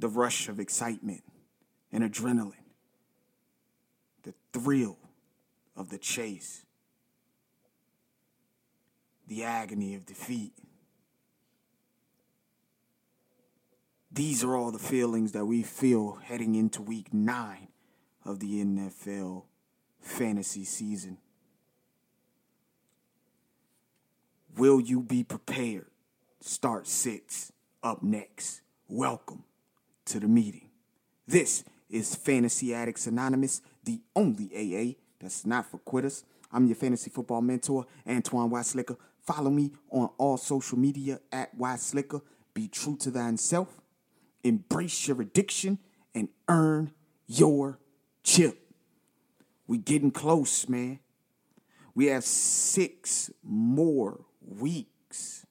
the 0.00 0.08
rush 0.08 0.48
of 0.48 0.58
excitement 0.58 1.22
and 1.92 2.02
adrenaline, 2.02 2.54
the 4.22 4.34
thrill 4.52 4.98
of 5.76 5.90
the 5.90 5.98
chase, 5.98 6.64
the 9.28 9.44
agony 9.44 9.94
of 9.94 10.06
defeat. 10.06 10.52
These 14.10 14.42
are 14.42 14.56
all 14.56 14.72
the 14.72 14.78
feelings 14.78 15.32
that 15.32 15.44
we 15.44 15.62
feel 15.62 16.18
heading 16.24 16.54
into 16.54 16.82
week 16.82 17.12
nine 17.12 17.68
of 18.24 18.40
the 18.40 18.64
NFL 18.64 19.44
fantasy 20.00 20.64
season. 20.64 21.18
Will 24.56 24.80
you 24.80 25.00
be 25.00 25.22
prepared? 25.22 25.86
Start 26.40 26.88
sits 26.88 27.52
up 27.82 28.02
next. 28.02 28.62
Welcome 28.88 29.44
to 30.10 30.18
the 30.18 30.26
meeting. 30.26 30.68
This 31.28 31.62
is 31.88 32.16
Fantasy 32.16 32.74
Addicts 32.74 33.06
Anonymous, 33.06 33.62
the 33.84 34.00
only 34.16 34.50
AA 34.52 34.98
that's 35.20 35.46
not 35.46 35.70
for 35.70 35.78
quitters. 35.78 36.24
I'm 36.50 36.66
your 36.66 36.74
fantasy 36.74 37.10
football 37.10 37.40
mentor, 37.40 37.86
Antoine 38.08 38.50
Weislicker. 38.50 38.96
Follow 39.24 39.50
me 39.50 39.70
on 39.88 40.10
all 40.18 40.36
social 40.36 40.76
media 40.76 41.20
at 41.30 41.56
Weislicker. 41.56 42.22
Be 42.54 42.66
true 42.66 42.96
to 42.96 43.12
thyself, 43.12 43.68
embrace 44.42 45.06
your 45.06 45.20
addiction, 45.20 45.78
and 46.12 46.28
earn 46.48 46.90
your 47.28 47.78
chip. 48.24 48.58
We 49.68 49.78
getting 49.78 50.10
close, 50.10 50.68
man. 50.68 50.98
We 51.94 52.06
have 52.06 52.24
six 52.24 53.30
more 53.44 54.24
weeks 54.40 55.46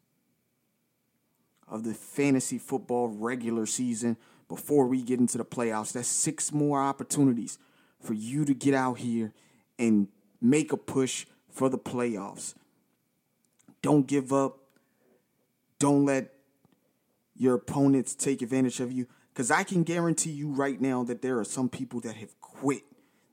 of 1.66 1.86
the 1.86 1.94
fantasy 1.94 2.58
football 2.58 3.08
regular 3.08 3.66
season 3.66 4.18
before 4.50 4.88
we 4.88 5.02
get 5.02 5.20
into 5.20 5.38
the 5.38 5.46
playoffs. 5.46 5.94
That's 5.94 6.10
six 6.10 6.52
more 6.52 6.82
opportunities 6.82 7.58
for 8.02 8.14
you 8.14 8.44
to 8.44 8.54
get 8.54 8.74
out 8.74 8.98
here 8.98 9.32
and 9.78 10.10
make 10.42 10.74
a 10.74 10.78
push 10.78 11.26
for 11.50 11.70
the 11.70 11.78
playoffs. 11.78 12.56
Don't 13.82 14.08
give 14.08 14.34
up. 14.34 14.58
Don't 15.78 16.06
let 16.06 16.34
your 17.36 17.56
opponents 17.56 18.16
take 18.16 18.42
advantage 18.42 18.82
of 18.82 18.92
you. 18.92 19.08
Because 19.34 19.52
I 19.52 19.64
can 19.64 19.84
guarantee 19.84 20.32
you 20.32 20.50
right 20.50 20.82
now 20.82 21.04
that 21.06 21.22
there 21.22 21.40
are 21.40 21.46
some 21.46 21.70
people 21.70 22.02
that 22.02 22.16
have 22.18 22.40
quit. 22.42 22.84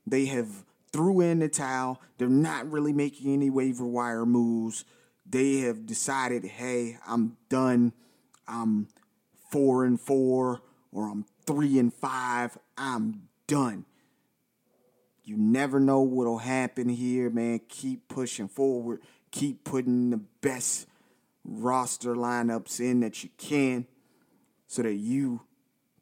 They 0.05 0.25
have 0.27 0.63
threw 0.93 1.19
in 1.19 1.39
the 1.39 1.49
towel. 1.49 2.01
They're 2.17 2.29
not 2.29 2.71
really 2.71 2.93
making 2.93 3.33
any 3.33 3.49
waiver 3.49 3.85
wire 3.85 4.25
moves. 4.25 4.85
They 5.29 5.57
have 5.61 5.85
decided, 5.85 6.45
hey, 6.45 6.97
I'm 7.05 7.35
done. 7.49 7.91
I'm 8.47 8.87
four 9.49 9.83
and 9.83 9.99
four 9.99 10.61
or 10.91 11.09
I'm 11.09 11.25
three 11.45 11.79
and 11.79 11.93
five. 11.93 12.57
I'm 12.77 13.27
done. 13.47 13.85
You 15.23 15.35
never 15.37 15.79
know 15.79 16.01
what'll 16.01 16.37
happen 16.37 16.87
here, 16.87 17.29
man. 17.29 17.59
Keep 17.67 18.07
pushing 18.07 18.47
forward. 18.47 19.01
Keep 19.31 19.65
putting 19.65 20.09
the 20.09 20.21
best 20.41 20.87
roster 21.43 22.15
lineups 22.15 22.79
in 22.79 23.01
that 23.01 23.23
you 23.23 23.29
can 23.37 23.87
so 24.67 24.83
that 24.83 24.95
you 24.95 25.41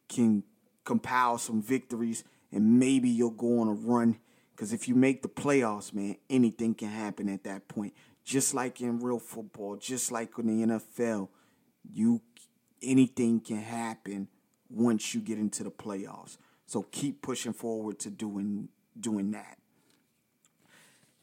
can 0.10 0.44
compile 0.84 1.38
some 1.38 1.62
victories 1.62 2.24
and 2.52 2.80
maybe 2.80 3.10
you'll 3.10 3.32
go 3.32 3.60
on 3.62 3.68
a 3.68 3.74
run. 3.74 4.18
Because 4.52 4.72
if 4.72 4.88
you 4.88 4.96
make 4.96 5.22
the 5.22 5.28
playoffs, 5.28 5.94
man, 5.94 6.18
anything 6.30 6.74
can 6.74 6.90
happen 6.90 7.28
at 7.28 7.44
that 7.44 7.68
point. 7.68 7.94
Just 8.24 8.54
like 8.54 8.80
in 8.80 9.00
real 9.00 9.20
football, 9.20 9.76
just 9.76 10.12
like 10.12 10.38
in 10.38 10.48
the 10.48 10.80
NFL, 10.80 11.30
you 11.92 12.22
anything 12.82 13.40
can 13.40 13.58
happen 13.58 14.28
once 14.76 15.16
you 15.16 15.22
get 15.22 15.40
into 15.40 15.64
the 15.64 15.72
playoffs. 15.72 16.38
So 16.68 16.84
keep 16.92 17.22
pushing 17.22 17.54
forward 17.54 17.98
to 18.00 18.10
doing 18.10 18.70
doing 19.00 19.32
that. 19.32 19.58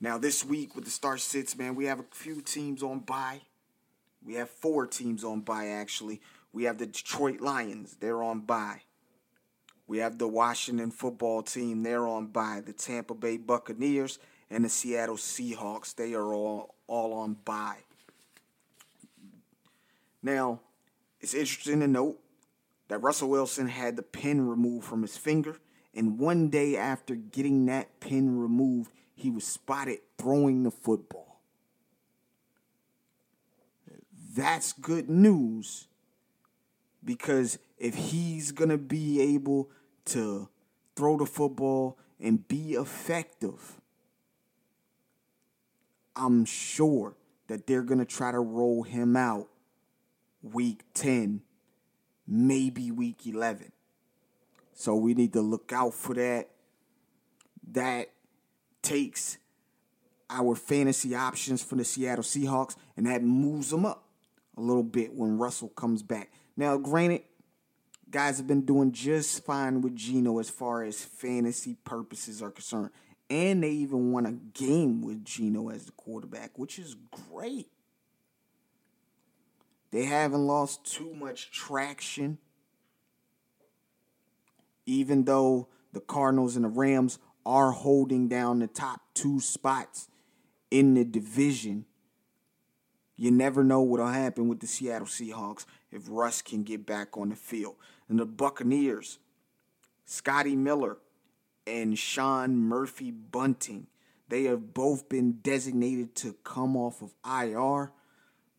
Now 0.00 0.18
this 0.18 0.44
week 0.44 0.74
with 0.74 0.84
the 0.84 0.90
start 0.90 1.20
sits, 1.20 1.56
man, 1.56 1.74
we 1.74 1.84
have 1.84 2.00
a 2.00 2.04
few 2.10 2.40
teams 2.40 2.82
on 2.82 3.00
bye. 3.00 3.42
We 4.24 4.34
have 4.34 4.48
four 4.48 4.86
teams 4.86 5.22
on 5.22 5.40
bye 5.40 5.68
actually. 5.68 6.20
We 6.52 6.64
have 6.64 6.78
the 6.78 6.86
Detroit 6.86 7.40
Lions, 7.40 7.96
they're 8.00 8.22
on 8.22 8.40
bye. 8.40 8.82
We 9.86 9.98
have 9.98 10.18
the 10.18 10.28
Washington 10.28 10.90
football 10.90 11.42
team, 11.42 11.82
they're 11.82 12.06
on 12.06 12.28
bye. 12.28 12.62
The 12.64 12.72
Tampa 12.72 13.14
Bay 13.14 13.36
Buccaneers 13.36 14.18
and 14.50 14.64
the 14.64 14.68
Seattle 14.68 15.16
Seahawks, 15.16 15.94
they 15.94 16.14
are 16.14 16.32
all 16.32 16.74
all 16.86 17.12
on 17.14 17.36
bye. 17.44 17.78
Now, 20.22 20.60
it's 21.20 21.34
interesting 21.34 21.80
to 21.80 21.88
note 21.88 22.18
that 22.92 22.98
Russell 22.98 23.30
Wilson 23.30 23.68
had 23.68 23.96
the 23.96 24.02
pin 24.02 24.46
removed 24.46 24.84
from 24.84 25.00
his 25.00 25.16
finger, 25.16 25.56
and 25.94 26.18
one 26.18 26.50
day 26.50 26.76
after 26.76 27.14
getting 27.14 27.64
that 27.64 28.00
pin 28.00 28.38
removed, 28.38 28.92
he 29.14 29.30
was 29.30 29.46
spotted 29.46 30.00
throwing 30.18 30.62
the 30.62 30.70
football. 30.70 31.40
That's 34.36 34.74
good 34.74 35.08
news 35.08 35.86
because 37.02 37.58
if 37.78 37.94
he's 37.94 38.52
going 38.52 38.68
to 38.68 38.76
be 38.76 39.22
able 39.22 39.70
to 40.06 40.50
throw 40.94 41.16
the 41.16 41.24
football 41.24 41.96
and 42.20 42.46
be 42.46 42.74
effective, 42.74 43.80
I'm 46.14 46.44
sure 46.44 47.14
that 47.46 47.66
they're 47.66 47.84
going 47.84 48.00
to 48.00 48.04
try 48.04 48.32
to 48.32 48.40
roll 48.40 48.82
him 48.82 49.16
out 49.16 49.48
week 50.42 50.82
10, 50.92 51.40
maybe 52.26 52.90
week 52.90 53.26
11. 53.26 53.72
So 54.74 54.94
we 54.96 55.14
need 55.14 55.32
to 55.34 55.40
look 55.40 55.72
out 55.72 55.94
for 55.94 56.14
that. 56.14 56.48
That 57.72 58.10
takes 58.82 59.38
our 60.28 60.54
fantasy 60.54 61.14
options 61.14 61.62
for 61.62 61.76
the 61.76 61.84
Seattle 61.84 62.24
Seahawks 62.24 62.76
and 62.96 63.06
that 63.06 63.22
moves 63.22 63.70
them 63.70 63.84
up 63.84 64.08
a 64.56 64.60
little 64.60 64.82
bit 64.82 65.14
when 65.14 65.38
Russell 65.38 65.68
comes 65.68 66.02
back. 66.02 66.32
Now, 66.56 66.76
granted, 66.76 67.22
guys 68.10 68.38
have 68.38 68.46
been 68.46 68.64
doing 68.64 68.92
just 68.92 69.44
fine 69.44 69.80
with 69.80 69.96
Geno 69.96 70.38
as 70.38 70.50
far 70.50 70.84
as 70.84 71.02
fantasy 71.02 71.76
purposes 71.84 72.42
are 72.42 72.50
concerned. 72.50 72.90
And 73.30 73.62
they 73.62 73.70
even 73.70 74.12
won 74.12 74.26
a 74.26 74.32
game 74.32 75.00
with 75.00 75.24
Geno 75.24 75.70
as 75.70 75.86
the 75.86 75.92
quarterback, 75.92 76.58
which 76.58 76.78
is 76.78 76.96
great. 77.30 77.71
They 79.92 80.06
haven't 80.06 80.46
lost 80.46 80.84
too 80.84 81.14
much 81.14 81.50
traction. 81.52 82.38
Even 84.86 85.24
though 85.24 85.68
the 85.92 86.00
Cardinals 86.00 86.56
and 86.56 86.64
the 86.64 86.68
Rams 86.68 87.18
are 87.44 87.72
holding 87.72 88.26
down 88.26 88.58
the 88.58 88.66
top 88.66 89.02
two 89.14 89.38
spots 89.38 90.08
in 90.70 90.94
the 90.94 91.04
division, 91.04 91.84
you 93.16 93.30
never 93.30 93.62
know 93.62 93.82
what'll 93.82 94.08
happen 94.08 94.48
with 94.48 94.60
the 94.60 94.66
Seattle 94.66 95.06
Seahawks 95.06 95.66
if 95.90 96.04
Russ 96.08 96.40
can 96.40 96.64
get 96.64 96.86
back 96.86 97.16
on 97.16 97.28
the 97.28 97.36
field. 97.36 97.76
And 98.08 98.18
the 98.18 98.26
Buccaneers, 98.26 99.18
Scotty 100.06 100.56
Miller 100.56 100.96
and 101.66 101.98
Sean 101.98 102.56
Murphy 102.56 103.10
Bunting, 103.10 103.86
they 104.28 104.44
have 104.44 104.72
both 104.72 105.10
been 105.10 105.38
designated 105.42 106.14
to 106.16 106.32
come 106.44 106.76
off 106.76 107.02
of 107.02 107.14
IR. 107.24 107.92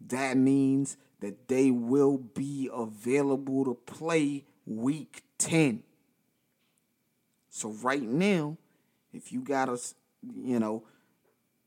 That 0.08 0.38
means 0.38 0.97
that 1.22 1.47
they 1.47 1.72
will 1.72 2.18
be 2.18 2.69
available 2.74 3.66
to 3.66 3.74
play 3.74 4.46
week 4.66 5.24
10. 5.38 5.84
So 7.50 7.69
right 7.81 8.02
now, 8.02 8.58
if 9.14 9.31
you 9.31 9.41
got 9.41 9.69
us, 9.69 9.96
you 10.22 10.59
know, 10.59 10.84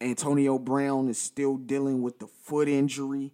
Antonio 0.01 0.59
Brown 0.59 1.09
is 1.09 1.19
still 1.19 1.57
dealing 1.57 2.03
with 2.03 2.19
the 2.19 2.27
foot 2.27 2.69
injury. 2.69 3.33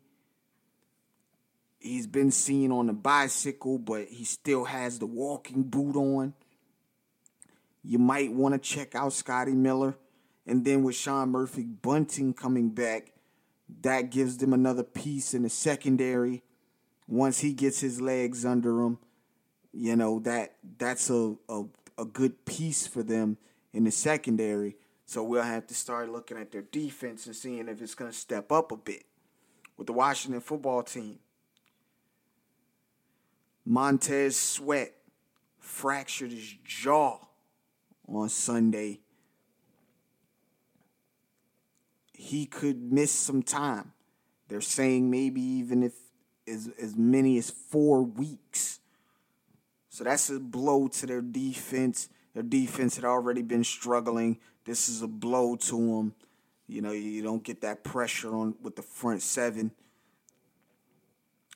He's 1.81 2.07
been 2.07 2.31
seen 2.31 2.71
on 2.71 2.87
the 2.87 2.93
bicycle, 2.93 3.79
but 3.79 4.07
he 4.09 4.25
still 4.25 4.65
has 4.65 5.01
the 5.01 5.07
walking 5.07 5.65
boot 5.65 5.97
on. 5.97 6.35
You 7.83 7.99
might 7.99 8.33
want 8.33 8.55
to 8.55 8.61
check 8.61 8.95
out 8.95 9.13
Scotty 9.13 9.55
Miller. 9.55 9.97
And 10.47 10.65
then 10.65 10.85
with 10.85 10.95
Sean 10.95 11.31
Murphy 11.31 11.65
Bunting 11.65 12.35
coming 12.35 12.71
back, 12.71 13.13
that 13.81 14.11
gives 14.11 14.39
them 14.39 14.53
another 14.53 14.83
piece 14.83 15.35
in 15.35 15.43
the 15.43 15.49
secondary. 15.49 16.43
Once 17.09 17.41
he 17.41 17.53
gets 17.53 17.81
his 17.81 18.01
legs 18.01 18.45
under 18.45 18.83
him, 18.83 18.99
you 19.73 19.97
know, 19.97 20.19
that 20.21 20.55
that's 20.79 21.11
a, 21.11 21.35
a, 21.49 21.65
a 21.99 22.05
good 22.05 22.45
piece 22.45 22.87
for 22.87 23.03
them 23.03 23.39
in 23.73 23.85
the 23.85 23.91
secondary. 23.91 24.77
So 25.07 25.23
we'll 25.23 25.43
have 25.43 25.67
to 25.67 25.75
start 25.75 26.11
looking 26.11 26.39
at 26.39 26.53
their 26.53 26.63
defense 26.63 27.27
and 27.27 27.37
seeing 27.37 27.69
if 27.69 27.83
it's 27.83 27.95
going 27.95 28.11
to 28.11 28.17
step 28.17 28.53
up 28.53 28.73
a 28.73 28.77
bit. 28.77 29.05
With 29.77 29.87
the 29.87 29.93
Washington 29.93 30.41
football 30.41 30.83
team, 30.83 31.19
Montez 33.65 34.37
Sweat 34.37 34.95
fractured 35.59 36.33
his 36.33 36.55
jaw 36.65 37.19
on 38.07 38.29
Sunday 38.29 39.01
he 42.23 42.47
could 42.47 42.93
miss 42.93 43.11
some 43.11 43.43
time. 43.43 43.93
They're 44.47 44.61
saying 44.61 45.11
maybe 45.11 45.43
even 45.43 45.83
if 45.83 45.93
as 46.47 46.71
as 46.81 46.97
many 46.97 47.37
as 47.37 47.51
four 47.51 48.03
weeks. 48.03 48.79
So 49.89 50.05
that's 50.05 50.31
a 50.31 50.39
blow 50.39 50.87
to 50.87 51.07
their 51.07 51.21
defense. 51.21 52.09
Their 52.33 52.45
defense 52.45 52.95
had 52.95 53.05
already 53.05 53.43
been 53.43 53.65
struggling. 53.65 54.39
This 54.65 54.89
is 54.89 55.03
a 55.03 55.09
blow 55.09 55.57
to 55.57 55.77
them. 55.77 56.15
You 56.69 56.81
know, 56.81 56.93
you 56.93 57.23
don't 57.23 57.43
get 57.43 57.61
that 57.63 57.83
pressure 57.83 58.35
on 58.35 58.55
with 58.63 58.77
the 58.77 58.83
front 58.83 59.21
seven. 59.21 59.73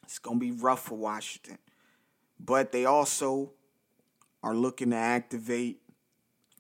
It's 0.03 0.19
going 0.19 0.41
to 0.41 0.45
be 0.45 0.51
rough 0.51 0.83
for 0.83 0.97
Washington. 0.97 1.59
But 2.41 2.73
they 2.73 2.85
also 2.85 3.53
are 4.43 4.55
looking 4.55 4.91
to 4.91 4.97
activate 4.97 5.81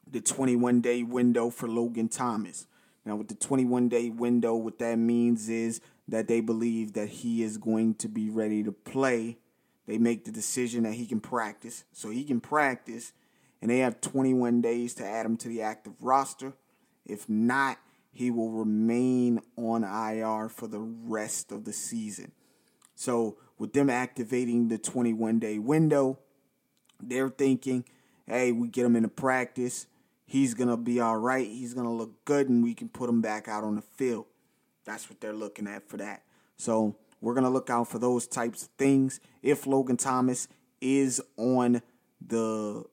the 0.08 0.20
21 0.20 0.80
day 0.80 1.02
window 1.02 1.50
for 1.50 1.68
Logan 1.68 2.08
Thomas. 2.08 2.66
Now, 3.06 3.14
with 3.14 3.28
the 3.28 3.36
21 3.36 3.88
day 3.88 4.10
window, 4.10 4.56
what 4.56 4.80
that 4.80 4.98
means 4.98 5.48
is 5.48 5.80
that 6.08 6.26
they 6.26 6.40
believe 6.40 6.92
that 6.94 7.08
he 7.08 7.42
is 7.42 7.56
going 7.56 7.94
to 7.94 8.08
be 8.08 8.28
ready 8.28 8.64
to 8.64 8.72
play. 8.72 9.38
They 9.86 9.96
make 9.96 10.24
the 10.24 10.32
decision 10.32 10.82
that 10.82 10.94
he 10.94 11.06
can 11.06 11.20
practice. 11.20 11.84
So 11.92 12.10
he 12.10 12.24
can 12.24 12.40
practice, 12.40 13.12
and 13.62 13.70
they 13.70 13.78
have 13.78 14.00
21 14.00 14.60
days 14.60 14.92
to 14.94 15.06
add 15.06 15.24
him 15.24 15.36
to 15.38 15.48
the 15.48 15.62
active 15.62 15.94
roster. 16.00 16.54
If 17.04 17.28
not, 17.28 17.78
he 18.10 18.32
will 18.32 18.50
remain 18.50 19.40
on 19.56 19.84
IR 19.84 20.48
for 20.48 20.66
the 20.66 20.80
rest 20.80 21.52
of 21.52 21.64
the 21.64 21.72
season. 21.72 22.32
So, 22.96 23.36
with 23.58 23.72
them 23.72 23.88
activating 23.88 24.68
the 24.68 24.78
21 24.78 25.38
day 25.38 25.58
window, 25.58 26.18
they're 27.00 27.28
thinking, 27.28 27.84
hey, 28.26 28.52
we 28.52 28.68
get 28.68 28.86
him 28.86 28.96
into 28.96 29.08
practice. 29.08 29.86
He's 30.26 30.54
going 30.54 30.68
to 30.68 30.76
be 30.76 31.00
all 31.00 31.16
right. 31.16 31.46
He's 31.46 31.72
going 31.72 31.86
to 31.86 31.92
look 31.92 32.24
good, 32.24 32.48
and 32.48 32.62
we 32.62 32.74
can 32.74 32.88
put 32.88 33.08
him 33.08 33.20
back 33.20 33.48
out 33.48 33.64
on 33.64 33.76
the 33.76 33.82
field. 33.82 34.26
That's 34.84 35.08
what 35.08 35.20
they're 35.20 35.32
looking 35.32 35.66
at 35.66 35.88
for 35.88 35.96
that. 35.96 36.22
So, 36.56 36.96
we're 37.20 37.34
going 37.34 37.44
to 37.44 37.50
look 37.50 37.70
out 37.70 37.88
for 37.88 37.98
those 37.98 38.26
types 38.26 38.64
of 38.64 38.68
things. 38.76 39.20
If 39.42 39.66
Logan 39.66 39.96
Thomas 39.96 40.48
is 40.80 41.20
on 41.36 41.82
the 42.24 42.84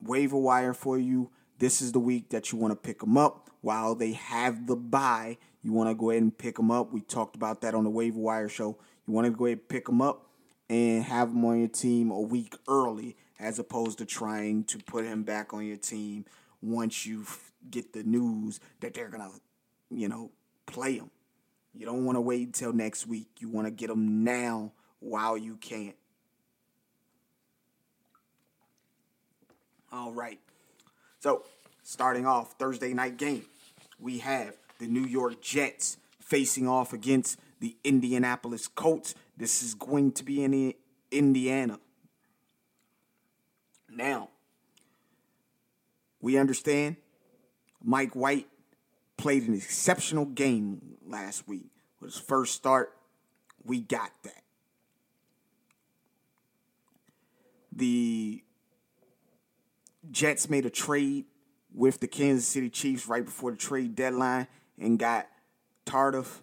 waiver 0.00 0.36
wire 0.36 0.74
for 0.74 0.98
you, 0.98 1.30
this 1.58 1.80
is 1.80 1.92
the 1.92 2.00
week 2.00 2.30
that 2.30 2.52
you 2.52 2.58
want 2.58 2.72
to 2.72 2.76
pick 2.76 3.02
him 3.02 3.16
up 3.16 3.50
while 3.60 3.94
they 3.94 4.12
have 4.12 4.66
the 4.66 4.76
bye. 4.76 5.38
You 5.62 5.72
want 5.72 5.88
to 5.90 5.94
go 5.94 6.10
ahead 6.10 6.22
and 6.22 6.36
pick 6.36 6.58
him 6.58 6.70
up. 6.70 6.92
We 6.92 7.00
talked 7.00 7.36
about 7.36 7.60
that 7.62 7.74
on 7.74 7.84
the 7.84 7.90
waiver 7.90 8.18
wire 8.18 8.48
show. 8.48 8.78
You 9.06 9.14
want 9.14 9.26
to 9.26 9.30
go 9.30 9.46
ahead 9.46 9.58
and 9.58 9.68
pick 9.68 9.88
him 9.88 10.02
up 10.02 10.28
and 10.68 11.04
have 11.04 11.28
him 11.28 11.44
on 11.44 11.60
your 11.60 11.68
team 11.68 12.10
a 12.10 12.20
week 12.20 12.56
early 12.68 13.16
as 13.38 13.58
opposed 13.58 13.98
to 13.98 14.06
trying 14.06 14.64
to 14.64 14.78
put 14.78 15.04
him 15.04 15.22
back 15.22 15.52
on 15.52 15.66
your 15.66 15.76
team 15.76 16.24
once 16.62 17.04
you 17.04 17.26
get 17.70 17.92
the 17.92 18.02
news 18.02 18.60
that 18.80 18.94
they're 18.94 19.08
going 19.08 19.22
to, 19.22 19.40
you 19.90 20.08
know, 20.08 20.30
play 20.66 20.98
them. 20.98 21.10
You 21.74 21.86
don't 21.86 22.04
want 22.04 22.16
to 22.16 22.20
wait 22.20 22.46
until 22.46 22.72
next 22.72 23.06
week. 23.06 23.28
You 23.38 23.48
want 23.48 23.66
to 23.66 23.70
get 23.70 23.88
them 23.88 24.24
now 24.24 24.72
while 25.00 25.36
you 25.36 25.56
can. 25.56 25.94
All 29.90 30.12
right. 30.12 30.38
So, 31.20 31.44
starting 31.82 32.26
off 32.26 32.54
Thursday 32.58 32.94
night 32.94 33.16
game, 33.16 33.44
we 33.98 34.18
have 34.18 34.54
the 34.78 34.86
New 34.86 35.04
York 35.04 35.40
Jets 35.42 35.98
facing 36.20 36.66
off 36.66 36.92
against 36.92 37.38
the 37.60 37.76
Indianapolis 37.84 38.68
Colts. 38.68 39.14
This 39.36 39.62
is 39.62 39.74
going 39.74 40.12
to 40.12 40.24
be 40.24 40.42
in 40.42 40.74
Indiana. 41.10 41.78
Now, 43.88 44.30
we 46.22 46.38
understand 46.38 46.96
Mike 47.84 48.14
White 48.14 48.46
played 49.18 49.46
an 49.46 49.54
exceptional 49.54 50.24
game 50.24 50.80
last 51.06 51.46
week. 51.46 51.66
With 52.00 52.14
his 52.14 52.20
first 52.20 52.54
start, 52.54 52.96
we 53.64 53.80
got 53.80 54.10
that. 54.22 54.42
The 57.72 58.42
Jets 60.10 60.48
made 60.48 60.64
a 60.64 60.70
trade 60.70 61.26
with 61.74 62.00
the 62.00 62.08
Kansas 62.08 62.46
City 62.46 62.70
Chiefs 62.70 63.06
right 63.06 63.24
before 63.24 63.50
the 63.50 63.56
trade 63.56 63.94
deadline 63.94 64.46
and 64.78 64.98
got 64.98 65.26
Tardif, 65.86 66.40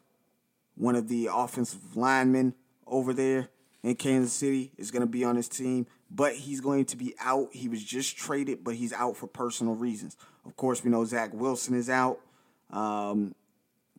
one 0.75 0.95
of 0.95 1.07
the 1.07 1.29
offensive 1.31 1.95
linemen 1.95 2.55
over 2.87 3.13
there 3.13 3.49
in 3.83 3.95
Kansas 3.95 4.33
City, 4.33 4.71
is 4.77 4.91
going 4.91 5.01
to 5.01 5.07
be 5.07 5.23
on 5.23 5.35
his 5.35 5.47
team, 5.47 5.87
but 6.09 6.33
he's 6.33 6.61
going 6.61 6.85
to 6.85 6.97
be 6.97 7.13
out. 7.19 7.49
He 7.53 7.69
was 7.69 7.83
just 7.83 8.17
traded, 8.17 8.63
but 8.63 8.75
he's 8.75 8.93
out 8.93 9.15
for 9.15 9.27
personal 9.27 9.75
reasons. 9.75 10.17
Of 10.45 10.55
course, 10.55 10.83
we 10.83 10.89
know 10.89 11.05
Zach 11.05 11.33
Wilson 11.33 11.75
is 11.75 11.89
out. 11.89 12.19
Um, 12.71 13.35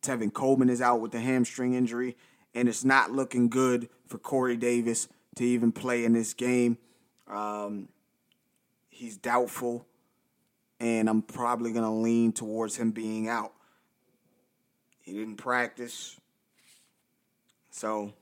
Tevin 0.00 0.32
Coleman 0.32 0.68
is 0.70 0.80
out 0.80 1.00
with 1.00 1.14
a 1.14 1.20
hamstring 1.20 1.74
injury, 1.74 2.16
and 2.54 2.68
it's 2.68 2.84
not 2.84 3.12
looking 3.12 3.48
good 3.48 3.88
for 4.06 4.18
Corey 4.18 4.56
Davis 4.56 5.08
to 5.36 5.44
even 5.44 5.72
play 5.72 6.04
in 6.04 6.12
this 6.12 6.34
game. 6.34 6.78
Um, 7.28 7.88
he's 8.88 9.16
doubtful, 9.16 9.86
and 10.80 11.08
I'm 11.08 11.22
probably 11.22 11.72
going 11.72 11.84
to 11.84 11.90
lean 11.90 12.32
towards 12.32 12.76
him 12.76 12.90
being 12.90 13.28
out. 13.28 13.52
He 15.02 15.12
didn't 15.12 15.36
practice, 15.36 16.18
so 17.70 18.12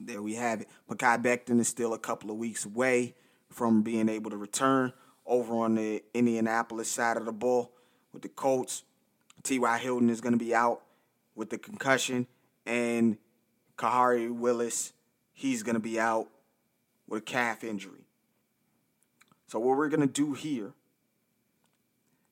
there 0.00 0.22
we 0.22 0.34
have 0.34 0.62
it. 0.62 0.68
Mekhi 0.88 1.22
Becton 1.22 1.60
is 1.60 1.68
still 1.68 1.92
a 1.92 1.98
couple 1.98 2.30
of 2.30 2.36
weeks 2.36 2.64
away 2.64 3.14
from 3.50 3.82
being 3.82 4.08
able 4.08 4.30
to 4.30 4.36
return 4.36 4.92
over 5.26 5.54
on 5.54 5.74
the 5.74 6.02
Indianapolis 6.14 6.90
side 6.90 7.16
of 7.16 7.26
the 7.26 7.32
ball 7.32 7.72
with 8.12 8.22
the 8.22 8.28
Colts. 8.28 8.84
T.Y. 9.42 9.78
Hilton 9.78 10.10
is 10.10 10.20
going 10.20 10.32
to 10.32 10.38
be 10.38 10.54
out 10.54 10.82
with 11.34 11.50
the 11.50 11.58
concussion, 11.58 12.26
and 12.66 13.16
Khari 13.78 14.30
Willis, 14.30 14.92
he's 15.32 15.62
going 15.62 15.74
to 15.74 15.80
be 15.80 15.98
out 15.98 16.28
with 17.08 17.22
a 17.22 17.24
calf 17.24 17.64
injury. 17.64 18.04
So, 19.46 19.58
what 19.58 19.78
we're 19.78 19.88
going 19.88 20.00
to 20.00 20.06
do 20.06 20.34
here, 20.34 20.72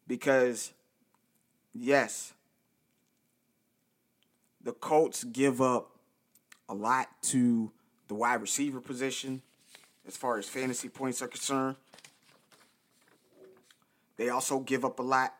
because 0.06 0.72
yes, 1.72 2.34
the 4.62 4.72
Colts 4.72 5.24
give 5.24 5.62
up 5.62 5.97
a 6.68 6.74
lot 6.74 7.08
to 7.22 7.70
the 8.08 8.14
wide 8.14 8.40
receiver 8.40 8.80
position 8.80 9.42
as 10.06 10.16
far 10.16 10.38
as 10.38 10.48
fantasy 10.48 10.88
points 10.88 11.22
are 11.22 11.28
concerned. 11.28 11.76
They 14.16 14.30
also 14.30 14.60
give 14.60 14.84
up 14.84 14.98
a 14.98 15.02
lot 15.02 15.34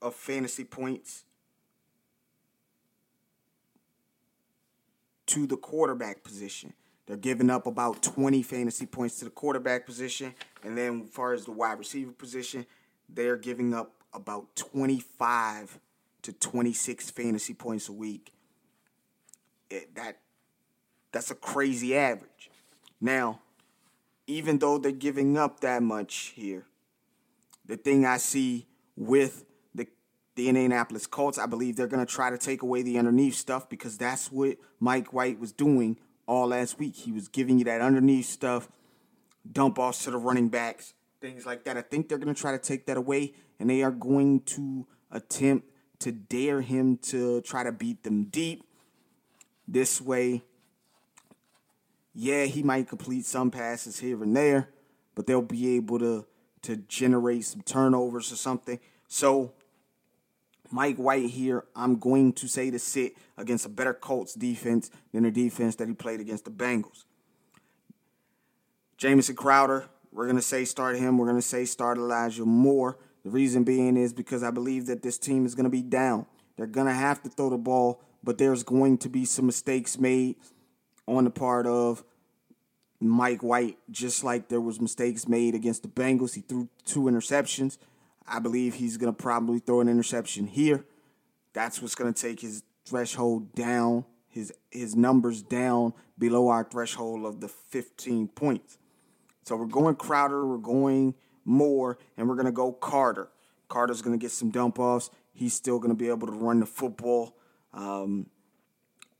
of 0.00 0.14
fantasy 0.14 0.64
points 0.64 1.24
to 5.26 5.46
the 5.46 5.56
quarterback 5.56 6.22
position. 6.22 6.72
They're 7.06 7.16
giving 7.16 7.50
up 7.50 7.66
about 7.66 8.02
20 8.02 8.42
fantasy 8.42 8.86
points 8.86 9.18
to 9.18 9.24
the 9.24 9.30
quarterback 9.30 9.86
position. 9.86 10.34
And 10.62 10.76
then, 10.76 11.02
as 11.04 11.10
far 11.10 11.32
as 11.32 11.44
the 11.44 11.52
wide 11.52 11.78
receiver 11.78 12.12
position, 12.12 12.66
they're 13.08 13.36
giving 13.36 13.72
up 13.72 13.92
about 14.12 14.54
25 14.56 15.78
to 16.22 16.32
26 16.32 17.10
fantasy 17.10 17.54
points 17.54 17.88
a 17.88 17.92
week. 17.92 18.32
It, 19.70 19.94
that 19.94 20.18
That's 21.12 21.30
a 21.30 21.34
crazy 21.34 21.96
average. 21.96 22.50
Now, 23.00 23.40
even 24.26 24.58
though 24.58 24.78
they're 24.78 24.92
giving 24.92 25.36
up 25.36 25.60
that 25.60 25.82
much 25.82 26.32
here, 26.34 26.66
the 27.64 27.76
thing 27.76 28.04
I 28.04 28.16
see 28.16 28.66
with 28.96 29.44
the 29.74 29.86
the 30.38 30.48
Indianapolis 30.48 31.06
Colts. 31.06 31.36
I 31.36 31.46
believe 31.46 31.76
they're 31.76 31.88
going 31.88 32.04
to 32.04 32.12
try 32.12 32.30
to 32.30 32.38
take 32.38 32.62
away 32.62 32.82
the 32.82 32.96
underneath 32.96 33.34
stuff 33.34 33.68
because 33.68 33.98
that's 33.98 34.30
what 34.30 34.56
Mike 34.78 35.12
White 35.12 35.40
was 35.40 35.50
doing 35.50 35.98
all 36.26 36.48
last 36.48 36.78
week. 36.78 36.94
He 36.94 37.10
was 37.10 37.26
giving 37.26 37.58
you 37.58 37.64
that 37.64 37.80
underneath 37.80 38.26
stuff, 38.26 38.68
dump 39.50 39.80
offs 39.80 40.04
to 40.04 40.12
the 40.12 40.16
running 40.16 40.48
backs, 40.48 40.94
things 41.20 41.44
like 41.44 41.64
that. 41.64 41.76
I 41.76 41.82
think 41.82 42.08
they're 42.08 42.18
going 42.18 42.32
to 42.32 42.40
try 42.40 42.52
to 42.52 42.58
take 42.58 42.86
that 42.86 42.96
away, 42.96 43.34
and 43.58 43.68
they 43.68 43.82
are 43.82 43.90
going 43.90 44.40
to 44.42 44.86
attempt 45.10 45.66
to 46.00 46.12
dare 46.12 46.60
him 46.60 46.98
to 46.98 47.40
try 47.40 47.64
to 47.64 47.72
beat 47.72 48.04
them 48.04 48.24
deep. 48.24 48.64
This 49.70 50.00
way, 50.00 50.42
yeah, 52.14 52.46
he 52.46 52.62
might 52.62 52.88
complete 52.88 53.26
some 53.26 53.50
passes 53.50 54.00
here 54.00 54.22
and 54.22 54.34
there, 54.34 54.70
but 55.14 55.26
they'll 55.26 55.42
be 55.42 55.76
able 55.76 55.98
to 55.98 56.26
to 56.62 56.76
generate 56.76 57.44
some 57.44 57.62
turnovers 57.62 58.32
or 58.32 58.36
something. 58.36 58.80
So 59.06 59.52
Mike 60.70 60.96
White 60.96 61.30
here, 61.30 61.64
I'm 61.76 61.96
going 61.96 62.32
to 62.34 62.48
say 62.48 62.70
to 62.70 62.78
sit 62.78 63.12
against 63.36 63.66
a 63.66 63.68
better 63.68 63.94
Colts 63.94 64.34
defense 64.34 64.90
than 65.12 65.22
the 65.22 65.30
defense 65.30 65.76
that 65.76 65.88
he 65.88 65.94
played 65.94 66.20
against 66.20 66.44
the 66.44 66.50
Bengals. 66.50 67.04
Jamison 68.96 69.36
Crowder, 69.36 69.86
we're 70.12 70.24
going 70.24 70.36
to 70.36 70.42
say 70.42 70.64
start 70.64 70.96
him. 70.96 71.18
We're 71.18 71.26
going 71.26 71.40
to 71.40 71.46
say 71.46 71.64
start 71.64 71.98
Elijah 71.98 72.44
Moore. 72.44 72.98
The 73.24 73.30
reason 73.30 73.64
being 73.64 73.96
is 73.96 74.12
because 74.12 74.42
I 74.42 74.50
believe 74.50 74.86
that 74.86 75.02
this 75.02 75.18
team 75.18 75.46
is 75.46 75.54
going 75.54 75.64
to 75.64 75.70
be 75.70 75.82
down. 75.82 76.26
They're 76.56 76.66
going 76.66 76.88
to 76.88 76.92
have 76.92 77.22
to 77.22 77.28
throw 77.28 77.50
the 77.50 77.58
ball, 77.58 78.02
but 78.22 78.38
there's 78.38 78.62
going 78.62 78.98
to 78.98 79.08
be 79.08 79.24
some 79.24 79.46
mistakes 79.46 79.98
made 79.98 80.36
on 81.06 81.24
the 81.24 81.30
part 81.30 81.66
of 81.66 82.04
Mike 83.00 83.42
White, 83.42 83.78
just 83.90 84.24
like 84.24 84.48
there 84.48 84.60
was 84.60 84.80
mistakes 84.80 85.28
made 85.28 85.54
against 85.54 85.82
the 85.82 85.88
Bengals. 85.88 86.34
He 86.34 86.40
threw 86.40 86.68
two 86.84 87.02
interceptions. 87.02 87.78
I 88.26 88.40
believe 88.40 88.74
he's 88.74 88.96
going 88.96 89.14
to 89.14 89.22
probably 89.22 89.60
throw 89.60 89.80
an 89.80 89.88
interception 89.88 90.46
here. 90.46 90.84
That's 91.52 91.80
what's 91.80 91.94
going 91.94 92.12
to 92.12 92.20
take 92.20 92.40
his 92.40 92.62
threshold 92.84 93.54
down 93.54 94.04
his 94.28 94.52
his 94.70 94.94
numbers 94.94 95.42
down 95.42 95.92
below 96.18 96.48
our 96.48 96.64
threshold 96.64 97.24
of 97.24 97.40
the 97.40 97.48
15 97.48 98.28
points. 98.28 98.78
So 99.44 99.56
we're 99.56 99.66
going 99.66 99.96
Crowder, 99.96 100.46
we're 100.46 100.58
going 100.58 101.14
Moore, 101.44 101.98
and 102.16 102.28
we're 102.28 102.36
gonna 102.36 102.52
go 102.52 102.72
Carter. 102.72 103.28
Carter's 103.68 104.02
gonna 104.02 104.18
get 104.18 104.30
some 104.30 104.50
dump 104.50 104.78
offs. 104.78 105.10
He's 105.32 105.54
still 105.54 105.78
gonna 105.78 105.94
be 105.94 106.08
able 106.08 106.26
to 106.26 106.32
run 106.32 106.60
the 106.60 106.66
football. 106.66 107.34
Um, 107.72 108.26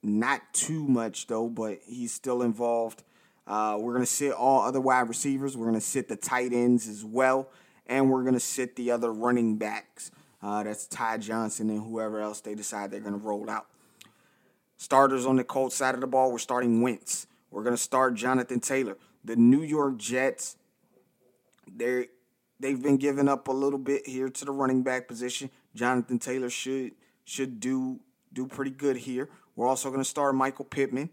not 0.02 0.52
too 0.52 0.87
much 0.87 1.26
though, 1.26 1.49
but 1.49 1.78
he's 1.85 2.12
still 2.12 2.43
involved. 2.43 3.02
Uh, 3.47 3.78
we're 3.81 3.95
gonna 3.95 4.07
sit 4.07 4.33
all 4.33 4.62
other 4.62 4.81
wide 4.81 5.09
receivers. 5.09 5.57
We're 5.57 5.67
gonna 5.67 5.81
sit 5.81 6.09
the 6.09 6.17
tight 6.17 6.52
ends 6.52 6.88
as 6.88 7.05
well, 7.05 7.49
and 7.87 8.11
we're 8.11 8.25
gonna 8.25 8.40
sit 8.40 8.76
the 8.76 8.90
other 8.90 9.12
running 9.12 9.57
backs. 9.57 10.11
Uh, 10.43 10.62
that's 10.62 10.87
Ty 10.87 11.19
Johnson 11.19 11.69
and 11.71 11.83
whoever 11.83 12.21
else 12.21 12.40
they 12.40 12.55
decide 12.55 12.90
they're 12.90 13.00
gonna 13.00 13.17
roll 13.17 13.49
out. 13.50 13.67
Starters 14.76 15.26
on 15.26 15.37
the 15.37 15.45
Colts 15.45 15.75
side 15.75 15.95
of 15.95 16.00
the 16.00 16.07
ball, 16.07 16.31
we're 16.31 16.38
starting 16.38 16.83
Wentz. 16.83 17.26
We're 17.50 17.64
gonna 17.64 17.76
start 17.76 18.14
Jonathan 18.14 18.61
Taylor. 18.61 18.97
The 19.25 19.37
New 19.37 19.62
York 19.62 19.97
Jets, 19.97 20.57
they 21.67 22.09
they've 22.61 22.81
been 22.81 22.97
giving 22.99 23.28
up 23.28 23.49
a 23.49 23.52
little 23.52 23.78
bit 23.78 24.07
here 24.07 24.28
to 24.28 24.45
the 24.45 24.52
running 24.52 24.83
back 24.83 25.09
position. 25.09 25.50
Jonathan 25.75 26.19
Taylor 26.19 26.50
should 26.50 26.93
should 27.25 27.61
do 27.61 28.00
do 28.32 28.47
pretty 28.47 28.70
good 28.70 28.97
here. 28.97 29.28
We're 29.56 29.66
also 29.66 29.90
gonna 29.90 30.04
start 30.04 30.35
Michael 30.35 30.64
Pittman, 30.64 31.11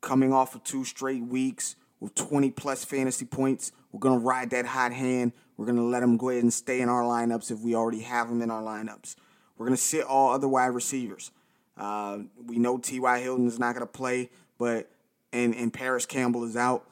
coming 0.00 0.32
off 0.32 0.54
of 0.54 0.64
two 0.64 0.84
straight 0.84 1.22
weeks 1.22 1.76
with 2.00 2.14
20 2.14 2.50
plus 2.50 2.84
fantasy 2.84 3.24
points. 3.24 3.72
We're 3.92 4.00
gonna 4.00 4.18
ride 4.18 4.50
that 4.50 4.66
hot 4.66 4.92
hand. 4.92 5.32
We're 5.56 5.66
gonna 5.66 5.84
let 5.84 6.02
him 6.02 6.16
go 6.16 6.30
ahead 6.30 6.42
and 6.42 6.52
stay 6.52 6.80
in 6.80 6.88
our 6.88 7.02
lineups 7.02 7.50
if 7.50 7.60
we 7.60 7.74
already 7.74 8.00
have 8.00 8.28
him 8.28 8.42
in 8.42 8.50
our 8.50 8.62
lineups. 8.62 9.16
We're 9.56 9.66
gonna 9.66 9.76
sit 9.76 10.04
all 10.04 10.32
other 10.32 10.48
wide 10.48 10.66
receivers. 10.66 11.30
Uh, 11.76 12.18
we 12.46 12.58
know 12.58 12.78
T.Y. 12.78 13.20
Hilton 13.20 13.46
is 13.46 13.58
not 13.58 13.74
going 13.74 13.86
to 13.86 13.92
play, 13.92 14.30
but 14.58 14.90
and 15.32 15.54
and 15.54 15.72
Parris 15.72 16.06
Campbell 16.06 16.44
is 16.44 16.56
out, 16.56 16.86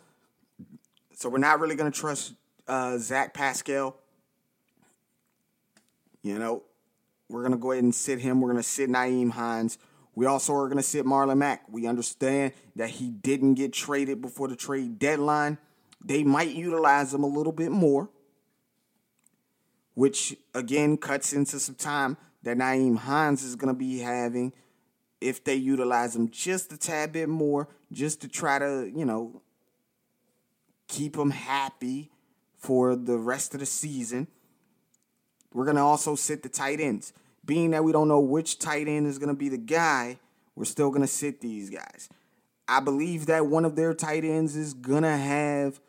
so 1.14 1.28
we're 1.28 1.38
not 1.38 1.60
really 1.60 1.76
going 1.76 1.90
to 1.90 1.96
trust 1.96 2.34
uh, 2.66 2.98
Zach 2.98 3.32
Pascal. 3.32 3.96
You 6.22 6.38
know, 6.38 6.62
we're 7.32 7.40
going 7.40 7.52
to 7.52 7.58
go 7.58 7.72
ahead 7.72 7.84
and 7.84 7.94
sit 7.94 8.20
him. 8.20 8.40
We're 8.40 8.50
going 8.50 8.62
to 8.62 8.68
sit 8.68 8.90
Nyheim 8.90 9.30
Hines. 9.30 9.78
We 10.14 10.26
also 10.26 10.52
are 10.54 10.66
going 10.66 10.76
to 10.76 10.82
sit 10.82 11.06
Marlon 11.06 11.38
Mack. 11.38 11.64
We 11.70 11.86
understand 11.86 12.52
that 12.76 12.90
he 12.90 13.10
didn't 13.10 13.54
get 13.54 13.72
traded 13.72 14.20
before 14.20 14.48
the 14.48 14.56
trade 14.56 14.98
deadline. 14.98 15.58
They 16.04 16.22
might 16.22 16.50
utilize 16.50 17.14
him 17.14 17.22
a 17.22 17.28
little 17.28 17.52
bit 17.52 17.70
more, 17.70 18.10
which 19.94 20.36
again 20.54 20.98
cuts 20.98 21.32
into 21.32 21.58
some 21.58 21.76
time 21.76 22.16
that 22.42 22.58
Nyheim 22.58 22.98
Hines 22.98 23.42
is 23.42 23.56
going 23.56 23.72
to 23.72 23.78
be 23.78 24.00
having 24.00 24.52
if 25.20 25.44
they 25.44 25.54
utilize 25.54 26.14
him 26.14 26.28
just 26.28 26.72
a 26.72 26.76
tad 26.76 27.12
bit 27.12 27.28
more, 27.28 27.68
just 27.92 28.20
to 28.22 28.28
try 28.28 28.58
to, 28.58 28.90
you 28.94 29.04
know, 29.04 29.40
keep 30.88 31.16
him 31.16 31.30
happy 31.30 32.10
for 32.58 32.96
the 32.96 33.16
rest 33.16 33.54
of 33.54 33.60
the 33.60 33.66
season. 33.66 34.26
We're 35.54 35.64
going 35.64 35.76
to 35.76 35.82
also 35.82 36.16
sit 36.16 36.42
the 36.42 36.48
tight 36.48 36.80
ends. 36.80 37.12
Being 37.44 37.70
that 37.72 37.84
we 37.84 37.92
don't 37.92 38.08
know 38.08 38.20
which 38.20 38.58
tight 38.58 38.88
end 38.88 39.06
is 39.06 39.18
going 39.18 39.28
to 39.28 39.38
be 39.38 39.48
the 39.48 39.58
guy, 39.58 40.18
we're 40.54 40.64
still 40.64 40.90
going 40.90 41.02
to 41.02 41.08
sit 41.08 41.40
these 41.40 41.70
guys. 41.70 42.08
I 42.68 42.80
believe 42.80 43.26
that 43.26 43.46
one 43.46 43.64
of 43.64 43.76
their 43.76 43.94
tight 43.94 44.24
ends 44.24 44.56
is 44.56 44.74
going 44.74 45.02
to 45.02 45.16
have 45.16 45.80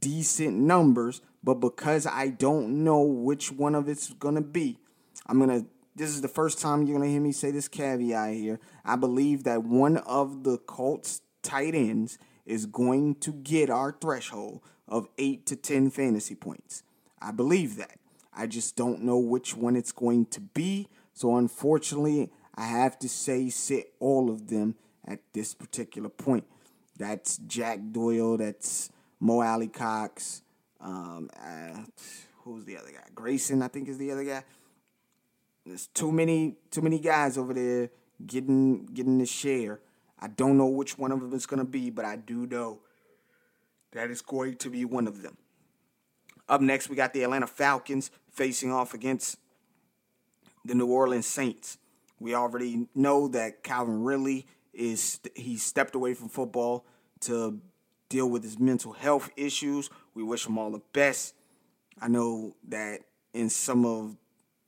decent 0.00 0.56
numbers, 0.56 1.20
but 1.42 1.54
because 1.54 2.06
I 2.06 2.28
don't 2.28 2.84
know 2.84 3.00
which 3.00 3.50
one 3.50 3.74
of 3.74 3.88
it's 3.88 4.12
going 4.12 4.34
to 4.34 4.42
be, 4.42 4.78
I'm 5.26 5.38
going 5.38 5.62
to 5.62 5.66
this 5.98 6.10
is 6.10 6.20
the 6.20 6.28
first 6.28 6.60
time 6.60 6.82
you're 6.82 6.96
going 6.96 7.08
to 7.08 7.12
hear 7.12 7.20
me 7.20 7.32
say 7.32 7.50
this 7.50 7.66
caveat 7.66 8.34
here. 8.34 8.60
I 8.84 8.94
believe 8.94 9.42
that 9.44 9.64
one 9.64 9.96
of 9.96 10.44
the 10.44 10.56
Colts 10.58 11.22
tight 11.42 11.74
ends 11.74 12.18
is 12.46 12.66
going 12.66 13.16
to 13.16 13.32
get 13.32 13.68
our 13.68 13.90
threshold 14.00 14.60
of 14.86 15.08
8 15.18 15.44
to 15.46 15.56
10 15.56 15.90
fantasy 15.90 16.36
points. 16.36 16.84
I 17.20 17.32
believe 17.32 17.76
that. 17.76 17.98
I 18.32 18.46
just 18.46 18.76
don't 18.76 19.02
know 19.02 19.18
which 19.18 19.56
one 19.56 19.74
it's 19.74 19.90
going 19.90 20.26
to 20.26 20.40
be. 20.40 20.88
So 21.18 21.34
unfortunately, 21.34 22.30
I 22.54 22.66
have 22.66 22.96
to 23.00 23.08
say 23.08 23.50
sit 23.50 23.92
all 23.98 24.30
of 24.30 24.46
them 24.46 24.76
at 25.04 25.18
this 25.32 25.52
particular 25.52 26.08
point. 26.08 26.44
That's 26.96 27.38
Jack 27.38 27.80
Doyle, 27.90 28.36
that's 28.36 28.92
Mo 29.18 29.42
Alie-Cox, 29.42 30.42
um, 30.80 31.28
uh, 31.36 31.82
who's 32.44 32.66
the 32.66 32.76
other 32.76 32.92
guy? 32.92 33.02
Grayson, 33.16 33.62
I 33.62 33.66
think 33.66 33.88
is 33.88 33.98
the 33.98 34.12
other 34.12 34.22
guy. 34.22 34.44
There's 35.66 35.88
too 35.88 36.12
many 36.12 36.54
too 36.70 36.82
many 36.82 37.00
guys 37.00 37.36
over 37.36 37.52
there 37.52 37.90
getting 38.24 38.86
getting 38.86 39.18
the 39.18 39.26
share. 39.26 39.80
I 40.20 40.28
don't 40.28 40.56
know 40.56 40.68
which 40.68 40.98
one 40.98 41.10
of 41.10 41.20
them 41.20 41.34
it's 41.34 41.46
gonna 41.46 41.64
be, 41.64 41.90
but 41.90 42.04
I 42.04 42.14
do 42.14 42.46
know 42.46 42.78
that 43.90 44.08
it's 44.08 44.20
going 44.20 44.54
to 44.58 44.70
be 44.70 44.84
one 44.84 45.08
of 45.08 45.22
them. 45.22 45.36
Up 46.48 46.60
next, 46.60 46.88
we 46.88 46.94
got 46.94 47.12
the 47.12 47.24
Atlanta 47.24 47.48
Falcons 47.48 48.12
facing 48.30 48.70
off 48.70 48.94
against 48.94 49.36
the 50.68 50.74
New 50.74 50.86
Orleans 50.86 51.26
Saints. 51.26 51.78
We 52.20 52.34
already 52.34 52.86
know 52.94 53.28
that 53.28 53.62
Calvin 53.62 54.02
Ridley 54.02 54.46
is 54.72 55.18
he 55.34 55.56
stepped 55.56 55.94
away 55.94 56.14
from 56.14 56.28
football 56.28 56.84
to 57.20 57.60
deal 58.08 58.28
with 58.28 58.42
his 58.42 58.58
mental 58.58 58.92
health 58.92 59.30
issues. 59.36 59.90
We 60.14 60.22
wish 60.22 60.46
him 60.46 60.58
all 60.58 60.70
the 60.70 60.82
best. 60.92 61.34
I 62.00 62.08
know 62.08 62.54
that 62.68 63.00
in 63.32 63.50
some 63.50 63.84
of 63.84 64.16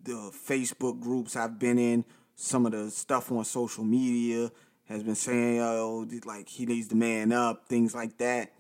the 0.03 0.33
Facebook 0.49 1.01
groups 1.01 1.37
I've 1.37 1.59
been 1.59 1.79
in, 1.79 2.05
some 2.35 2.67
of 2.67 2.73
the 2.73 2.91
stuff 2.91 3.31
on 3.31 3.45
social 3.45 3.85
media 3.85 4.51
has 4.89 5.03
been 5.03 5.15
saying, 5.15 5.61
oh, 5.61 6.09
like 6.25 6.49
he 6.49 6.67
needs 6.67 6.89
to 6.89 6.97
man 6.97 7.33
up, 7.33 7.69
things 7.69 7.95
like 7.95 8.17
that. 8.19 8.53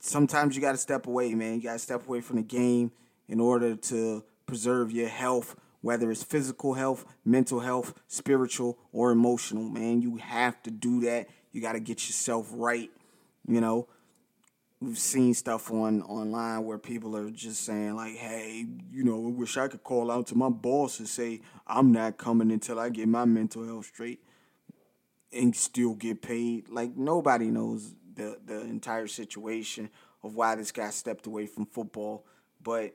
Sometimes 0.00 0.56
you 0.56 0.62
got 0.62 0.72
to 0.72 0.78
step 0.78 1.06
away, 1.06 1.34
man. 1.34 1.56
You 1.56 1.62
got 1.62 1.74
to 1.74 1.78
step 1.78 2.06
away 2.06 2.20
from 2.20 2.36
the 2.36 2.42
game 2.42 2.90
in 3.28 3.40
order 3.40 3.76
to 3.76 4.24
preserve 4.46 4.90
your 4.92 5.08
health, 5.08 5.56
whether 5.80 6.10
it's 6.10 6.22
physical 6.22 6.74
health, 6.74 7.04
mental 7.24 7.60
health, 7.60 7.94
spiritual, 8.06 8.78
or 8.92 9.10
emotional, 9.10 9.64
man. 9.64 10.02
You 10.02 10.16
have 10.16 10.62
to 10.64 10.70
do 10.70 11.00
that. 11.00 11.28
You 11.52 11.60
got 11.60 11.72
to 11.72 11.80
get 11.80 12.06
yourself 12.08 12.48
right, 12.52 12.90
you 13.46 13.60
know 13.60 13.88
we've 14.80 14.98
seen 14.98 15.34
stuff 15.34 15.70
on 15.70 16.02
online 16.02 16.64
where 16.64 16.78
people 16.78 17.16
are 17.16 17.30
just 17.30 17.62
saying 17.64 17.94
like, 17.96 18.14
"Hey, 18.14 18.66
you 18.92 19.04
know, 19.04 19.26
I 19.26 19.30
wish 19.30 19.56
I 19.56 19.68
could 19.68 19.82
call 19.82 20.10
out 20.10 20.26
to 20.28 20.34
my 20.34 20.48
boss 20.48 20.98
and 20.98 21.08
say 21.08 21.40
I'm 21.66 21.92
not 21.92 22.18
coming 22.18 22.50
until 22.50 22.78
I 22.78 22.90
get 22.90 23.08
my 23.08 23.24
mental 23.24 23.66
health 23.66 23.86
straight 23.86 24.20
and 25.32 25.54
still 25.54 25.94
get 25.94 26.22
paid." 26.22 26.68
Like 26.68 26.96
nobody 26.96 27.50
knows 27.50 27.94
the 28.14 28.38
the 28.44 28.60
entire 28.62 29.06
situation 29.06 29.90
of 30.22 30.34
why 30.34 30.54
this 30.54 30.72
guy 30.72 30.90
stepped 30.90 31.26
away 31.26 31.46
from 31.46 31.66
football, 31.66 32.24
but 32.62 32.94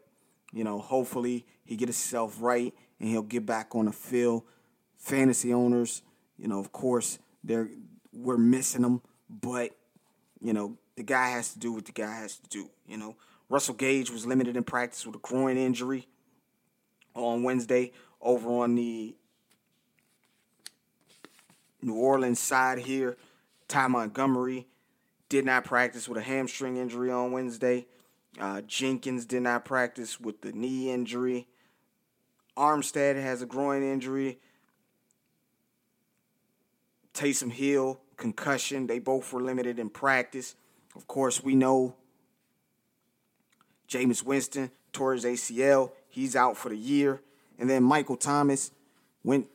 you 0.54 0.64
know, 0.64 0.80
hopefully 0.80 1.46
he 1.64 1.76
get 1.76 1.88
himself 1.88 2.38
right 2.40 2.74
and 3.00 3.10
he'll 3.10 3.22
get 3.22 3.46
back 3.46 3.76
on 3.76 3.86
the 3.86 3.92
field. 3.92 4.44
Fantasy 4.98 5.54
owners, 5.54 6.04
you 6.38 6.48
know, 6.48 6.60
of 6.60 6.72
course, 6.72 7.20
they're 7.44 7.70
we're 8.14 8.38
missing 8.38 8.84
him, 8.84 9.02
but 9.30 9.72
you 10.42 10.54
know, 10.54 10.78
the 10.96 11.04
guy 11.04 11.30
has 11.30 11.54
to 11.54 11.60
do 11.60 11.72
what 11.72 11.86
the 11.86 11.92
guy 11.92 12.14
has 12.16 12.38
to 12.38 12.50
do. 12.50 12.70
You 12.86 12.98
know, 12.98 13.16
Russell 13.50 13.76
Gage 13.76 14.12
was 14.12 14.26
limited 14.26 14.58
in 14.58 14.64
practice 14.64 15.06
with 15.06 15.16
a 15.16 15.20
groin 15.20 15.58
injury 15.58 16.08
on 17.16 17.44
Wednesday 17.44 17.92
over 18.22 18.50
on 18.50 18.76
the 18.76 19.16
New 21.82 21.96
Orleans 21.96 22.40
side 22.40 22.80
here. 22.80 23.18
Ty 23.68 23.88
Montgomery 23.88 24.68
did 25.30 25.46
not 25.46 25.64
practice 25.64 26.08
with 26.08 26.18
a 26.18 26.22
hamstring 26.22 26.78
injury 26.78 27.10
on 27.10 27.32
Wednesday. 27.32 27.88
Uh, 28.40 28.62
Jenkins 28.62 29.26
did 29.26 29.42
not 29.42 29.66
practice 29.66 30.20
with 30.20 30.42
the 30.42 30.52
knee 30.52 30.92
injury. 30.92 31.48
Armstead 32.58 33.22
has 33.22 33.42
a 33.42 33.46
groin 33.46 33.84
injury. 33.84 34.40
Taysom 37.14 37.52
Hill, 37.52 38.00
concussion. 38.18 38.88
They 38.88 39.00
both 39.00 39.32
were 39.34 39.42
limited 39.42 39.80
in 39.80 39.90
practice. 39.90 40.56
Of 40.96 41.08
course, 41.08 41.44
we 41.44 41.56
know 41.56 41.96
Jameis 43.88 44.24
Winston 44.24 44.72
tore 44.94 45.14
his 45.14 45.26
ACL. 45.26 45.92
He's 46.08 46.36
out 46.36 46.58
for 46.58 46.70
the 46.70 46.78
year. 46.78 47.22
And 47.60 47.70
then 47.70 47.84
Michael 47.84 48.18
Thomas 48.18 48.72
went 49.24 49.48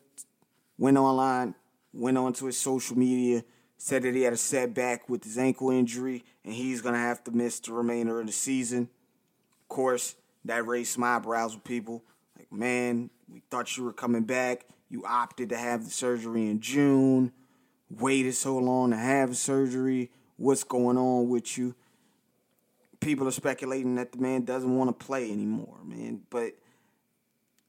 went 0.78 0.98
online, 0.98 1.54
went 1.92 2.18
onto 2.18 2.46
his 2.46 2.58
social 2.58 2.96
media, 2.98 3.42
said 3.78 4.02
that 4.02 4.14
he 4.14 4.22
had 4.22 4.32
a 4.32 4.38
setback 4.38 5.08
with 5.08 5.24
his 5.24 5.38
ankle 5.38 5.70
injury 5.70 6.24
and 6.44 6.54
he's 6.54 6.80
gonna 6.80 6.98
have 6.98 7.22
to 7.24 7.30
miss 7.30 7.60
the 7.60 7.72
remainder 7.72 8.20
of 8.20 8.26
the 8.26 8.32
season. 8.32 8.88
Of 9.62 9.68
course, 9.68 10.16
that 10.44 10.66
raised 10.66 10.98
my 10.98 11.16
eyebrows 11.16 11.54
with 11.54 11.64
people. 11.64 12.02
Like, 12.38 12.52
man, 12.52 13.10
we 13.28 13.42
thought 13.50 13.76
you 13.76 13.84
were 13.84 13.92
coming 13.92 14.22
back. 14.22 14.64
You 14.88 15.04
opted 15.04 15.48
to 15.50 15.56
have 15.56 15.84
the 15.84 15.90
surgery 15.90 16.48
in 16.48 16.60
June, 16.60 17.32
waited 17.90 18.34
so 18.34 18.56
long 18.58 18.90
to 18.90 18.96
have 18.96 19.36
surgery 19.36 20.10
what's 20.36 20.64
going 20.64 20.96
on 20.96 21.28
with 21.28 21.58
you. 21.58 21.74
People 23.00 23.26
are 23.28 23.32
speculating 23.32 23.96
that 23.96 24.12
the 24.12 24.18
man 24.18 24.44
doesn't 24.44 24.76
want 24.76 24.96
to 24.96 25.04
play 25.04 25.30
anymore, 25.30 25.78
man. 25.84 26.22
But 26.30 26.54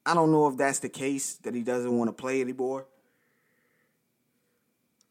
I 0.05 0.13
don't 0.13 0.31
know 0.31 0.47
if 0.47 0.57
that's 0.57 0.79
the 0.79 0.89
case, 0.89 1.35
that 1.43 1.53
he 1.53 1.63
doesn't 1.63 1.97
want 1.97 2.09
to 2.09 2.13
play 2.13 2.39
anymore. 2.41 2.85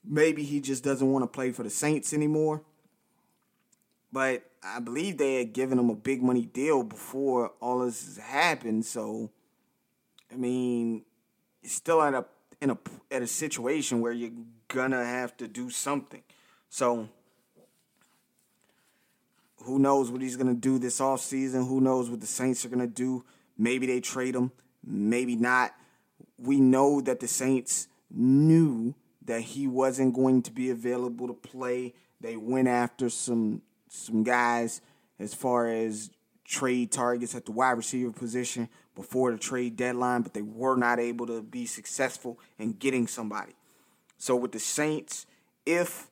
Maybe 0.09 0.45
he 0.45 0.61
just 0.61 0.85
doesn't 0.85 1.11
want 1.11 1.25
to 1.25 1.27
play 1.27 1.51
for 1.53 1.63
the 1.63 1.71
Saints 1.71 2.13
anymore. 2.13 2.63
But 4.13 4.45
I 4.63 4.81
believe 4.81 5.19
they 5.19 5.37
had 5.37 5.53
given 5.53 5.79
him 5.79 5.91
a 5.91 5.95
big 5.95 6.23
money 6.23 6.47
deal 6.47 6.83
before 6.83 7.53
all 7.61 7.81
this 7.81 8.17
happened. 8.19 8.87
So, 8.87 9.31
I 10.33 10.37
mean, 10.37 11.05
still 11.65 12.03
at 12.03 12.15
a 12.15 12.25
in 12.61 12.71
a 12.71 12.79
at 13.11 13.23
a 13.23 13.27
situation 13.27 14.01
where 14.01 14.13
you're 14.13 14.31
gonna 14.69 15.05
have 15.05 15.37
to 15.39 15.49
do 15.49 15.71
something. 15.71 16.23
So, 16.69 17.09
who 19.65 19.79
knows 19.79 20.11
what 20.11 20.23
he's 20.23 20.37
gonna 20.37 20.55
do 20.55 20.79
this 20.79 21.01
off 21.01 21.21
season? 21.21 21.67
Who 21.67 21.81
knows 21.81 22.09
what 22.09 22.21
the 22.21 22.27
Saints 22.27 22.65
are 22.65 22.69
gonna 22.69 22.87
do? 22.87 23.25
Maybe 23.59 23.87
they 23.87 24.01
trade 24.01 24.35
him, 24.35 24.53
maybe 24.85 25.37
not. 25.37 25.75
We 26.39 26.61
know 26.61 27.01
that 27.01 27.21
the 27.21 27.29
Saints 27.29 27.89
knew 28.11 28.95
that 29.27 29.43
he 29.43 29.67
wasn't 29.67 30.15
going 30.15 30.43
to 30.43 30.51
be 30.51 30.71
available 30.71 31.27
to 31.29 31.35
play. 31.35 31.95
They 32.21 32.37
went 32.37 32.69
after 32.69 33.09
some 33.11 33.63
some 33.89 34.25
guys 34.25 34.81
as 35.19 35.35
far 35.35 35.69
as 35.69 36.11
trade 36.45 36.91
targets 36.93 37.35
at 37.35 37.47
the 37.47 37.53
wide 37.53 37.73
receiver 37.73 38.13
position 38.13 38.69
before 38.95 39.33
the 39.33 39.39
trade 39.39 39.77
deadline, 39.77 40.23
but 40.23 40.35
they 40.35 40.43
were 40.43 40.77
not 40.77 40.99
able 40.99 41.27
to 41.27 41.43
be 41.43 41.67
successful 41.67 42.39
in 42.59 42.73
getting 42.73 43.07
somebody. 43.07 43.53
So 44.19 44.37
with 44.37 44.53
the 44.53 44.59
Saints, 44.59 45.27
if 45.65 46.09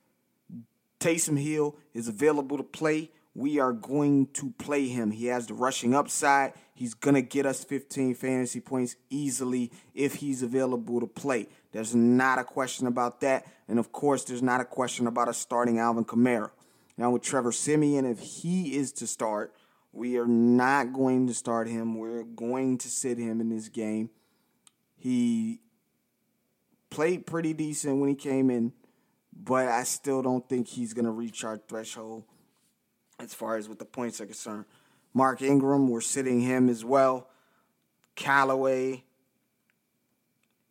Taysom 1.01 1.41
Hill 1.41 1.77
is 1.95 2.09
available 2.09 2.57
to 2.57 2.63
play, 2.63 3.11
we 3.35 3.59
are 3.59 3.73
going 3.73 4.27
to 4.35 4.51
play 4.59 4.87
him. 4.89 5.11
He 5.11 5.27
has 5.27 5.47
the 5.47 5.55
rushing 5.55 5.95
upside. 5.95 6.53
He's 6.75 6.95
going 6.95 7.15
to 7.15 7.23
get 7.23 7.47
us 7.47 7.63
15 7.63 8.15
fantasy 8.17 8.61
points 8.61 8.97
easily 9.09 9.71
if 9.95 10.17
he's 10.17 10.43
available 10.43 10.99
to 10.99 11.07
play. 11.07 11.47
There's 11.71 11.95
not 11.95 12.41
a 12.41 12.45
question 12.45 12.89
about 12.89 13.21
that. 13.21 13.47
And 13.69 13.79
of 13.79 13.93
course, 13.93 14.25
there's 14.25 14.43
not 14.43 14.61
a 14.61 14.65
question 14.65 15.07
about 15.07 15.29
us 15.29 15.39
starting 15.39 15.79
Alvin 15.79 16.05
Kamara. 16.05 16.51
Now, 16.97 17.11
with 17.13 17.23
Trevor 17.23 17.53
Siemian, 17.53 18.05
if 18.05 18.19
he 18.19 18.77
is 18.77 18.93
to 18.95 19.07
start, 19.07 19.55
we 19.93 20.17
are 20.19 20.27
not 20.27 20.93
going 20.93 21.29
to 21.29 21.35
start 21.35 21.69
him. 21.69 21.97
We're 21.97 22.25
going 22.25 22.79
to 22.79 22.89
sit 22.89 23.19
him 23.19 23.41
in 23.41 23.49
this 23.49 23.69
game. 23.69 24.11
He 24.97 25.61
played 26.91 27.27
pretty 27.27 27.53
decent 27.53 28.01
when 28.01 28.09
he 28.09 28.17
came 28.17 28.51
in, 28.51 28.73
but 29.33 29.69
I 29.69 29.85
still 29.85 30.23
don't 30.23 30.49
think 30.49 30.67
he's 30.67 30.93
going 30.93 31.05
to 31.05 31.13
reach 31.13 31.45
our 31.45 31.57
threshold 31.57 32.25
as 33.21 33.33
far 33.33 33.57
as 33.57 33.69
what 33.69 33.79
the 33.79 33.85
points 33.85 34.21
are 34.21 34.27
concerned. 34.27 34.65
Mark 35.15 35.41
Ingram, 35.43 35.89
we're 35.89 36.01
sitting 36.01 36.41
him 36.41 36.69
as 36.69 36.85
well. 36.85 37.29
Callaway, 38.17 39.05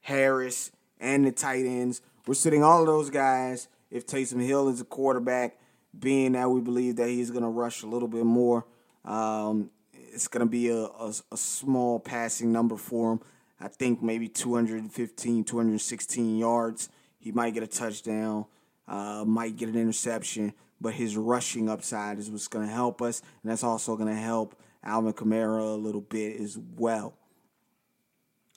Harris, 0.01 0.71
and 0.99 1.25
the 1.25 1.31
tight 1.31 1.65
ends. 1.65 2.01
We're 2.27 2.33
sitting 2.33 2.63
all 2.63 2.81
of 2.81 2.87
those 2.87 3.09
guys 3.09 3.69
if 3.89 4.05
Taysom 4.05 4.45
Hill 4.45 4.67
is 4.69 4.81
a 4.81 4.85
quarterback 4.85 5.57
being 5.97 6.33
that 6.33 6.49
we 6.49 6.59
believe 6.59 6.97
that 6.97 7.07
he's 7.07 7.31
going 7.31 7.43
to 7.43 7.49
rush 7.49 7.83
a 7.83 7.87
little 7.87 8.07
bit 8.07 8.25
more. 8.25 8.65
Um, 9.05 9.69
it's 9.93 10.27
going 10.27 10.45
to 10.45 10.49
be 10.49 10.69
a, 10.69 10.83
a, 10.83 11.13
a, 11.31 11.37
small 11.37 11.99
passing 11.99 12.51
number 12.51 12.77
for 12.77 13.13
him. 13.13 13.19
I 13.59 13.67
think 13.67 14.01
maybe 14.01 14.27
215, 14.27 15.43
216 15.43 16.37
yards. 16.37 16.89
He 17.19 17.31
might 17.31 17.53
get 17.53 17.63
a 17.63 17.67
touchdown, 17.67 18.45
uh, 18.87 19.23
might 19.25 19.55
get 19.55 19.69
an 19.69 19.75
interception, 19.75 20.53
but 20.83 20.93
his 20.93 21.15
rushing 21.15 21.69
upside 21.69 22.19
is 22.19 22.29
what's 22.29 22.49
going 22.49 22.67
to 22.67 22.71
help 22.71 23.01
us, 23.01 23.21
and 23.41 23.49
that's 23.49 23.63
also 23.63 23.95
going 23.95 24.13
to 24.13 24.21
help 24.21 24.53
Alvin 24.83 25.13
Kamara 25.13 25.61
a 25.61 25.77
little 25.77 26.01
bit 26.01 26.39
as 26.41 26.59
well. 26.75 27.13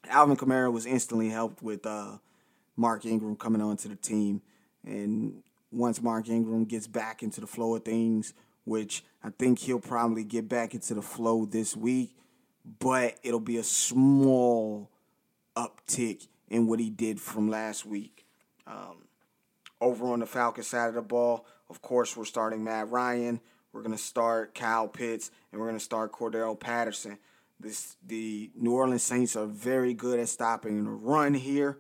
Alvin 0.09 0.37
Kamara 0.37 0.73
was 0.73 0.87
instantly 0.87 1.29
helped 1.29 1.63
with 1.63 1.87
uh, 1.87 2.19
Mark 2.77 3.07
Ingram 3.07 3.37
coming 3.37 3.63
onto 3.63 3.89
the 3.89 3.95
team, 3.95 4.43
and 4.85 5.45
once 5.71 6.03
Mark 6.03 6.29
Ingram 6.29 6.65
gets 6.65 6.89
back 6.89 7.23
into 7.23 7.41
the 7.41 7.47
flow 7.47 7.77
of 7.77 7.85
things, 7.85 8.35
which 8.65 9.05
I 9.23 9.31
think 9.31 9.61
he'll 9.61 9.79
probably 9.79 10.25
get 10.25 10.49
back 10.49 10.75
into 10.75 10.95
the 10.95 11.03
flow 11.03 11.47
this 11.47 11.77
week, 11.77 12.17
but 12.81 13.19
it'll 13.23 13.39
be 13.39 13.59
a 13.59 13.63
small 13.63 14.91
uptick 15.57 16.27
in 16.49 16.67
what 16.67 16.81
he 16.81 16.91
did 16.91 17.21
from 17.21 17.49
last 17.49 17.87
week. 17.87 18.27
Um, 18.67 19.05
over 19.81 20.07
on 20.07 20.19
the 20.19 20.27
Falcon 20.27 20.65
side 20.65 20.89
of 20.89 20.95
the 20.95 21.03
ball, 21.03 21.47
of 21.69 21.83
course, 21.83 22.17
we're 22.17 22.25
starting 22.25 22.65
Matt 22.65 22.91
Ryan. 22.91 23.41
We're 23.73 23.83
going 23.83 23.97
to 23.97 24.03
start 24.03 24.55
Kyle 24.55 24.89
Pitts, 24.89 25.31
and 25.51 25.61
we're 25.61 25.67
going 25.67 25.79
to 25.79 25.85
start 25.85 26.13
Cordarrelle 26.13 26.59
Patterson. 26.59 27.19
This 27.59 27.97
the 28.07 28.51
New 28.55 28.73
Orleans 28.73 29.03
Saints 29.03 29.37
are 29.37 29.47
very 29.47 29.95
good 29.95 30.21
at 30.21 30.29
stopping 30.29 30.85
the 30.85 30.91
run 30.91 31.35
here. 31.35 31.79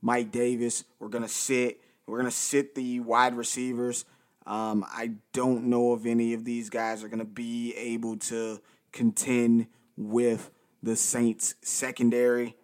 Mike 0.00 0.30
Davis, 0.30 0.84
we're 0.98 1.08
going 1.08 1.24
to 1.24 1.28
sit 1.28 1.80
we're 2.06 2.18
going 2.18 2.30
to 2.30 2.36
sit 2.36 2.74
the 2.74 3.00
wide 3.00 3.36
receivers. 3.36 4.04
Um, 4.46 4.84
I 4.88 5.14
don't 5.32 5.64
know 5.64 5.94
if 5.94 6.06
any 6.06 6.34
of 6.34 6.44
these 6.44 6.70
guys 6.70 7.02
are 7.02 7.08
going 7.08 7.18
to 7.18 7.24
be 7.24 7.74
able 7.76 8.16
to 8.18 8.60
contend 8.92 9.66
with 9.96 10.50
the 10.82 10.94
Saints 10.94 11.56
secondary. 11.62 12.54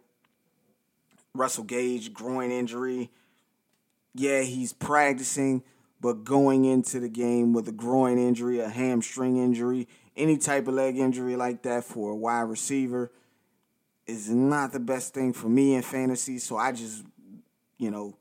Russell 1.35 1.65
Gage, 1.65 2.13
groin 2.13 2.53
injury. 2.53 3.11
Yeah, 4.15 4.43
he's 4.43 4.73
practicing, 4.73 5.65
but 6.03 6.25
going 6.25 6.65
into 6.65 6.99
the 6.99 7.09
game 7.09 7.53
with 7.53 7.69
a 7.69 7.73
groin 7.73 8.19
injury, 8.19 8.59
a 8.59 8.69
hamstring 8.69 9.37
injury, 9.37 9.87
any 10.17 10.37
type 10.37 10.67
of 10.67 10.75
leg 10.75 10.99
injury 10.99 11.37
like 11.37 11.63
that 11.63 11.85
for 11.85 12.11
a 12.11 12.17
wide 12.17 12.41
receiver 12.41 13.13
is 14.09 14.29
not 14.29 14.73
the 14.73 14.81
best 14.81 15.15
thing 15.15 15.33
for 15.33 15.49
me 15.49 15.75
in 15.75 15.83
fantasy. 15.83 16.39
So 16.39 16.57
I 16.57 16.73
just, 16.73 17.05
you 17.79 17.93
know, 17.93 18.17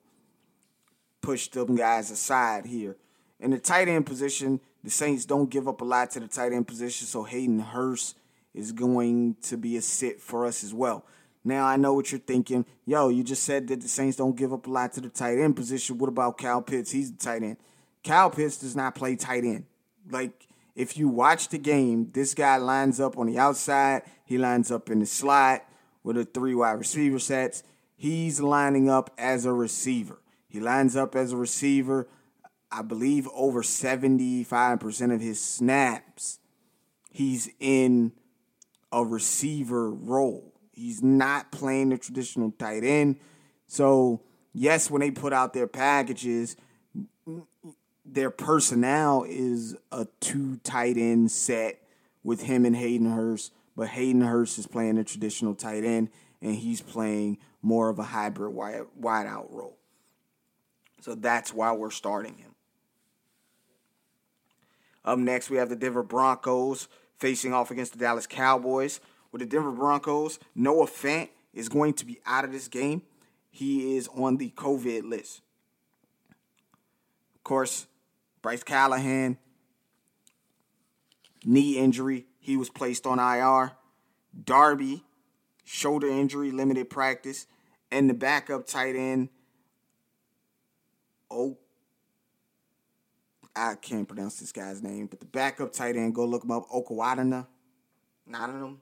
push 1.21 1.47
them 1.47 1.75
guys 1.75 2.11
aside 2.11 2.67
here. 2.67 2.97
In 3.39 3.49
the 3.49 3.57
tight 3.57 3.87
end 3.87 4.05
position, 4.05 4.61
the 4.83 4.91
Saints 4.91 5.25
don't 5.25 5.49
give 5.49 5.67
up 5.67 5.81
a 5.81 5.85
lot 5.85 6.11
to 6.11 6.19
the 6.19 6.27
tight 6.27 6.53
end 6.53 6.67
position, 6.67 7.07
so 7.07 7.23
Hayden 7.23 7.59
Hurst 7.59 8.15
is 8.53 8.71
going 8.71 9.37
to 9.41 9.57
be 9.57 9.75
a 9.75 9.81
sit 9.81 10.21
for 10.21 10.45
us 10.45 10.63
as 10.63 10.71
well. 10.71 11.03
Now 11.43 11.65
I 11.65 11.77
know 11.77 11.93
what 11.95 12.11
you're 12.11 12.19
thinking. 12.19 12.63
Yo, 12.85 13.09
you 13.09 13.23
just 13.23 13.41
said 13.41 13.67
that 13.69 13.81
the 13.81 13.87
Saints 13.87 14.17
don't 14.17 14.35
give 14.35 14.53
up 14.53 14.67
a 14.67 14.69
lot 14.69 14.93
to 14.93 15.01
the 15.01 15.09
tight 15.09 15.39
end 15.39 15.55
position. 15.55 15.97
What 15.97 16.09
about 16.09 16.37
Cal 16.37 16.61
Pitts? 16.61 16.91
He's 16.91 17.11
the 17.11 17.17
tight 17.17 17.41
end. 17.41 17.57
Cal 18.03 18.29
Pitts 18.29 18.57
does 18.57 18.75
not 18.75 18.95
play 18.95 19.15
tight 19.15 19.43
end. 19.43 19.65
Like 20.09 20.47
if 20.75 20.97
you 20.97 21.07
watch 21.07 21.49
the 21.49 21.57
game, 21.57 22.09
this 22.13 22.33
guy 22.33 22.57
lines 22.57 22.99
up 22.99 23.17
on 23.17 23.27
the 23.27 23.37
outside. 23.37 24.03
He 24.25 24.37
lines 24.37 24.71
up 24.71 24.89
in 24.89 24.99
the 24.99 25.05
slot 25.05 25.65
with 26.03 26.15
the 26.15 26.25
three 26.25 26.55
wide 26.55 26.71
receiver 26.71 27.19
sets. 27.19 27.63
He's 27.95 28.39
lining 28.39 28.89
up 28.89 29.11
as 29.17 29.45
a 29.45 29.53
receiver. 29.53 30.21
He 30.47 30.59
lines 30.59 30.95
up 30.95 31.15
as 31.15 31.31
a 31.31 31.37
receiver. 31.37 32.07
I 32.71 32.81
believe 32.81 33.27
over 33.33 33.61
75% 33.61 35.13
of 35.13 35.21
his 35.21 35.41
snaps, 35.41 36.39
he's 37.11 37.49
in 37.59 38.13
a 38.91 39.03
receiver 39.03 39.91
role. 39.91 40.53
He's 40.71 41.03
not 41.03 41.51
playing 41.51 41.89
the 41.89 41.97
traditional 41.97 42.51
tight 42.51 42.83
end. 42.83 43.17
So, 43.67 44.23
yes, 44.53 44.89
when 44.89 45.01
they 45.01 45.11
put 45.11 45.33
out 45.33 45.53
their 45.53 45.67
packages, 45.67 46.55
their 48.11 48.29
personnel 48.29 49.25
is 49.27 49.75
a 49.91 50.05
two 50.19 50.57
tight 50.57 50.97
end 50.97 51.31
set 51.31 51.81
with 52.23 52.43
him 52.43 52.65
and 52.65 52.75
Hayden 52.75 53.11
Hurst, 53.11 53.53
but 53.75 53.87
Hayden 53.89 54.21
Hurst 54.21 54.59
is 54.59 54.67
playing 54.67 54.97
a 54.97 55.03
traditional 55.03 55.55
tight 55.55 55.85
end 55.85 56.09
and 56.41 56.55
he's 56.55 56.81
playing 56.81 57.37
more 57.61 57.89
of 57.89 57.99
a 57.99 58.03
hybrid 58.03 58.53
wide, 58.53 58.83
wide 58.95 59.27
out 59.27 59.51
role. 59.51 59.77
So 60.99 61.15
that's 61.15 61.53
why 61.53 61.71
we're 61.71 61.89
starting 61.91 62.37
him. 62.37 62.53
Up 65.05 65.17
next, 65.17 65.49
we 65.49 65.57
have 65.57 65.69
the 65.69 65.75
Denver 65.75 66.03
Broncos 66.03 66.87
facing 67.17 67.53
off 67.53 67.71
against 67.71 67.93
the 67.93 67.99
Dallas 67.99 68.27
Cowboys. 68.27 68.99
With 69.31 69.39
the 69.39 69.47
Denver 69.47 69.71
Broncos, 69.71 70.37
Noah 70.53 70.87
Fant 70.87 71.29
is 71.53 71.69
going 71.69 71.93
to 71.93 72.05
be 72.05 72.19
out 72.25 72.43
of 72.43 72.51
this 72.51 72.67
game. 72.67 73.01
He 73.49 73.95
is 73.95 74.09
on 74.09 74.37
the 74.37 74.49
COVID 74.51 75.09
list. 75.09 75.41
Of 77.35 77.43
course, 77.43 77.87
Bryce 78.41 78.63
Callahan, 78.63 79.37
knee 81.45 81.77
injury, 81.77 82.25
he 82.39 82.57
was 82.57 82.69
placed 82.69 83.05
on 83.05 83.19
IR. 83.19 83.73
Darby, 84.43 85.03
shoulder 85.63 86.07
injury, 86.07 86.51
limited 86.51 86.89
practice. 86.89 87.47
And 87.91 88.09
the 88.09 88.13
backup 88.13 88.65
tight 88.65 88.95
end, 88.95 89.29
Oh, 91.29 91.57
I 93.55 93.75
can't 93.75 94.07
pronounce 94.07 94.37
this 94.37 94.51
guy's 94.51 94.83
name, 94.83 95.07
but 95.07 95.19
the 95.21 95.25
backup 95.25 95.71
tight 95.71 95.95
end, 95.95 96.13
go 96.13 96.25
look 96.25 96.43
him 96.43 96.51
up. 96.51 96.69
Okawadana. 96.69 97.47
Nottingham. 98.25 98.81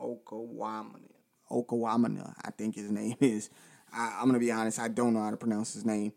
Okawamana. 0.00 1.10
Okawamana, 1.50 2.34
I 2.44 2.50
think 2.50 2.74
his 2.74 2.90
name 2.90 3.16
is. 3.20 3.50
I, 3.92 4.16
I'm 4.18 4.28
going 4.28 4.34
to 4.34 4.40
be 4.40 4.52
honest, 4.52 4.78
I 4.78 4.88
don't 4.88 5.14
know 5.14 5.22
how 5.22 5.30
to 5.30 5.36
pronounce 5.36 5.74
his 5.74 5.84
name. 5.84 6.12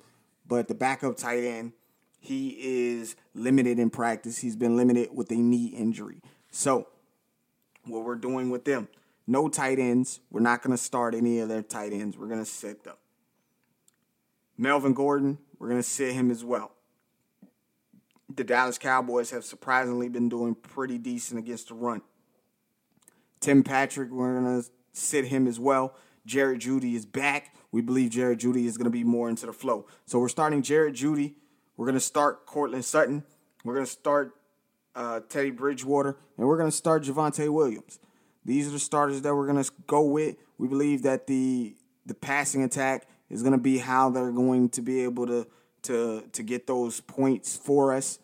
But 0.48 0.68
the 0.68 0.76
backup 0.76 1.18
tight 1.18 1.44
end, 1.44 1.74
he 2.20 2.58
is 2.60 3.16
limited 3.34 3.80
in 3.80 3.90
practice. 3.90 4.40
He's 4.40 4.56
been 4.56 4.76
limited 4.76 5.10
with 5.14 5.32
a 5.32 5.36
knee 5.36 5.68
injury. 5.68 6.22
So, 6.52 6.88
what 7.86 8.04
we're 8.04 8.16
doing 8.16 8.50
with 8.50 8.66
them, 8.66 8.90
no 9.26 9.48
tight 9.48 9.80
ends. 9.80 10.20
We're 10.30 10.42
not 10.42 10.62
going 10.62 10.76
to 10.76 10.82
start 10.82 11.16
any 11.16 11.40
of 11.40 11.50
their 11.50 11.62
tight 11.62 11.94
ends. 11.94 12.18
We're 12.18 12.28
going 12.28 12.44
to 12.44 12.50
sit 12.50 12.84
them. 12.84 12.96
Melvin 14.58 14.94
Gordon, 14.94 15.38
we're 15.58 15.70
going 15.70 15.82
to 15.82 15.88
sit 15.88 16.14
him 16.14 16.30
as 16.30 16.44
well. 16.44 16.72
The 18.36 18.44
Dallas 18.44 18.78
Cowboys 18.78 19.32
have 19.32 19.46
surprisingly 19.46 20.10
been 20.10 20.30
doing 20.30 20.54
pretty 20.54 20.98
decent 20.98 21.40
against 21.40 21.70
the 21.70 21.74
run. 21.74 22.02
Tim 23.40 23.64
Patrick, 23.64 24.12
we're 24.12 24.40
going 24.40 24.62
to 24.62 24.70
sit 24.92 25.26
him 25.26 25.48
as 25.48 25.60
well. 25.60 25.96
Jared 26.26 26.60
Jeudy 26.60 26.96
is 26.96 27.06
back. 27.06 27.56
We 27.72 27.82
believe 27.82 28.12
Jared 28.12 28.40
Jeudy 28.40 28.66
is 28.66 28.78
going 28.78 28.86
to 28.86 28.92
be 28.92 29.04
more 29.04 29.30
into 29.30 29.46
the 29.46 29.54
flow. 29.54 29.88
So 30.06 30.20
we're 30.20 30.30
starting 30.30 30.62
Jared 30.62 30.96
Jeudy. 30.96 31.36
We're 31.80 31.86
going 31.86 31.94
to 31.94 32.02
start 32.02 32.46
Courtland 32.46 32.84
Sutton. 32.84 33.24
We're 33.64 33.76
going 33.76 33.86
to 33.86 33.92
start 33.92 34.36
uh, 34.96 35.22
Teddy 35.30 35.52
Bridgewater. 35.52 36.18
And 36.38 36.46
we're 36.46 36.58
going 36.58 36.70
to 36.70 36.76
start 36.76 37.04
Javonte 37.04 37.48
Williams. 37.48 38.00
These 38.44 38.68
are 38.68 38.72
the 38.72 38.80
starters 38.80 39.22
that 39.22 39.34
we're 39.34 39.48
going 39.48 39.64
to 39.64 39.72
go 39.88 40.02
with. 40.02 40.36
We 40.58 40.68
believe 40.68 41.04
that 41.04 41.28
the 41.28 41.78
the 42.06 42.16
passing 42.16 42.64
attack 42.64 43.08
is 43.30 43.44
going 43.44 43.54
to 43.54 43.58
be 43.58 43.78
how 43.78 44.10
they're 44.10 44.34
going 44.34 44.68
to 44.72 44.82
be 44.82 45.06
able 45.06 45.26
to 45.28 45.48
to 45.84 46.24
to 46.34 46.44
get 46.44 46.68
those 46.68 47.00
points 47.00 47.56
for 47.56 47.94
us. 47.94 48.20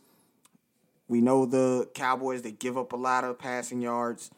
We 1.08 1.22
know 1.22 1.46
the 1.46 1.90
Cowboys 1.94 2.42
they 2.42 2.52
give 2.52 2.78
up 2.78 2.92
a 2.92 2.98
lot 2.98 3.24
of 3.24 3.40
passing 3.40 3.80
yards 3.80 4.32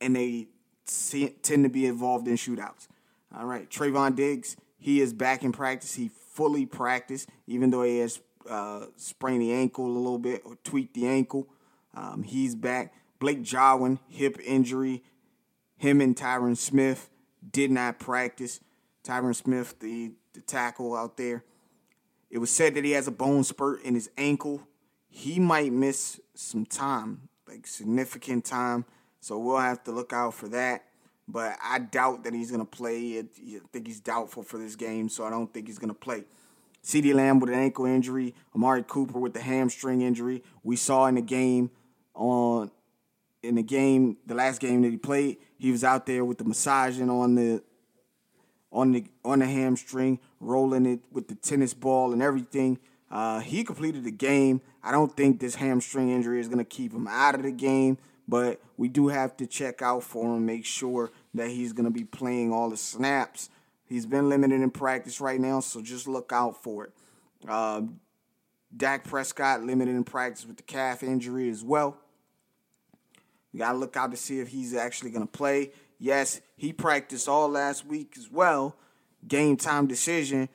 and 0.00 0.16
they 0.16 0.48
tend 1.42 1.64
to 1.64 1.68
be 1.68 1.84
involved 1.84 2.26
in 2.26 2.36
shootouts. 2.36 2.88
All 3.36 3.44
right, 3.44 3.68
Trevon 3.68 4.16
Diggs, 4.16 4.56
he 4.78 5.02
is 5.02 5.12
back 5.12 5.42
in 5.42 5.52
practice. 5.52 5.94
He 5.96 6.10
fully 6.40 6.64
practiced, 6.64 7.28
even 7.46 7.68
though 7.68 7.82
he 7.82 7.98
has 7.98 8.18
uh, 8.48 8.86
sprained 8.96 9.42
the 9.42 9.52
ankle 9.52 9.84
a 9.84 9.92
little 9.98 10.18
bit 10.18 10.40
or 10.46 10.56
tweaked 10.64 10.94
the 10.94 11.06
ankle. 11.06 11.46
Um, 11.92 12.22
he's 12.22 12.54
back. 12.54 12.94
Blake 13.18 13.42
Jarwin, 13.42 13.98
hip 14.08 14.38
injury. 14.42 15.02
Him 15.76 16.00
and 16.00 16.16
Tyron 16.16 16.56
Smith 16.56 17.10
did 17.52 17.70
not 17.70 17.98
practice. 17.98 18.60
Tyron 19.04 19.36
Smith, 19.36 19.80
the, 19.80 20.12
the 20.32 20.40
tackle 20.40 20.96
out 20.96 21.18
there. 21.18 21.44
It 22.30 22.38
was 22.38 22.48
said 22.48 22.74
that 22.76 22.84
he 22.84 22.92
has 22.92 23.06
a 23.06 23.10
bone 23.12 23.44
spurt 23.44 23.82
in 23.82 23.92
his 23.92 24.08
ankle. 24.16 24.66
He 25.10 25.38
might 25.38 25.74
miss 25.74 26.22
some 26.34 26.64
time, 26.64 27.28
like 27.46 27.66
significant 27.66 28.46
time. 28.46 28.86
So 29.20 29.38
we'll 29.38 29.58
have 29.58 29.84
to 29.84 29.92
look 29.92 30.14
out 30.14 30.32
for 30.32 30.48
that. 30.48 30.86
But 31.30 31.56
I 31.62 31.78
doubt 31.78 32.24
that 32.24 32.34
he's 32.34 32.50
going 32.50 32.64
to 32.64 32.70
play. 32.70 33.18
I 33.18 33.24
think 33.72 33.86
he's 33.86 34.00
doubtful 34.00 34.42
for 34.42 34.58
this 34.58 34.76
game, 34.76 35.08
so 35.08 35.24
I 35.24 35.30
don't 35.30 35.52
think 35.52 35.66
he's 35.66 35.78
going 35.78 35.88
to 35.88 35.94
play. 35.98 36.24
CeeDee 36.84 37.14
Lamb 37.14 37.40
with 37.40 37.50
an 37.50 37.56
ankle 37.56 37.84
injury, 37.86 38.34
Amari 38.54 38.82
Cooper 38.86 39.18
with 39.18 39.34
the 39.34 39.40
hamstring 39.40 40.00
injury. 40.00 40.42
We 40.62 40.76
saw 40.76 41.06
in 41.06 41.16
the 41.16 41.22
game 41.22 41.70
on 42.14 42.70
in 43.42 43.54
the 43.54 43.62
game, 43.62 44.18
the 44.26 44.34
last 44.34 44.60
game 44.60 44.82
that 44.82 44.90
he 44.90 44.96
played, 44.96 45.38
he 45.58 45.70
was 45.70 45.82
out 45.84 46.06
there 46.06 46.24
with 46.24 46.38
the 46.38 46.44
massaging 46.44 47.10
on 47.10 47.34
the 47.34 47.62
on 48.72 48.92
the 48.92 49.04
on 49.24 49.40
the 49.40 49.46
hamstring, 49.46 50.18
rolling 50.40 50.86
it 50.86 51.00
with 51.10 51.28
the 51.28 51.34
tennis 51.34 51.74
ball 51.74 52.12
and 52.12 52.22
everything. 52.22 52.78
Uh, 53.10 53.40
he 53.40 53.64
completed 53.64 54.04
the 54.04 54.10
game. 54.10 54.60
I 54.82 54.92
don't 54.92 55.14
think 55.16 55.40
this 55.40 55.56
hamstring 55.56 56.10
injury 56.10 56.40
is 56.40 56.48
going 56.48 56.58
to 56.58 56.64
keep 56.64 56.92
him 56.92 57.08
out 57.08 57.34
of 57.34 57.42
the 57.42 57.50
game, 57.50 57.98
but 58.28 58.60
we 58.76 58.88
do 58.88 59.08
have 59.08 59.36
to 59.38 59.46
check 59.46 59.82
out 59.82 60.04
for 60.04 60.36
him, 60.36 60.46
make 60.46 60.64
sure 60.64 61.10
that 61.34 61.48
he's 61.48 61.72
going 61.72 61.84
to 61.84 61.90
be 61.90 62.04
playing 62.04 62.52
all 62.52 62.70
the 62.70 62.76
snaps. 62.76 63.50
He's 63.84 64.06
been 64.06 64.28
limited 64.28 64.60
in 64.60 64.70
practice 64.70 65.20
right 65.20 65.40
now, 65.40 65.60
so 65.60 65.80
just 65.80 66.06
look 66.06 66.32
out 66.32 66.62
for 66.62 66.84
it. 66.84 66.92
Uh, 67.48 67.82
Dak 68.76 69.04
Prescott 69.04 69.62
limited 69.64 69.94
in 69.94 70.04
practice 70.04 70.46
with 70.46 70.56
the 70.56 70.62
calf 70.62 71.02
injury 71.02 71.50
as 71.50 71.64
well. 71.64 71.96
We 73.52 73.58
got 73.58 73.72
to 73.72 73.78
look 73.78 73.96
out 73.96 74.12
to 74.12 74.16
see 74.16 74.38
if 74.40 74.48
he's 74.48 74.74
actually 74.74 75.10
going 75.10 75.26
to 75.26 75.32
play. 75.32 75.72
Yes, 75.98 76.40
he 76.56 76.72
practiced 76.72 77.28
all 77.28 77.48
last 77.48 77.84
week 77.84 78.14
as 78.16 78.30
well. 78.30 78.76
Game 79.26 79.56
time 79.56 79.86
decision. 79.86 80.48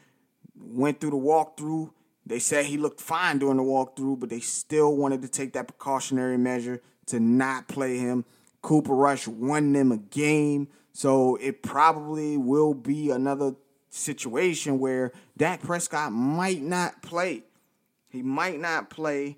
Went 0.57 1.01
through 1.01 1.11
the 1.11 1.17
walkthrough. 1.17 1.91
They 2.25 2.39
said 2.39 2.65
he 2.65 2.77
looked 2.77 3.01
fine 3.01 3.37
during 3.37 3.57
the 3.57 3.63
walkthrough, 3.63 4.19
but 4.19 4.29
they 4.29 4.39
still 4.39 4.95
wanted 4.95 5.21
to 5.21 5.27
take 5.27 5.53
that 5.53 5.67
precautionary 5.67 6.37
measure 6.37 6.81
to 7.07 7.19
not 7.19 7.67
play 7.67 7.97
him. 7.97 8.25
Cooper 8.65 8.95
Rush 8.95 9.27
won 9.27 9.73
them 9.73 9.91
a 9.91 9.97
game, 9.97 10.69
so 10.91 11.35
it 11.35 11.61
probably 11.61 12.35
will 12.35 12.73
be 12.73 13.11
another 13.11 13.53
situation 13.91 14.79
where 14.79 15.11
Dak 15.37 15.61
Prescott 15.61 16.11
might 16.11 16.63
not 16.63 17.03
play. 17.03 17.43
He 18.09 18.23
might 18.23 18.59
not 18.59 18.89
play 18.89 19.37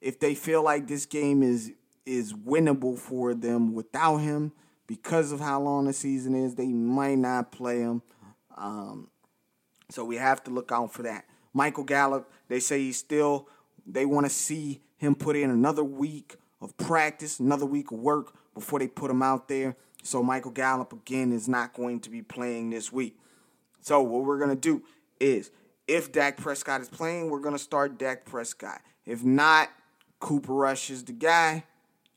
if 0.00 0.20
they 0.20 0.36
feel 0.36 0.62
like 0.62 0.86
this 0.86 1.06
game 1.06 1.42
is 1.42 1.72
is 2.06 2.32
winnable 2.32 2.96
for 2.96 3.34
them 3.34 3.74
without 3.74 4.18
him 4.18 4.52
because 4.86 5.32
of 5.32 5.40
how 5.40 5.60
long 5.60 5.86
the 5.86 5.92
season 5.92 6.36
is. 6.36 6.54
They 6.54 6.68
might 6.68 7.18
not 7.18 7.50
play 7.50 7.80
him. 7.80 8.00
Um, 8.56 9.08
so 9.90 10.04
we 10.04 10.18
have 10.18 10.44
to 10.44 10.52
look 10.52 10.70
out 10.70 10.92
for 10.92 11.02
that. 11.02 11.24
Michael 11.52 11.82
Gallup, 11.82 12.30
they 12.46 12.60
say 12.60 12.78
he's 12.78 12.96
still, 12.96 13.48
they 13.84 14.06
want 14.06 14.26
to 14.26 14.30
see 14.30 14.82
him 14.98 15.16
put 15.16 15.34
in 15.34 15.50
another 15.50 15.82
week 15.82 16.36
of 16.60 16.76
practice, 16.76 17.40
another 17.40 17.66
week 17.66 17.90
of 17.90 17.98
work 17.98 18.34
before 18.58 18.80
they 18.80 18.88
put 18.88 19.10
him 19.10 19.22
out 19.22 19.46
there. 19.46 19.76
So 20.02 20.22
Michael 20.22 20.50
Gallup, 20.50 20.92
again, 20.92 21.32
is 21.32 21.48
not 21.48 21.74
going 21.74 22.00
to 22.00 22.10
be 22.10 22.22
playing 22.22 22.70
this 22.70 22.92
week. 22.92 23.16
So 23.80 24.02
what 24.02 24.24
we're 24.24 24.38
to 24.50 24.56
do 24.56 24.82
is 25.20 25.50
if 25.86 26.10
Dak 26.10 26.36
Prescott 26.36 26.80
is 26.80 26.88
playing, 26.88 27.30
we're 27.30 27.40
to 27.54 27.58
start 27.58 27.98
Dak 27.98 28.24
Prescott. 28.24 28.80
If 29.06 29.24
not, 29.24 29.68
Cooper 30.18 30.52
Rush 30.52 30.90
is 30.90 31.04
the 31.04 31.12
guy. 31.12 31.64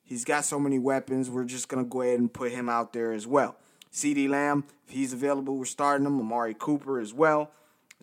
He's 0.04 0.26
got 0.26 0.44
so 0.44 0.60
many 0.60 0.80
weapons. 0.80 1.30
We're 1.30 1.46
just 1.46 1.70
to 1.84 1.90
go 1.90 2.02
ahead 2.02 2.20
and 2.20 2.34
put 2.34 2.52
him 2.52 2.68
out 2.68 2.92
there 2.92 3.14
as 3.14 3.28
well. 3.28 3.56
CeeDee 3.94 4.30
Lamb, 4.30 4.64
if 4.88 4.94
he's 4.94 5.14
available, 5.14 5.56
we're 5.56 5.66
starting 5.66 6.08
him. 6.08 6.20
Amari 6.20 6.56
Cooper 6.58 7.00
as 7.00 7.14
well. 7.14 7.52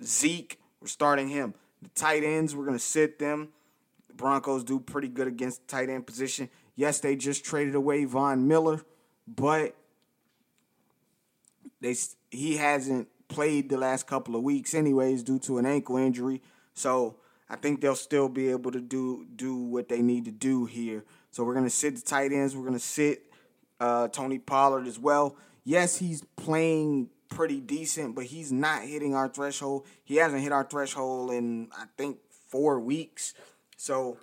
Zeke, 0.03 0.61
we're 0.81 0.87
starting 0.87 1.29
him. 1.29 1.55
The 1.83 1.89
tight 1.91 2.23
ends, 2.25 2.55
we're 2.55 2.65
to 2.79 2.85
sit 2.85 3.19
them. 3.19 3.49
The 4.07 4.15
Broncos 4.15 4.65
do 4.65 4.81
pretty 4.81 5.09
good 5.09 5.27
against 5.27 5.67
the 5.67 5.77
tight 5.77 5.89
end 5.91 6.07
position. 6.07 6.49
Yes, 6.79 7.01
they 7.01 7.17
just 7.17 7.45
traded 7.45 7.75
away 7.75 8.05
Von 8.05 8.47
Miller, 8.47 8.83
but 9.27 9.75
they 11.81 11.97
he 12.31 12.57
hasn't 12.57 13.09
played 13.27 13.69
the 13.69 13.77
last 13.77 14.07
couple 14.07 14.37
of 14.37 14.45
weeks 14.45 14.75
anyways 14.75 15.25
due 15.25 15.41
to 15.41 15.59
an 15.59 15.67
ankle 15.67 15.97
injury. 15.97 16.41
So 16.75 17.17
I 17.51 17.57
think 17.57 17.81
they'll 17.81 17.97
still 17.97 18.29
be 18.29 18.53
able 18.53 18.71
to 18.71 18.81
do 18.81 19.27
do 19.35 19.57
what 19.57 19.89
they 19.89 20.03
need 20.03 20.27
to 20.27 20.31
do 20.31 20.67
here. 20.67 21.05
So 21.33 21.43
we're 21.43 21.55
gonna 21.55 21.69
sit 21.69 21.97
the 21.97 22.01
tight 22.01 22.31
ends. 22.31 22.55
We're 22.55 22.67
gonna 22.67 22.79
sit 22.79 23.25
uh, 23.81 24.07
Tony 24.07 24.39
Pollard 24.39 24.87
as 24.87 25.01
well. 25.01 25.35
Yes, 25.65 25.97
he's 25.97 26.23
playing 26.37 27.11
pretty 27.29 27.59
decent, 27.59 28.15
but 28.15 28.27
he's 28.27 28.53
not 28.53 28.83
hitting 28.83 29.17
our 29.17 29.29
threshold. 29.29 29.85
He 30.05 30.15
hasn't 30.15 30.43
hit 30.43 30.53
our 30.53 30.63
threshold 30.63 31.33
in 31.33 31.71
I 31.77 31.87
think 31.97 32.19
four 32.31 32.79
weeks. 32.79 33.35
So 33.77 34.19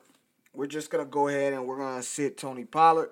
we're 0.55 0.67
just 0.67 0.89
gonna 0.89 1.05
go 1.05 1.27
ahead 1.27 1.53
and 1.53 1.67
we're 1.67 1.77
gonna 1.77 2.03
sit 2.03 2.37
Tony 2.37 2.65
Pollard. 2.65 3.09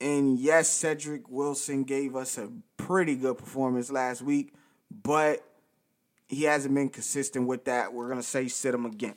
And 0.00 0.38
yes, 0.38 0.68
Cedric 0.68 1.28
Wilson 1.28 1.84
gave 1.84 2.16
us 2.16 2.36
a 2.36 2.50
pretty 2.76 3.16
good 3.16 3.38
performance 3.38 3.90
last 3.90 4.22
week, 4.22 4.52
but 4.90 5.44
he 6.28 6.44
hasn't 6.44 6.74
been 6.74 6.88
consistent 6.88 7.46
with 7.46 7.64
that. 7.64 7.92
We're 7.92 8.08
gonna 8.08 8.22
say 8.22 8.48
sit 8.48 8.74
him 8.74 8.86
again. 8.86 9.14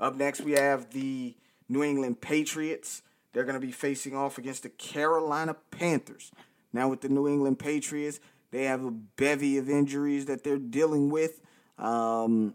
Up 0.00 0.16
next, 0.16 0.40
we 0.40 0.52
have 0.52 0.90
the 0.90 1.34
New 1.68 1.82
England 1.82 2.20
Patriots. 2.20 3.02
They're 3.32 3.44
going 3.44 3.60
to 3.60 3.66
be 3.66 3.72
facing 3.72 4.14
off 4.16 4.38
against 4.38 4.62
the 4.62 4.68
Carolina 4.68 5.56
Panthers. 5.70 6.30
Now, 6.72 6.88
with 6.88 7.00
the 7.00 7.08
New 7.08 7.28
England 7.28 7.58
Patriots, 7.58 8.20
they 8.50 8.64
have 8.64 8.84
a 8.84 8.90
bevy 8.90 9.58
of 9.58 9.68
injuries 9.68 10.26
that 10.26 10.44
they're 10.44 10.58
dealing 10.58 11.10
with. 11.10 11.40
Um, 11.78 12.54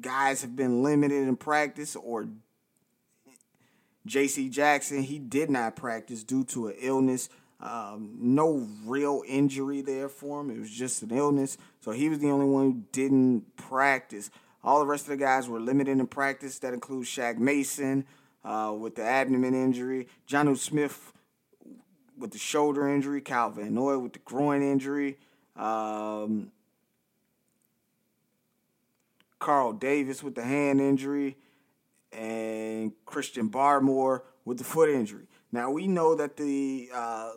guys 0.00 0.42
have 0.42 0.56
been 0.56 0.82
limited 0.82 1.28
in 1.28 1.36
practice, 1.36 1.96
or 1.96 2.28
J.C. 4.06 4.48
Jackson, 4.48 5.02
he 5.02 5.18
did 5.18 5.50
not 5.50 5.76
practice 5.76 6.24
due 6.24 6.44
to 6.44 6.68
an 6.68 6.74
illness. 6.80 7.28
Um, 7.60 8.16
no 8.18 8.66
real 8.84 9.22
injury 9.26 9.82
there 9.82 10.08
for 10.08 10.40
him. 10.40 10.50
It 10.50 10.58
was 10.58 10.70
just 10.70 11.02
an 11.02 11.12
illness. 11.12 11.56
So 11.80 11.92
he 11.92 12.08
was 12.08 12.18
the 12.18 12.30
only 12.30 12.46
one 12.46 12.64
who 12.64 12.82
didn't 12.90 13.56
practice. 13.56 14.30
All 14.64 14.80
the 14.80 14.86
rest 14.86 15.04
of 15.04 15.10
the 15.10 15.16
guys 15.16 15.48
were 15.48 15.60
limited 15.60 15.92
in 15.92 16.06
practice. 16.08 16.58
That 16.58 16.74
includes 16.74 17.08
Shaq 17.08 17.38
Mason 17.38 18.04
uh, 18.44 18.74
with 18.76 18.96
the 18.96 19.04
abdomen 19.04 19.54
injury, 19.54 20.08
Jonnu 20.28 20.56
Smith 20.56 21.12
with 22.18 22.32
the 22.32 22.38
shoulder 22.38 22.88
injury, 22.88 23.22
Van 23.26 23.74
Noy 23.74 23.98
with 23.98 24.12
the 24.12 24.18
groin 24.20 24.62
injury, 24.62 25.18
um, 25.56 26.52
Carl 29.42 29.72
Davis 29.72 30.22
with 30.22 30.36
the 30.36 30.44
hand 30.44 30.80
injury, 30.80 31.36
and 32.12 32.92
Christian 33.04 33.50
Barmore 33.50 34.20
with 34.44 34.58
the 34.58 34.64
foot 34.64 34.88
injury. 34.88 35.26
Now 35.50 35.72
we 35.72 35.88
know 35.88 36.14
that 36.14 36.36
the 36.36 36.88
uh, 36.94 37.32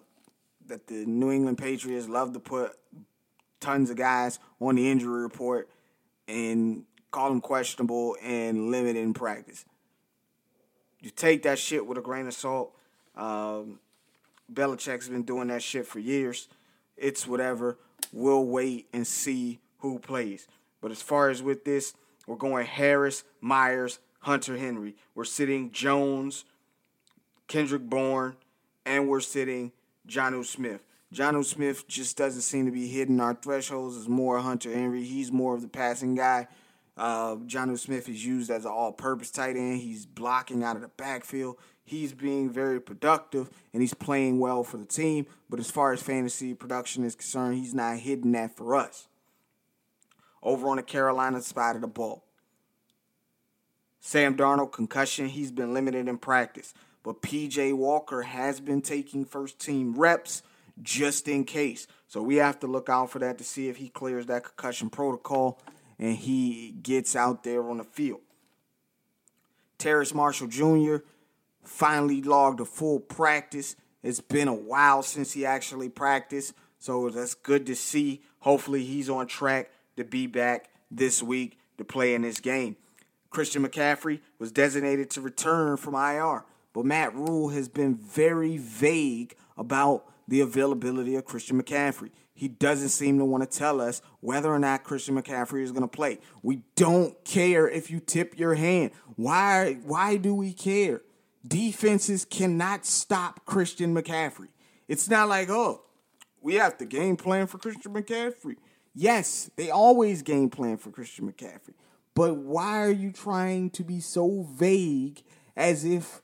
that 0.68 0.86
the 0.86 1.06
New 1.08 1.32
England 1.32 1.58
Patriots 1.58 2.08
love 2.08 2.34
to 2.34 2.39
put 2.39 2.74
tons 3.60 3.89
of 3.89 3.98
guys 3.98 4.38
on 4.62 4.76
the 4.76 4.88
injury 4.88 5.24
report 5.24 5.68
and 6.28 6.84
call 7.10 7.30
them 7.30 7.41
questionable 7.41 8.15
and 8.22 8.70
limited 8.70 9.02
in 9.02 9.15
practice. 9.15 9.65
You 11.00 11.10
take 11.10 11.41
that 11.44 11.58
shit 11.58 11.88
with 11.88 11.98
a 11.98 12.02
grain 12.02 12.28
of 12.28 12.36
salt. 12.36 12.76
Um, 13.15 13.80
Belichick's 14.54 15.10
been 15.10 15.24
doing 15.24 15.48
that 15.48 15.63
shit 15.63 15.88
for 15.88 15.98
years. 15.98 16.50
It's 16.98 17.26
whatever. 17.26 17.80
we'll 18.13 18.46
wait 18.46 18.88
and 18.94 19.08
see 19.08 19.60
who 19.80 19.98
plays. 19.98 20.48
But 20.86 20.91
as 20.91 21.02
far 21.02 21.32
as 21.32 21.41
with 21.41 21.65
this, 21.65 21.95
we're 22.28 22.36
going 22.36 22.67
Harris, 22.67 23.24
Myers, 23.41 23.98
Hunter 24.19 24.56
Henry. 24.56 24.95
We're 25.15 25.24
sitting 25.24 25.71
Jones, 25.71 26.45
Kendrick 27.48 27.82
Bourne, 27.82 28.36
and 28.86 29.10
we're 29.10 29.19
sitting 29.19 29.71
Jonnu 30.08 30.45
Smith. 30.45 30.86
Jonnu 31.12 31.43
Smith 31.43 31.88
just 31.88 32.17
doesn't 32.17 32.43
seem 32.43 32.67
to 32.67 32.71
be 32.71 32.88
hitting 32.88 33.19
our 33.19 33.34
thresholds. 33.34 33.98
It's 33.98 34.08
more 34.08 34.38
Hunter 34.38 34.71
Henry. 34.71 35.04
He's 35.04 35.32
more 35.32 35.56
of 35.56 35.63
the 35.63 35.67
passing 35.67 36.13
guy. 36.13 36.48
Uh, 36.95 37.38
Jonnu 37.38 37.80
Smith 37.80 38.08
is 38.08 38.24
used 38.24 38.52
as 38.52 38.65
an 38.65 38.71
all-purpose 38.71 39.32
tight 39.32 39.56
end. 39.56 39.82
He's 39.82 40.06
blocking 40.06 40.63
out 40.63 40.76
of 40.76 40.84
the 40.84 40.89
backfield. 40.89 41.56
He's 41.84 42.13
being 42.13 42.48
very 42.52 42.80
productive 42.80 43.50
and 43.74 43.82
he's 43.82 43.95
playing 43.95 44.38
well 44.38 44.63
for 44.63 44.78
the 44.78 44.86
team. 44.86 45.26
But 45.50 45.60
as 45.60 45.71
far 45.71 45.93
as 45.93 46.04
fantasy 46.04 46.54
production 46.54 47.04
is 47.04 47.15
concerned, 47.15 47.58
he's 47.58 47.74
not 47.74 47.98
hitting 47.98 48.34
that 48.34 48.56
for 48.56 48.76
us. 48.76 49.08
Over 50.45 50.69
on 50.69 50.77
the 50.77 50.84
Carolina 50.84 51.41
side 51.41 51.75
of 51.75 51.81
the 51.81 51.88
ball, 51.88 52.23
Sam 53.99 54.38
Darnold 54.38 54.71
concussion. 54.71 55.27
He's 55.27 55.51
been 55.51 55.73
limited 55.73 56.08
in 56.08 56.19
practice, 56.19 56.75
but 57.01 57.23
PJ 57.23 57.73
Walker 57.75 58.21
has 58.21 58.60
been 58.60 58.84
taking 58.84 59.25
first 59.25 59.58
team 59.58 59.95
reps 59.95 60.43
just 60.84 61.27
in 61.27 61.45
case. 61.45 61.88
So 62.08 62.21
we 62.21 62.36
have 62.36 62.60
to 62.60 62.67
look 62.67 62.89
out 62.89 63.10
for 63.10 63.17
that 63.17 63.39
to 63.39 63.43
see 63.43 63.69
if 63.69 63.77
he 63.77 63.89
clears 63.89 64.27
that 64.27 64.43
concussion 64.43 64.91
protocol 64.91 65.60
and 65.97 66.15
he 66.15 66.75
gets 66.84 67.15
out 67.15 67.43
there 67.43 67.67
on 67.67 67.77
the 67.77 67.84
field. 67.84 68.21
Terrace 69.79 70.13
Marshall 70.13 70.47
Jr. 70.47 70.97
finally 71.63 72.21
logged 72.21 72.60
a 72.60 72.65
full 72.65 72.99
practice. 72.99 73.75
It's 74.03 74.21
been 74.21 74.47
a 74.47 74.53
while 74.53 75.01
since 75.01 75.31
he 75.34 75.43
actually 75.43 75.89
practiced, 75.89 76.53
so 76.77 77.10
that's 77.10 77.34
good 77.34 77.65
to 77.65 77.75
see. 77.75 78.21
Hopefully, 78.41 78.84
he's 78.84 79.10
on 79.10 79.25
track 79.25 79.71
to 79.97 80.03
be 80.03 80.27
back 80.27 80.69
this 80.91 81.21
week 81.21 81.60
to 81.77 81.84
play 81.84 82.13
in 82.13 82.21
this 82.21 82.39
game. 82.39 82.75
Christian 83.29 83.67
McCaffrey 83.67 84.21
was 84.39 84.51
designated 84.51 85.10
to 85.12 85.21
return 85.21 85.77
from 85.77 85.93
IR, 85.93 86.45
but 86.73 86.86
Matt 86.86 87.13
Rhule 87.13 87.49
has 87.49 87.67
been 87.67 87.95
very 87.95 88.58
vague 88.58 89.36
about 89.58 90.05
the 90.27 90.41
availability 90.41 91.15
of 91.15 91.25
Christian 91.25 91.62
McCaffrey. 91.62 92.12
He 92.34 92.49
doesn't 92.49 92.89
seem 92.89 93.17
to 93.19 93.25
want 93.25 93.49
to 93.49 93.58
tell 93.58 93.79
us 93.79 94.01
whether 94.19 94.53
or 94.53 94.60
not 94.60 94.84
Christian 94.84 95.21
McCaffrey 95.21 95.63
is 95.63 95.71
going 95.71 95.84
to 95.84 95.88
play. 95.88 96.19
We 96.43 96.63
don't 96.75 97.23
care 97.23 97.67
if 97.67 97.89
you 97.89 97.99
tip 97.99 98.38
your 98.38 98.55
hand. 98.55 98.91
Why 99.15 99.79
why 99.84 100.17
do 100.17 100.36
we 100.36 100.51
care? 100.51 101.01
Defenses 101.47 102.25
cannot 102.25 102.86
stop 102.86 103.45
Christian 103.45 103.95
McCaffrey. 103.95 104.49
It's 104.88 105.10
not 105.10 105.29
like, 105.29 105.49
"Oh, 105.49 105.84
we 106.41 106.55
have 106.55 106.77
the 106.77 106.86
game 106.86 107.15
plan 107.15 107.47
for 107.47 107.58
Christian 107.58 107.93
McCaffrey." 107.93 108.58
Yes, 108.95 109.51
they 109.58 109.69
always 109.69 110.21
game 110.21 110.49
plan 110.49 110.77
for 110.77 110.89
Christian 110.89 111.29
McCaffrey. 111.29 111.73
But 112.15 112.38
why 112.38 112.79
are 112.79 112.91
you 112.91 113.12
trying 113.12 113.69
to 113.71 113.84
be 113.84 113.99
so 113.99 114.47
vague 114.49 115.21
as 115.58 115.84
if 115.84 116.21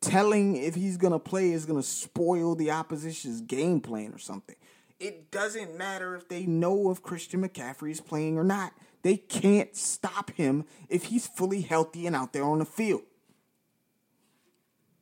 telling 0.00 0.54
if 0.56 0.76
he's 0.76 0.96
going 0.96 1.12
to 1.12 1.18
play 1.18 1.50
is 1.50 1.66
going 1.66 1.82
to 1.82 1.86
spoil 1.86 2.54
the 2.54 2.70
opposition's 2.70 3.40
game 3.40 3.80
plan 3.80 4.12
or 4.12 4.18
something? 4.18 4.54
It 5.00 5.32
doesn't 5.32 5.76
matter 5.76 6.14
if 6.14 6.28
they 6.28 6.46
know 6.46 6.90
if 6.92 7.02
Christian 7.02 7.46
McCaffrey 7.46 7.90
is 7.90 8.00
playing 8.00 8.38
or 8.38 8.44
not. 8.44 8.72
They 9.02 9.16
can't 9.16 9.74
stop 9.76 10.30
him 10.30 10.64
if 10.88 11.04
he's 11.04 11.26
fully 11.26 11.60
healthy 11.60 12.06
and 12.06 12.14
out 12.14 12.32
there 12.32 12.44
on 12.44 12.60
the 12.60 12.64
field. 12.64 13.02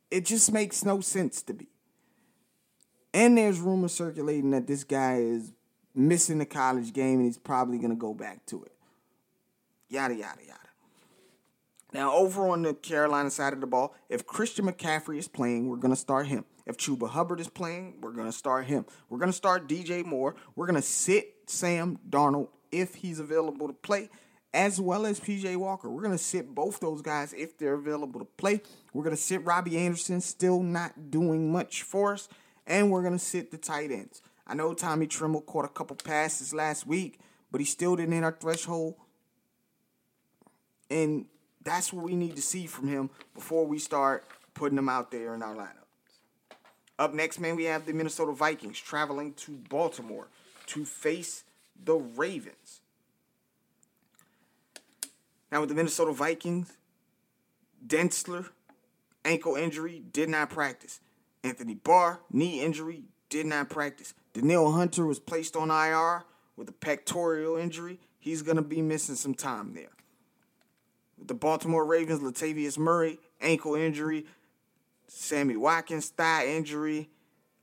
It 0.09 0.25
just 0.25 0.51
makes 0.51 0.83
no 0.83 1.01
sense 1.01 1.41
to 1.43 1.53
me. 1.53 1.67
And 3.13 3.37
there's 3.37 3.59
rumors 3.59 3.93
circulating 3.93 4.51
that 4.51 4.67
this 4.67 4.83
guy 4.83 5.17
is 5.17 5.53
missing 5.95 6.37
the 6.37 6.45
college 6.45 6.93
game 6.93 7.19
and 7.19 7.25
he's 7.25 7.37
probably 7.37 7.77
going 7.77 7.89
to 7.89 7.95
go 7.95 8.13
back 8.13 8.45
to 8.47 8.63
it. 8.63 8.73
Yada, 9.89 10.15
yada, 10.15 10.41
yada. 10.45 10.59
Now, 11.93 12.13
over 12.13 12.49
on 12.49 12.63
the 12.63 12.73
Carolina 12.73 13.29
side 13.29 13.53
of 13.53 13.61
the 13.61 13.67
ball, 13.67 13.95
if 14.09 14.25
Christian 14.25 14.65
McCaffrey 14.65 15.17
is 15.17 15.29
playing, 15.29 15.69
we're 15.69 15.77
going 15.77 15.93
to 15.93 15.99
start 15.99 16.27
him. 16.27 16.43
If 16.65 16.77
Chuba 16.77 17.09
Hubbard 17.09 17.39
is 17.39 17.47
playing, 17.47 17.99
we're 18.01 18.11
going 18.11 18.25
to 18.25 18.33
start 18.33 18.65
him. 18.65 18.85
We're 19.09 19.19
going 19.19 19.31
to 19.31 19.37
start 19.37 19.69
DJ 19.69 20.03
Moore. 20.03 20.35
We're 20.55 20.65
going 20.65 20.75
to 20.75 20.81
sit 20.81 21.35
Sam 21.47 21.99
Darnold 22.09 22.49
if 22.71 22.95
he's 22.95 23.19
available 23.19 23.67
to 23.67 23.73
play, 23.73 24.09
as 24.53 24.81
well 24.81 25.05
as 25.05 25.19
PJ 25.19 25.55
Walker. 25.55 25.89
We're 25.89 26.01
going 26.01 26.17
to 26.17 26.23
sit 26.23 26.53
both 26.53 26.79
those 26.81 27.01
guys 27.01 27.33
if 27.33 27.57
they're 27.57 27.75
available 27.75 28.19
to 28.19 28.25
play. 28.25 28.61
We're 28.93 29.03
going 29.03 29.15
to 29.15 29.21
sit 29.21 29.45
Robbie 29.45 29.77
Anderson, 29.77 30.19
still 30.19 30.61
not 30.61 31.11
doing 31.11 31.51
much 31.51 31.83
for 31.83 32.13
us, 32.13 32.27
and 32.67 32.91
we're 32.91 33.03
going 33.03 33.17
to 33.17 33.23
sit 33.23 33.51
the 33.51 33.57
tight 33.57 33.91
ends. 33.91 34.21
I 34.47 34.53
know 34.53 34.73
Tommy 34.73 35.07
Tremble 35.07 35.41
caught 35.41 35.65
a 35.65 35.69
couple 35.69 35.95
passes 35.95 36.53
last 36.53 36.85
week, 36.85 37.19
but 37.51 37.61
he 37.61 37.65
still 37.65 37.95
didn't 37.95 38.13
hit 38.13 38.23
our 38.23 38.31
threshold. 38.31 38.95
And 40.89 41.25
that's 41.63 41.91
what 41.91 42.05
we 42.05 42.15
need 42.15 42.35
to 42.35 42.41
see 42.41 42.67
from 42.67 42.87
him 42.87 43.09
before 43.33 43.65
we 43.65 43.79
start 43.79 44.25
putting 44.53 44.77
him 44.77 44.89
out 44.89 45.11
there 45.11 45.33
in 45.33 45.41
our 45.41 45.55
lineup. 45.55 45.85
Up 46.97 47.13
next, 47.13 47.39
man, 47.39 47.55
we 47.55 47.65
have 47.65 47.85
the 47.85 47.93
Minnesota 47.93 48.31
Vikings 48.31 48.79
traveling 48.79 49.33
to 49.33 49.51
Baltimore 49.69 50.27
to 50.67 50.85
face 50.85 51.43
the 51.83 51.95
Ravens. 51.95 52.81
Now, 55.51 55.61
with 55.61 55.69
the 55.69 55.75
Minnesota 55.75 56.11
Vikings, 56.11 56.71
Dantzler, 57.85 58.49
ankle 59.23 59.55
injury, 59.55 60.03
did 60.11 60.29
not 60.29 60.49
practice. 60.49 60.99
Anthony 61.43 61.75
Barr, 61.75 62.21
knee 62.31 62.61
injury, 62.61 63.03
did 63.29 63.45
not 63.45 63.69
practice. 63.69 64.13
Danielle 64.35 64.73
Hunter 64.73 65.05
was 65.05 65.17
placed 65.17 65.55
on 65.55 65.71
IR 65.71 66.25
with 66.57 66.67
a 66.67 66.73
pectoral 66.73 67.55
injury. 67.55 67.99
He's 68.19 68.41
going 68.41 68.57
to 68.57 68.61
be 68.61 68.81
missing 68.81 69.15
some 69.15 69.33
time 69.33 69.73
there. 69.73 69.91
With 71.17 71.29
the 71.29 71.33
Baltimore 71.33 71.85
Ravens, 71.85 72.19
Latavius 72.19 72.77
Murray, 72.77 73.17
ankle 73.39 73.75
injury, 73.75 74.25
Sammy 75.07 75.55
Watkins, 75.55 76.09
thigh 76.09 76.47
injury, 76.47 77.09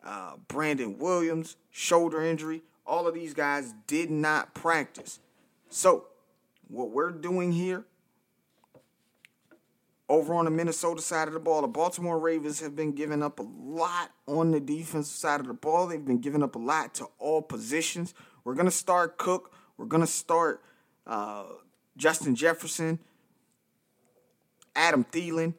uh, 0.02 0.36
Brandon 0.48 0.96
Williams, 0.96 1.56
shoulder 1.70 2.24
injury. 2.24 2.62
All 2.86 3.06
of 3.06 3.12
these 3.12 3.34
guys 3.34 3.74
did 3.86 4.10
not 4.10 4.54
practice. 4.54 5.20
So, 5.68 6.06
what 6.68 6.90
we're 6.90 7.10
doing 7.10 7.52
here 7.52 7.84
over 10.12 10.34
on 10.34 10.44
the 10.44 10.50
Minnesota 10.50 11.00
side 11.00 11.26
of 11.26 11.32
the 11.32 11.40
ball, 11.40 11.62
the 11.62 11.68
Baltimore 11.68 12.18
Ravens 12.18 12.60
have 12.60 12.76
been 12.76 12.92
giving 12.92 13.22
up 13.22 13.38
a 13.38 13.46
lot 13.64 14.10
on 14.26 14.50
the 14.50 14.60
defensive 14.60 15.16
side 15.16 15.40
of 15.40 15.46
the 15.46 15.54
ball. 15.54 15.86
They've 15.86 16.04
been 16.04 16.20
giving 16.20 16.42
up 16.42 16.54
a 16.54 16.58
lot 16.58 16.92
to 16.96 17.06
all 17.18 17.40
positions. 17.40 18.12
We're 18.44 18.52
going 18.52 18.66
to 18.66 18.70
start 18.70 19.16
Cook. 19.16 19.54
We're 19.78 19.86
going 19.86 20.02
to 20.02 20.06
start 20.06 20.62
uh, 21.06 21.44
Justin 21.96 22.34
Jefferson, 22.34 22.98
Adam 24.76 25.02
Thielen, 25.02 25.54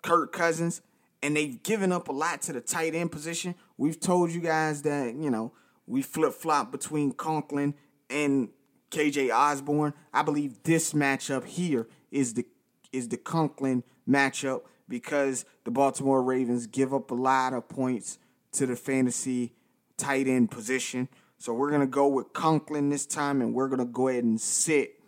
Kirk 0.00 0.32
Cousins, 0.32 0.80
and 1.20 1.36
they've 1.36 1.60
given 1.60 1.90
up 1.90 2.06
a 2.06 2.12
lot 2.12 2.42
to 2.42 2.52
the 2.52 2.60
tight 2.60 2.94
end 2.94 3.10
position. 3.10 3.56
We've 3.76 3.98
told 3.98 4.30
you 4.30 4.40
guys 4.40 4.82
that, 4.82 5.16
you 5.16 5.28
know, 5.28 5.52
we 5.88 6.02
flip 6.02 6.34
flop 6.34 6.70
between 6.70 7.10
Conklin 7.10 7.74
and 8.08 8.50
KJ 8.92 9.34
Osborn. 9.34 9.92
I 10.14 10.22
believe 10.22 10.62
this 10.62 10.92
matchup 10.92 11.46
here 11.46 11.88
is 12.12 12.34
the 12.34 12.46
is 12.92 13.08
the 13.08 13.16
Conklin 13.16 13.84
matchup 14.08 14.62
because 14.88 15.44
the 15.64 15.70
Baltimore 15.70 16.22
Ravens 16.22 16.66
give 16.66 16.92
up 16.92 17.10
a 17.10 17.14
lot 17.14 17.52
of 17.52 17.68
points 17.68 18.18
to 18.52 18.66
the 18.66 18.76
fantasy 18.76 19.52
tight 19.96 20.26
end 20.26 20.50
position. 20.50 21.08
So 21.38 21.54
we're 21.54 21.70
gonna 21.70 21.86
go 21.86 22.08
with 22.08 22.32
Conklin 22.32 22.90
this 22.90 23.06
time, 23.06 23.40
and 23.40 23.54
we're 23.54 23.68
gonna 23.68 23.84
go 23.84 24.08
ahead 24.08 24.24
and 24.24 24.40
sit 24.40 25.00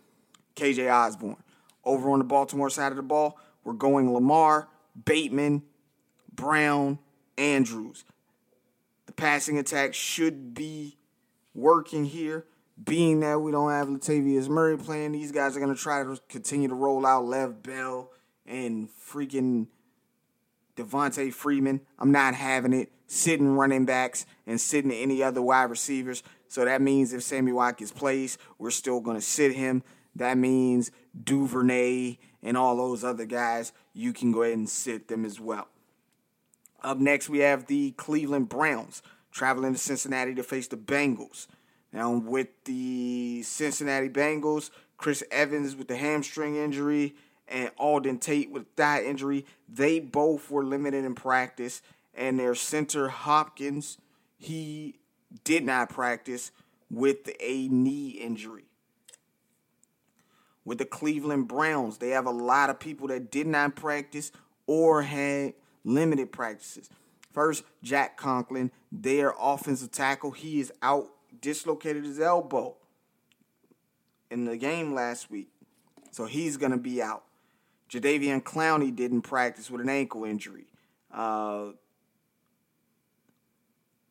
KJ 0.55 0.89
Osborn. 0.89 1.37
Over 1.83 2.11
on 2.11 2.19
the 2.19 2.25
Baltimore 2.25 2.69
side 2.69 2.91
of 2.91 2.95
the 2.95 3.03
ball, 3.03 3.37
we're 3.63 3.73
going 3.73 4.13
Lamar, 4.13 4.69
Bateman, 5.05 5.63
Brown, 6.33 6.99
Andrews. 7.37 8.05
The 9.05 9.13
passing 9.13 9.57
attack 9.57 9.93
should 9.93 10.53
be 10.53 10.97
working 11.53 12.05
here. 12.05 12.45
Being 12.83 13.19
that 13.21 13.39
we 13.39 13.51
don't 13.51 13.71
have 13.71 13.87
Latavius 13.87 14.49
Murray 14.49 14.77
playing, 14.77 15.11
these 15.11 15.31
guys 15.31 15.55
are 15.55 15.59
going 15.59 15.73
to 15.73 15.79
try 15.79 16.03
to 16.03 16.19
continue 16.27 16.67
to 16.67 16.75
roll 16.75 17.05
out 17.05 17.25
Lev 17.25 17.61
Bell 17.61 18.11
and 18.45 18.89
freaking 18.89 19.67
Devonta 20.75 21.31
Freeman. 21.31 21.81
I'm 21.99 22.11
not 22.11 22.33
having 22.33 22.73
it. 22.73 22.91
Sitting 23.05 23.55
running 23.55 23.85
backs 23.85 24.25
and 24.47 24.59
sitting 24.59 24.91
any 24.91 25.21
other 25.21 25.41
wide 25.41 25.69
receivers. 25.69 26.23
So 26.47 26.65
that 26.65 26.81
means 26.81 27.13
if 27.13 27.21
Sammy 27.21 27.51
Watkins 27.51 27.91
plays, 27.91 28.37
we're 28.57 28.71
still 28.71 28.99
going 29.01 29.17
to 29.17 29.21
sit 29.21 29.53
him. 29.53 29.83
That 30.15 30.37
means 30.37 30.91
Duvernay 31.23 32.17
and 32.41 32.57
all 32.57 32.75
those 32.75 33.03
other 33.03 33.25
guys, 33.25 33.71
you 33.93 34.13
can 34.13 34.31
go 34.31 34.43
ahead 34.43 34.57
and 34.57 34.69
sit 34.69 35.07
them 35.07 35.25
as 35.25 35.39
well. 35.39 35.67
Up 36.81 36.97
next, 36.97 37.29
we 37.29 37.39
have 37.39 37.67
the 37.67 37.91
Cleveland 37.91 38.49
Browns 38.49 39.01
traveling 39.31 39.73
to 39.73 39.79
Cincinnati 39.79 40.35
to 40.35 40.43
face 40.43 40.67
the 40.67 40.77
Bengals. 40.77 41.47
Now, 41.93 42.11
with 42.11 42.47
the 42.65 43.43
Cincinnati 43.43 44.09
Bengals, 44.09 44.71
Chris 44.97 45.23
Evans 45.31 45.75
with 45.75 45.87
the 45.87 45.95
hamstring 45.95 46.55
injury 46.55 47.15
and 47.47 47.69
Auden 47.77 48.19
Tate 48.19 48.49
with 48.49 48.65
thigh 48.75 49.03
injury, 49.03 49.45
they 49.69 49.99
both 49.99 50.49
were 50.49 50.65
limited 50.65 51.05
in 51.05 51.13
practice. 51.13 51.83
And 52.15 52.39
their 52.39 52.55
center 52.55 53.09
Hopkins, 53.09 53.97
he 54.37 54.95
did 55.43 55.63
not 55.63 55.89
practice 55.89 56.51
with 56.89 57.29
a 57.39 57.67
knee 57.67 58.09
injury. 58.09 58.65
With 60.65 60.77
the 60.77 60.85
Cleveland 60.85 61.47
Browns, 61.47 61.97
they 61.97 62.09
have 62.09 62.25
a 62.25 62.31
lot 62.31 62.69
of 62.69 62.79
people 62.79 63.07
that 63.09 63.29
did 63.29 63.47
not 63.47 63.75
practice 63.75 64.31
or 64.65 65.03
had 65.03 65.53
limited 65.83 66.31
practices. 66.31 66.89
First, 67.33 67.63
Jack 67.81 68.15
Conklin, 68.15 68.71
their 68.91 69.33
offensive 69.39 69.91
tackle, 69.91 70.31
he 70.31 70.59
is 70.59 70.71
out, 70.81 71.09
dislocated 71.43 72.05
his 72.05 72.19
elbow 72.19 72.75
in 74.31 74.45
the 74.45 74.57
game 74.57 74.95
last 74.95 75.29
week. 75.29 75.49
So 76.09 76.25
he's 76.25 76.57
going 76.57 76.71
to 76.71 76.77
be 76.77 77.03
out. 77.03 77.23
Jadeveon 77.91 78.41
Clowney 78.41 78.95
didn't 78.95 79.21
practice 79.21 79.69
with 79.69 79.81
an 79.81 79.89
ankle 79.89 80.23
injury. 80.23 80.65
Uh, 81.13 81.73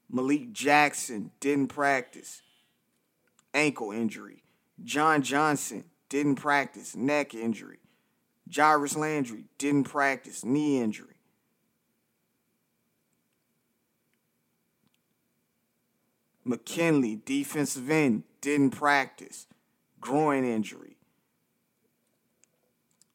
Malik 0.08 0.52
Jackson 0.52 1.32
didn't 1.40 1.68
practice, 1.68 2.42
ankle 3.54 3.90
injury. 3.90 4.44
John 4.84 5.22
Johnson 5.22 5.84
didn't 6.08 6.36
practice, 6.36 6.94
neck 6.94 7.34
injury. 7.34 7.78
Jarvis 8.46 8.94
Landry 8.94 9.46
didn't 9.56 9.84
practice, 9.84 10.44
knee 10.44 10.80
injury. 10.80 11.11
McKinley, 16.44 17.20
defensive 17.24 17.88
end, 17.90 18.24
didn't 18.40 18.70
practice, 18.70 19.46
groin 20.00 20.44
injury. 20.44 20.96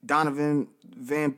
Donovan 0.05 0.67
Van 0.85 1.35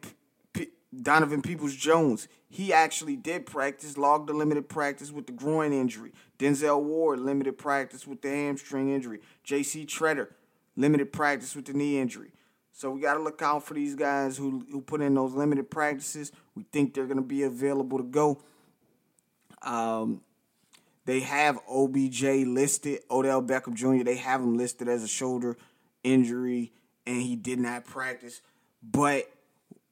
P- 0.53 0.69
Donovan 1.01 1.41
Peoples 1.41 1.75
Jones, 1.75 2.27
he 2.49 2.71
actually 2.71 3.15
did 3.15 3.45
practice, 3.45 3.97
logged 3.97 4.29
a 4.29 4.33
limited 4.33 4.69
practice 4.69 5.11
with 5.11 5.25
the 5.25 5.31
groin 5.31 5.73
injury. 5.73 6.11
Denzel 6.37 6.81
Ward, 6.81 7.19
limited 7.19 7.57
practice 7.57 8.05
with 8.07 8.21
the 8.21 8.29
hamstring 8.29 8.93
injury. 8.93 9.19
J.C. 9.43 9.85
Tretter, 9.85 10.29
limited 10.75 11.11
practice 11.11 11.55
with 11.55 11.65
the 11.65 11.73
knee 11.73 11.99
injury. 11.99 12.31
So 12.71 12.91
we 12.91 13.01
got 13.01 13.15
to 13.15 13.19
look 13.21 13.41
out 13.41 13.65
for 13.65 13.73
these 13.73 13.93
guys 13.93 14.37
who, 14.37 14.65
who 14.71 14.79
put 14.79 15.01
in 15.01 15.13
those 15.13 15.33
limited 15.33 15.69
practices. 15.69 16.31
We 16.55 16.63
think 16.71 16.93
they're 16.93 17.07
going 17.07 17.17
to 17.17 17.23
be 17.23 17.43
available 17.43 17.97
to 17.97 18.05
go. 18.05 18.41
Um, 19.63 20.21
they 21.09 21.21
have 21.21 21.57
OBJ 21.67 22.21
listed, 22.45 22.99
Odell 23.09 23.41
Beckham 23.41 23.73
Jr., 23.73 24.03
they 24.03 24.17
have 24.17 24.41
him 24.41 24.57
listed 24.57 24.87
as 24.87 25.01
a 25.01 25.07
shoulder 25.07 25.57
injury, 26.03 26.71
and 27.07 27.19
he 27.19 27.35
did 27.35 27.57
not 27.57 27.83
practice. 27.83 28.41
But 28.83 29.27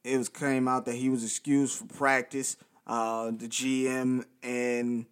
it 0.04 0.16
was 0.16 0.28
came 0.28 0.68
out 0.68 0.84
that 0.84 0.94
he 0.94 1.08
was 1.08 1.24
excused 1.24 1.76
for 1.76 1.86
practice. 1.86 2.56
Uh, 2.86 3.32
the 3.32 3.48
GM 3.48 4.26
and 4.44 5.06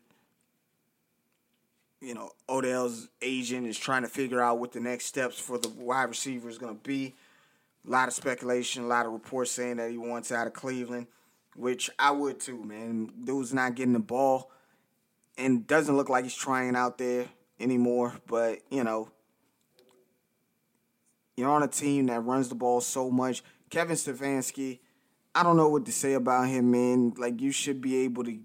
you 2.01 2.15
know 2.15 2.31
Odell's 2.49 3.09
agent 3.21 3.67
is 3.67 3.77
trying 3.77 4.03
to 4.03 4.09
figure 4.09 4.41
out 4.41 4.61
what 4.61 4.71
the 4.71 4.81
next 4.81 5.07
steps 5.07 5.41
for 5.41 5.59
the 5.59 5.71
wide 5.71 6.05
receiver 6.05 6.49
is 6.49 6.57
going 6.57 6.77
to 6.77 6.83
be. 6.83 7.17
A 7.85 7.91
lot 7.91 8.07
of 8.07 8.15
speculation, 8.15 8.85
a 8.85 8.87
lot 8.87 9.07
of 9.07 9.13
reports 9.13 9.51
saying 9.51 9.79
that 9.79 9.91
he 9.91 9.99
wants 9.99 10.31
out 10.31 10.47
of 10.47 10.53
Cleveland, 10.53 11.09
which 11.57 11.91
I 11.99 12.13
would 12.13 12.39
too, 12.39 12.63
man. 12.63 13.11
Dude's 13.25 13.53
not 13.53 13.75
getting 13.75 13.93
the 13.93 13.99
ball 13.99 14.53
and 15.39 15.67
doesn't 15.67 15.97
look 15.97 16.09
like 16.09 16.25
he's 16.25 16.35
trying 16.35 16.77
out 16.77 16.99
there 16.99 17.27
anymore. 17.61 18.15
But, 18.27 18.61
you 18.71 18.85
know, 18.85 19.11
you're 21.37 21.51
on 21.51 21.63
a 21.63 21.69
team 21.69 22.07
that 22.07 22.21
runs 22.21 22.49
the 22.49 22.55
ball 22.55 22.81
so 22.81 23.11
much. 23.11 23.43
Kevin 23.71 23.97
Stefanski, 23.97 24.81
I 25.35 25.43
don't 25.43 25.57
know 25.57 25.69
what 25.69 25.85
to 25.87 25.93
say 25.93 26.15
about 26.15 26.49
him, 26.49 26.71
man. 26.71 27.13
Like 27.19 27.41
you 27.41 27.53
should 27.53 27.81
be 27.81 28.05
able 28.05 28.25
to 28.25 28.39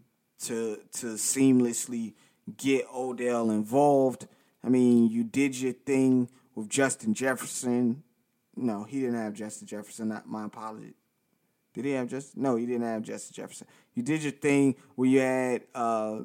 to 0.45 0.79
to 0.93 1.07
seamlessly 1.13 2.15
get 2.57 2.85
Odell 2.93 3.49
involved. 3.51 4.27
I 4.63 4.69
mean, 4.69 5.09
you 5.09 5.23
did 5.23 5.59
your 5.59 5.73
thing 5.73 6.29
with 6.55 6.69
Justin 6.69 7.13
Jefferson. 7.13 8.03
No, 8.55 8.83
he 8.83 8.99
didn't 8.99 9.15
have 9.15 9.33
Justin 9.33 9.67
Jefferson. 9.67 10.21
My 10.25 10.45
apology. 10.45 10.95
Did 11.73 11.85
he 11.85 11.91
have 11.91 12.09
Justin? 12.09 12.43
No, 12.43 12.57
he 12.57 12.65
didn't 12.65 12.85
have 12.85 13.03
Justin 13.03 13.33
Jefferson. 13.33 13.67
You 13.93 14.03
did 14.03 14.23
your 14.23 14.33
thing 14.33 14.75
where 14.95 15.07
you 15.07 15.19
had 15.19 15.63
uh, 15.73 16.19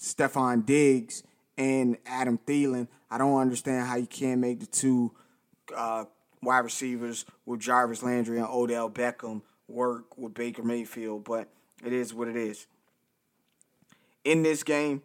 Stefon 0.00 0.64
Diggs 0.64 1.22
and 1.56 1.96
Adam 2.06 2.38
Thielen. 2.38 2.88
I 3.10 3.18
don't 3.18 3.38
understand 3.38 3.86
how 3.86 3.96
you 3.96 4.06
can't 4.06 4.40
make 4.40 4.60
the 4.60 4.66
two 4.66 5.12
uh, 5.76 6.04
wide 6.42 6.60
receivers 6.60 7.24
with 7.44 7.60
Jarvis 7.60 8.02
Landry 8.02 8.38
and 8.38 8.48
Odell 8.48 8.90
Beckham 8.90 9.42
work 9.68 10.16
with 10.16 10.34
Baker 10.34 10.62
Mayfield, 10.62 11.24
but 11.24 11.48
it 11.84 11.92
is 11.92 12.14
what 12.14 12.28
it 12.28 12.36
is. 12.36 12.66
In 14.24 14.42
this 14.42 14.62
game, 14.62 15.02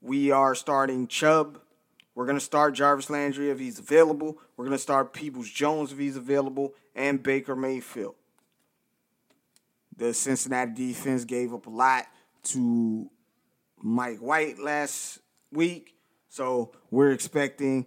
we 0.00 0.30
are 0.30 0.54
starting 0.54 1.06
Chubb 1.06 1.60
we're 2.16 2.24
going 2.24 2.38
to 2.38 2.44
start 2.44 2.74
Jarvis 2.74 3.10
Landry 3.10 3.50
if 3.50 3.58
he's 3.58 3.78
available. 3.78 4.38
We're 4.56 4.64
going 4.64 4.76
to 4.76 4.82
start 4.82 5.12
Peoples 5.12 5.50
Jones 5.50 5.92
if 5.92 5.98
he's 5.98 6.16
available, 6.16 6.72
and 6.94 7.22
Baker 7.22 7.54
Mayfield. 7.54 8.14
The 9.94 10.14
Cincinnati 10.14 10.72
defense 10.72 11.26
gave 11.26 11.52
up 11.52 11.66
a 11.66 11.70
lot 11.70 12.06
to 12.44 13.10
Mike 13.86 14.18
White 14.18 14.58
last 14.58 15.20
week, 15.52 15.94
so 16.28 16.72
we're 16.90 17.12
expecting 17.12 17.86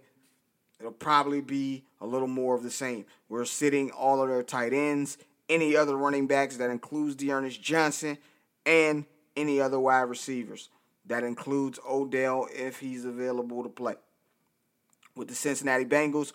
it'll 0.78 0.92
probably 0.92 1.40
be 1.40 1.84
a 2.00 2.06
little 2.06 2.28
more 2.28 2.54
of 2.54 2.62
the 2.62 2.70
same. 2.70 3.04
We're 3.28 3.44
sitting 3.44 3.90
all 3.90 4.22
of 4.22 4.28
their 4.28 4.42
tight 4.42 4.72
ends, 4.72 5.18
any 5.48 5.76
other 5.76 5.96
running 5.96 6.26
backs 6.26 6.56
that 6.56 6.70
includes 6.70 7.16
D'Ernest 7.16 7.60
Johnson, 7.62 8.18
and 8.64 9.04
any 9.36 9.60
other 9.60 9.78
wide 9.78 10.02
receivers. 10.02 10.70
That 11.06 11.22
includes 11.22 11.78
Odell 11.88 12.46
if 12.50 12.78
he's 12.78 13.04
available 13.04 13.62
to 13.62 13.68
play 13.68 13.96
with 15.20 15.28
the 15.28 15.34
Cincinnati 15.34 15.84
Bengals, 15.84 16.32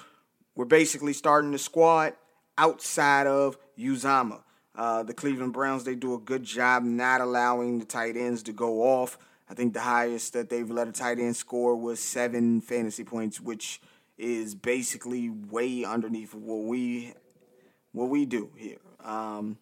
we're 0.55 0.65
basically 0.65 1.13
starting 1.13 1.51
the 1.51 1.57
squad 1.57 2.13
outside 2.57 3.27
of 3.27 3.57
Uzomah. 3.77 4.41
Uh, 4.75 5.03
the 5.03 5.13
Cleveland 5.13 5.53
Browns, 5.53 5.85
they 5.85 5.95
do 5.95 6.13
a 6.13 6.19
good 6.19 6.43
job 6.43 6.83
not 6.83 7.21
allowing 7.21 7.79
the 7.79 7.85
tight 7.85 8.17
ends 8.17 8.43
to 8.43 8.53
go 8.53 8.83
off. 8.83 9.17
I 9.49 9.53
think 9.53 9.73
the 9.73 9.81
highest 9.81 10.33
that 10.33 10.49
they've 10.49 10.69
let 10.69 10.87
a 10.87 10.91
tight 10.91 11.19
end 11.19 11.35
score 11.35 11.75
was 11.75 11.99
seven 11.99 12.61
fantasy 12.61 13.03
points, 13.03 13.39
which 13.39 13.81
is 14.17 14.55
basically 14.55 15.29
way 15.29 15.83
underneath 15.83 16.33
what 16.33 16.63
we 16.63 17.13
what 17.91 18.09
we 18.09 18.25
do 18.25 18.51
here. 18.57 18.77
Um, 19.03 19.57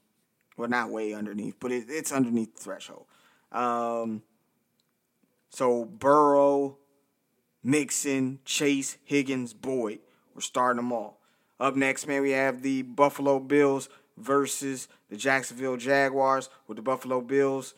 well, 0.57 0.69
not 0.69 0.89
way 0.89 1.13
underneath, 1.13 1.55
but 1.59 1.71
it, 1.71 1.85
it's 1.89 2.11
underneath 2.11 2.55
the 2.55 2.61
threshold. 2.61 3.05
Um, 3.51 4.23
so 5.49 5.85
Burrow, 5.85 6.77
Mixon, 7.63 8.39
Chase, 8.45 8.97
Higgins, 9.03 9.53
Boyd. 9.53 9.99
We're 10.33 10.41
starting 10.41 10.77
them 10.77 10.91
all. 10.91 11.19
Up 11.59 11.75
next, 11.75 12.07
man, 12.07 12.21
we 12.21 12.31
have 12.31 12.61
the 12.61 12.81
Buffalo 12.81 13.39
Bills 13.39 13.89
versus 14.17 14.87
the 15.09 15.17
Jacksonville 15.17 15.77
Jaguars. 15.77 16.49
With 16.67 16.77
the 16.77 16.81
Buffalo 16.81 17.21
Bills, 17.21 17.75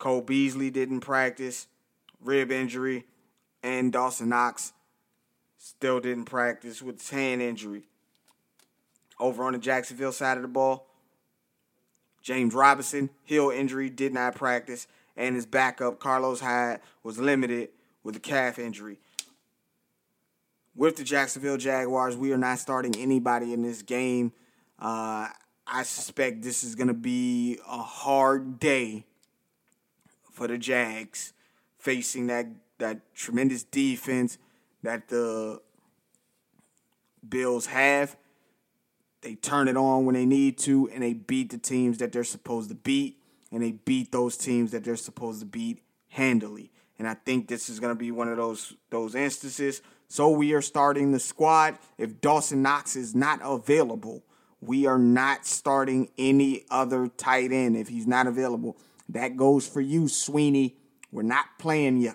Cole 0.00 0.22
Beasley 0.22 0.70
didn't 0.70 1.00
practice, 1.00 1.68
rib 2.24 2.50
injury, 2.50 3.04
and 3.62 3.92
Dawson 3.92 4.30
Knox 4.30 4.72
still 5.58 6.00
didn't 6.00 6.24
practice 6.24 6.80
with 6.80 6.98
his 6.98 7.10
hand 7.10 7.42
injury. 7.42 7.84
Over 9.20 9.44
on 9.44 9.52
the 9.52 9.58
Jacksonville 9.58 10.10
side 10.10 10.38
of 10.38 10.42
the 10.42 10.48
ball, 10.48 10.86
James 12.22 12.54
Robinson, 12.54 13.10
heel 13.24 13.50
injury, 13.50 13.90
did 13.90 14.14
not 14.14 14.34
practice, 14.34 14.86
and 15.18 15.34
his 15.34 15.44
backup, 15.44 16.00
Carlos 16.00 16.40
Hyde, 16.40 16.80
was 17.02 17.18
limited 17.18 17.68
with 18.02 18.16
a 18.16 18.20
calf 18.20 18.58
injury. 18.58 18.98
With 20.74 20.96
the 20.96 21.04
Jacksonville 21.04 21.58
Jaguars, 21.58 22.16
we 22.16 22.32
are 22.32 22.38
not 22.38 22.58
starting 22.58 22.96
anybody 22.96 23.52
in 23.52 23.62
this 23.62 23.82
game. 23.82 24.32
Uh, 24.78 25.28
I 25.66 25.82
suspect 25.82 26.40
this 26.40 26.64
is 26.64 26.74
going 26.74 26.88
to 26.88 26.94
be 26.94 27.58
a 27.68 27.82
hard 27.82 28.58
day 28.58 29.04
for 30.40 30.48
the 30.48 30.56
Jags 30.56 31.34
facing 31.78 32.28
that, 32.28 32.46
that 32.78 33.14
tremendous 33.14 33.62
defense 33.62 34.38
that 34.82 35.08
the 35.08 35.60
Bills 37.28 37.66
have. 37.66 38.16
They 39.20 39.34
turn 39.34 39.68
it 39.68 39.76
on 39.76 40.06
when 40.06 40.14
they 40.14 40.24
need 40.24 40.56
to, 40.60 40.88
and 40.94 41.02
they 41.02 41.12
beat 41.12 41.50
the 41.50 41.58
teams 41.58 41.98
that 41.98 42.12
they're 42.12 42.24
supposed 42.24 42.70
to 42.70 42.74
beat, 42.74 43.18
and 43.52 43.62
they 43.62 43.72
beat 43.72 44.12
those 44.12 44.38
teams 44.38 44.70
that 44.70 44.82
they're 44.82 44.96
supposed 44.96 45.40
to 45.40 45.46
beat 45.46 45.82
handily 46.08 46.70
and 47.00 47.08
I 47.08 47.14
think 47.14 47.48
this 47.48 47.70
is 47.70 47.80
going 47.80 47.94
to 47.94 47.98
be 47.98 48.10
one 48.10 48.28
of 48.28 48.36
those 48.36 48.74
those 48.90 49.14
instances. 49.14 49.80
So 50.08 50.28
we 50.28 50.52
are 50.52 50.60
starting 50.60 51.12
the 51.12 51.18
squad. 51.18 51.78
If 51.96 52.20
Dawson 52.20 52.60
Knox 52.60 52.94
is 52.94 53.14
not 53.14 53.40
available, 53.42 54.22
we 54.60 54.84
are 54.84 54.98
not 54.98 55.46
starting 55.46 56.10
any 56.18 56.66
other 56.70 57.08
tight 57.08 57.52
end 57.52 57.78
if 57.78 57.88
he's 57.88 58.06
not 58.06 58.26
available. 58.26 58.76
That 59.10 59.36
goes 59.36 59.66
for 59.68 59.80
you, 59.80 60.08
Sweeney. 60.08 60.76
We're 61.10 61.22
not 61.22 61.58
playing 61.58 61.98
you. 61.98 62.14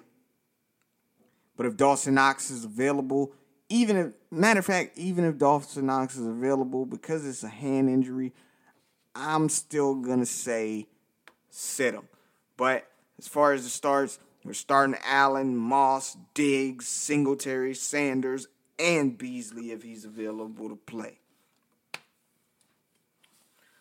But 1.58 1.66
if 1.66 1.78
Dawson 1.78 2.16
Knox 2.16 2.50
is 2.50 2.64
available, 2.64 3.34
even 3.70 3.98
if 3.98 4.14
matter 4.32 4.60
of 4.60 4.66
fact, 4.66 4.98
even 4.98 5.26
if 5.26 5.38
Dawson 5.38 5.86
Knox 5.86 6.16
is 6.16 6.26
available 6.26 6.86
because 6.86 7.26
it's 7.26 7.44
a 7.44 7.50
hand 7.50 7.90
injury, 7.90 8.34
I'm 9.14 9.50
still 9.50 9.96
gonna 9.96 10.26
say 10.26 10.88
sit 11.50 11.94
him. 11.94 12.08
But 12.58 12.88
as 13.18 13.28
far 13.28 13.54
as 13.54 13.64
the 13.64 13.70
starts, 13.70 14.20
We're 14.46 14.54
starting 14.54 14.96
Allen, 15.04 15.58
Moss, 15.58 16.16
Diggs, 16.36 16.88
Singletary, 16.88 17.74
Sanders, 17.74 18.48
and 18.78 19.18
Beasley 19.18 19.72
if 19.72 19.82
he's 19.82 20.06
available 20.06 20.70
to 20.70 20.76
play. 20.76 21.18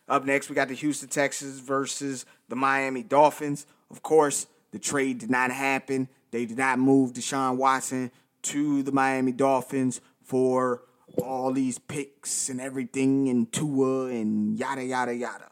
Up 0.09 0.25
next, 0.25 0.49
we 0.49 0.55
got 0.55 0.69
the 0.69 0.75
Houston 0.75 1.09
Texans 1.09 1.61
versus 1.61 2.27
the 2.49 2.57
Miami 2.57 3.03
Dolphins. 3.03 3.67
Of 3.91 4.03
course, 4.03 4.47
the 4.71 4.79
trade 4.79 5.19
did 5.19 5.31
not 5.31 5.51
happen. 5.51 6.09
They 6.31 6.47
did 6.47 6.59
not 6.59 6.79
move 6.79 7.13
Deshaun 7.13 7.57
Watson 7.57 8.11
to 8.43 8.83
the 8.83 8.93
Miami 8.93 9.33
Dolphins 9.33 10.01
for 10.23 10.83
all 11.23 11.53
these 11.53 11.79
picks 11.79 12.49
and 12.49 12.61
everything 12.61 13.29
and 13.29 13.51
Tua 13.53 14.07
and 14.07 14.59
yada 14.59 14.85
yada 14.85 15.15
yada. 15.15 15.51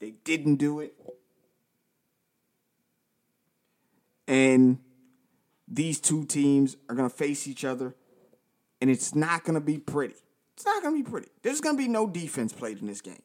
They 0.00 0.10
didn't 0.24 0.56
do 0.56 0.80
it. 0.80 0.94
And 4.26 4.78
these 5.68 6.00
two 6.00 6.24
teams 6.24 6.76
are 6.88 6.94
going 6.94 7.08
to 7.08 7.14
face 7.14 7.46
each 7.46 7.64
other 7.64 7.94
and 8.80 8.90
it's 8.90 9.14
not 9.14 9.44
going 9.44 9.54
to 9.54 9.60
be 9.60 9.78
pretty. 9.78 10.14
It's 10.54 10.64
not 10.64 10.82
going 10.82 10.96
to 10.96 11.04
be 11.04 11.10
pretty. 11.10 11.28
There's 11.42 11.60
going 11.60 11.76
to 11.76 11.82
be 11.82 11.88
no 11.88 12.06
defense 12.06 12.52
played 12.52 12.80
in 12.80 12.86
this 12.86 13.00
game. 13.00 13.22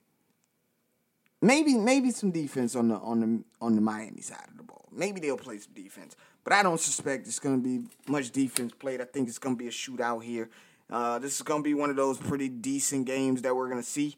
Maybe 1.42 1.76
maybe 1.76 2.12
some 2.12 2.32
defense 2.32 2.76
on 2.76 2.90
the 2.90 2.96
on 2.96 3.20
the 3.22 3.44
on 3.62 3.76
the 3.76 3.82
Miami 3.82 4.22
side 4.22 4.46
of 4.50 4.58
the 4.58 4.64
ball. 4.64 4.90
Maybe 4.92 5.22
they'll 5.22 5.38
play 5.38 5.58
some 5.58 5.74
defense, 5.74 6.16
but 6.44 6.52
I 6.52 6.64
don't 6.64 6.80
suspect 6.80 7.28
it's 7.28 7.40
going 7.40 7.62
to 7.62 7.64
be 7.64 7.88
much 8.08 8.32
defense 8.32 8.74
played. 8.74 9.00
I 9.00 9.06
think 9.06 9.30
it's 9.30 9.38
going 9.40 9.56
to 9.56 9.60
be 9.60 9.68
a 9.68 9.72
shootout 9.72 10.24
here. 10.24 10.50
Uh, 10.90 11.20
this 11.20 11.36
is 11.36 11.42
going 11.44 11.62
to 11.62 11.64
be 11.64 11.74
one 11.74 11.90
of 11.90 11.96
those 11.96 12.18
pretty 12.18 12.50
decent 12.50 13.06
games 13.06 13.44
that 13.44 13.56
we're 13.56 13.70
going 13.70 13.82
to 13.82 13.88
see, 13.88 14.18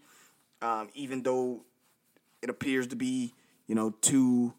um, 0.62 0.90
even 0.96 1.22
though 1.22 1.62
it 2.42 2.50
appears 2.50 2.88
to 2.88 2.96
be 2.96 3.34
you 3.68 3.76
know 3.76 3.94
two. 4.02 4.54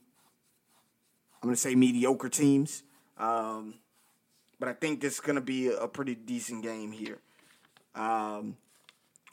I'm 1.43 1.49
going 1.49 1.57
to 1.57 1.61
say 1.61 1.75
mediocre 1.75 2.29
teams, 2.29 2.85
um, 3.19 3.75
but 4.61 4.69
I 4.69 4.75
think 4.75 5.01
this 5.01 5.15
is 5.15 5.21
going 5.21 5.35
to 5.35 5.41
be 5.41 5.67
a, 5.67 5.89
pretty 5.89 6.15
decent 6.15 6.63
game 6.63 6.93
here. 6.93 7.19
Um, 7.97 8.57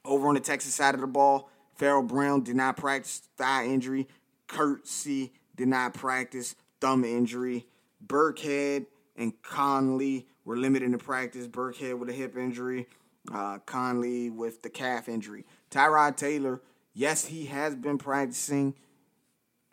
over 0.04 0.28
on 0.28 0.34
the 0.34 0.40
Texas 0.40 0.74
side 0.74 0.96
of 0.96 1.02
the 1.02 1.08
ball, 1.08 1.52
Pharaoh 1.80 2.04
Brown 2.04 2.44
did 2.44 2.58
not 2.58 2.76
practice 2.76 3.22
thigh 3.38 3.66
injury. 3.66 4.10
Kirksey 4.50 5.32
did 5.56 5.70
not 5.70 5.94
practice 5.94 6.56
thumb 6.82 7.06
injury. 7.06 7.68
Burkhead 8.06 8.86
and 9.16 9.42
Conley 9.42 10.28
were 10.44 10.58
limited 10.58 10.92
in 10.92 10.98
practice. 11.00 11.48
Burkhead 11.48 11.98
with 11.98 12.10
a 12.10 12.14
hip 12.14 12.36
injury. 12.36 12.88
Uh, 13.34 13.60
Conley 13.60 14.30
with 14.30 14.62
the 14.62 14.70
calf 14.70 15.08
injury. 15.08 15.46
Tyrod 15.72 16.18
Taylor, 16.18 16.62
yes, 16.94 17.26
he 17.26 17.46
has 17.46 17.76
been 17.76 17.98
practicing. 17.98 18.76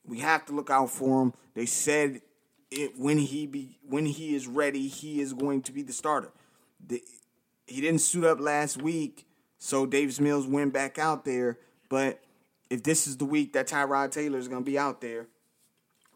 We 0.05 0.21
have 0.21 0.47
to 0.47 0.53
look 0.53 0.71
out 0.71 0.91
for 0.91 1.23
him. 1.23 1.35
They 1.55 1.67
said 1.67 2.21
it 2.71 2.97
when 2.97 3.19
he 3.19 3.47
be 3.47 3.79
when 3.83 4.07
he 4.07 4.37
is 4.37 4.47
ready, 4.47 4.87
he 4.87 5.21
is 5.21 5.33
going 5.33 5.63
to 5.63 5.73
be 5.73 5.83
the 5.83 5.93
starter. 5.93 6.31
The, 6.87 7.03
he 7.67 7.81
didn't 7.81 8.01
suit 8.01 8.25
up 8.25 8.39
last 8.39 8.81
week, 8.81 9.27
so 9.59 9.87
Davis 9.87 10.21
Mills 10.21 10.47
went 10.47 10.73
back 10.73 11.01
out 11.01 11.25
there. 11.25 11.59
But 11.89 12.21
if 12.71 12.83
this 12.83 13.07
is 13.07 13.17
the 13.17 13.25
week 13.25 13.53
that 13.53 13.69
Tyrod 13.69 14.11
Taylor 14.11 14.39
is 14.39 14.49
going 14.49 14.65
to 14.65 14.71
be 14.71 14.79
out 14.79 15.01
there, 15.01 15.27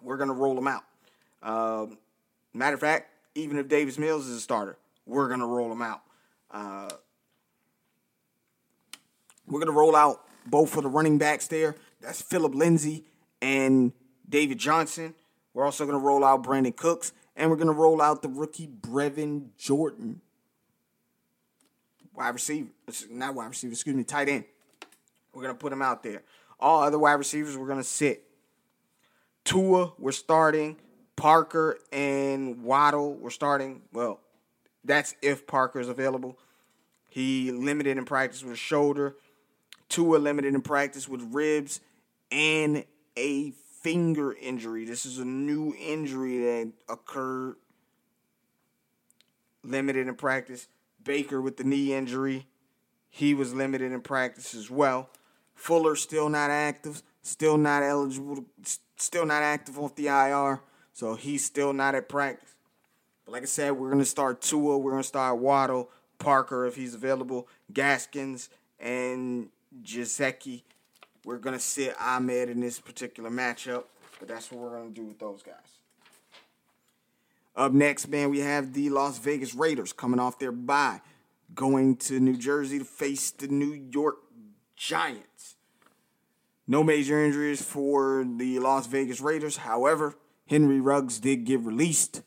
we're 0.03 0.17
going 0.17 0.29
to 0.29 0.35
roll 0.35 0.57
him 0.57 0.67
out. 0.67 0.83
Um, 1.43 1.99
matter 2.53 2.75
of 2.75 2.81
fact, 2.81 3.11
even 3.35 3.59
if 3.59 3.69
Davis 3.69 3.99
Mills 3.99 4.27
is 4.27 4.39
a 4.39 4.41
starter, 4.41 4.77
we're 5.07 5.29
going 5.29 5.41
to 5.41 5.47
roll 5.47 5.71
him 5.71 5.83
out. 5.83 6.03
Uh, 6.51 6.89
we're 9.47 9.61
going 9.61 9.73
to 9.73 9.79
roll 9.79 9.97
out 9.97 10.25
both 10.47 10.71
for 10.71 10.81
the 10.81 10.89
running 10.89 11.19
backs 11.19 11.47
there. 11.47 11.77
That's 12.01 12.21
Phillip 12.23 12.55
Lindsay 12.55 13.05
and 13.43 13.93
David 14.29 14.59
Johnson. 14.59 15.15
We're 15.55 15.65
also 15.65 15.85
going 15.85 15.99
to 15.99 16.05
roll 16.05 16.25
out 16.25 16.43
Brandin 16.45 16.77
Cooks, 16.77 17.13
and 17.37 17.51
we're 17.51 17.57
going 17.57 17.67
to 17.69 17.73
roll 17.73 18.01
out 18.01 18.23
the 18.23 18.29
rookie 18.29 18.69
Brevin 18.69 19.49
Jordan. 19.59 20.21
Wide 22.15 22.31
receiver, 22.31 22.69
not 23.11 23.35
wide 23.35 23.49
receiver, 23.49 23.73
excuse 23.73 23.97
me, 23.97 24.05
tight 24.05 24.29
end. 24.29 24.45
We're 25.33 25.43
going 25.43 25.55
to 25.55 25.59
put 25.59 25.73
him 25.73 25.83
out 25.83 26.03
there. 26.03 26.23
All 26.59 26.83
other 26.83 26.99
wide 26.99 27.13
receivers, 27.13 27.57
we're 27.57 27.67
going 27.67 27.79
to 27.79 27.85
sit. 27.85 28.25
Tua, 29.45 29.93
we're 29.99 30.13
starting. 30.13 30.77
Parker 31.17 31.79
and 31.93 32.63
Waddle, 32.63 33.15
we're 33.15 33.31
starting. 33.31 33.83
Well, 33.93 34.21
that's 34.85 35.15
if 35.21 35.47
Parker 35.47 35.81
is 35.81 35.89
available. 35.89 36.39
He 37.09 37.51
limited 37.51 37.99
in 37.99 38.05
practice 38.05 38.43
with 38.43 38.55
a 38.55 38.57
shoulder. 38.57 39.17
Tua 39.89 40.19
limited 40.19 40.55
in 40.55 40.63
practice 40.63 41.09
with 41.09 41.23
ribs 41.33 41.81
and 42.31 42.85
a 43.17 43.51
finger 43.51 44.33
injury. 44.33 44.85
This 44.85 45.05
is 45.05 45.19
a 45.19 45.25
new 45.25 45.75
injury 45.79 46.39
that 46.39 46.73
occurred. 46.89 47.57
Limited 49.63 50.07
in 50.07 50.15
practice. 50.15 50.69
Baker 51.03 51.41
with 51.41 51.57
the 51.57 51.65
knee 51.65 51.93
injury. 51.93 52.47
He 53.11 53.35
was 53.35 53.53
limited 53.53 53.93
in 53.93 54.01
practice 54.01 54.55
as 54.55 54.71
well. 54.71 55.11
Fuller 55.61 55.95
still 55.95 56.31
not 56.31 56.51
active, 56.51 57.03
still 57.21 57.59
not 57.59 57.83
eligible, 57.83 58.47
still 58.97 59.27
not 59.27 59.43
active 59.43 59.79
off 59.79 59.95
the 59.95 60.07
IR, 60.07 60.61
so 60.95 61.17
he's 61.17 61.45
still 61.45 61.75
not 61.75 61.95
at 61.95 62.09
practice. 62.09 62.55
But 63.27 63.33
like 63.33 63.43
I 63.43 63.47
said, 63.47 63.73
we're 63.73 63.91
gonna 63.91 64.07
start 64.07 64.41
Tua, 64.41 64.79
we're 64.79 64.93
gonna 64.93 65.03
start 65.03 65.37
Waddle, 65.37 65.91
Parker 66.19 66.65
if 66.65 66.77
he's 66.77 66.95
available, 66.95 67.47
Gaskins, 67.75 68.49
and 68.79 69.51
Gesicki. 69.83 70.63
We're 71.27 71.37
gonna 71.37 71.61
sit 71.61 71.95
Ahmed 72.01 72.49
in 72.49 72.61
this 72.61 72.81
particular 72.81 73.29
matchup, 73.29 73.85
but 74.19 74.29
that's 74.29 74.51
what 74.51 74.63
we're 74.63 74.79
gonna 74.79 74.89
do 74.89 75.05
with 75.05 75.19
those 75.19 75.43
guys. 75.43 75.55
Up 77.55 77.73
next, 77.73 78.09
man, 78.09 78.31
we 78.31 78.41
have 78.41 78.73
the 78.73 78.89
Las 78.89 79.19
Vegas 79.19 79.55
Raiders 79.55 79.93
coming 79.93 80.21
off 80.21 80.39
their 80.39 80.53
bye, 80.53 81.03
going 81.55 81.97
to 81.97 82.19
New 82.19 82.39
Jersey 82.39 82.79
to 82.79 82.85
face 82.87 83.31
the 83.31 83.49
New 83.49 83.75
York 83.75 84.17
Giants. 84.81 85.57
No 86.67 86.83
major 86.83 87.23
injuries 87.23 87.61
for 87.61 88.25
the 88.27 88.59
Las 88.61 88.87
Vegas 88.87 89.21
Raiders. 89.21 89.59
However, 89.59 90.15
Henry 90.47 90.81
Ruggs 90.81 91.21
did 91.21 91.45
get 91.45 91.61
released 91.61 92.23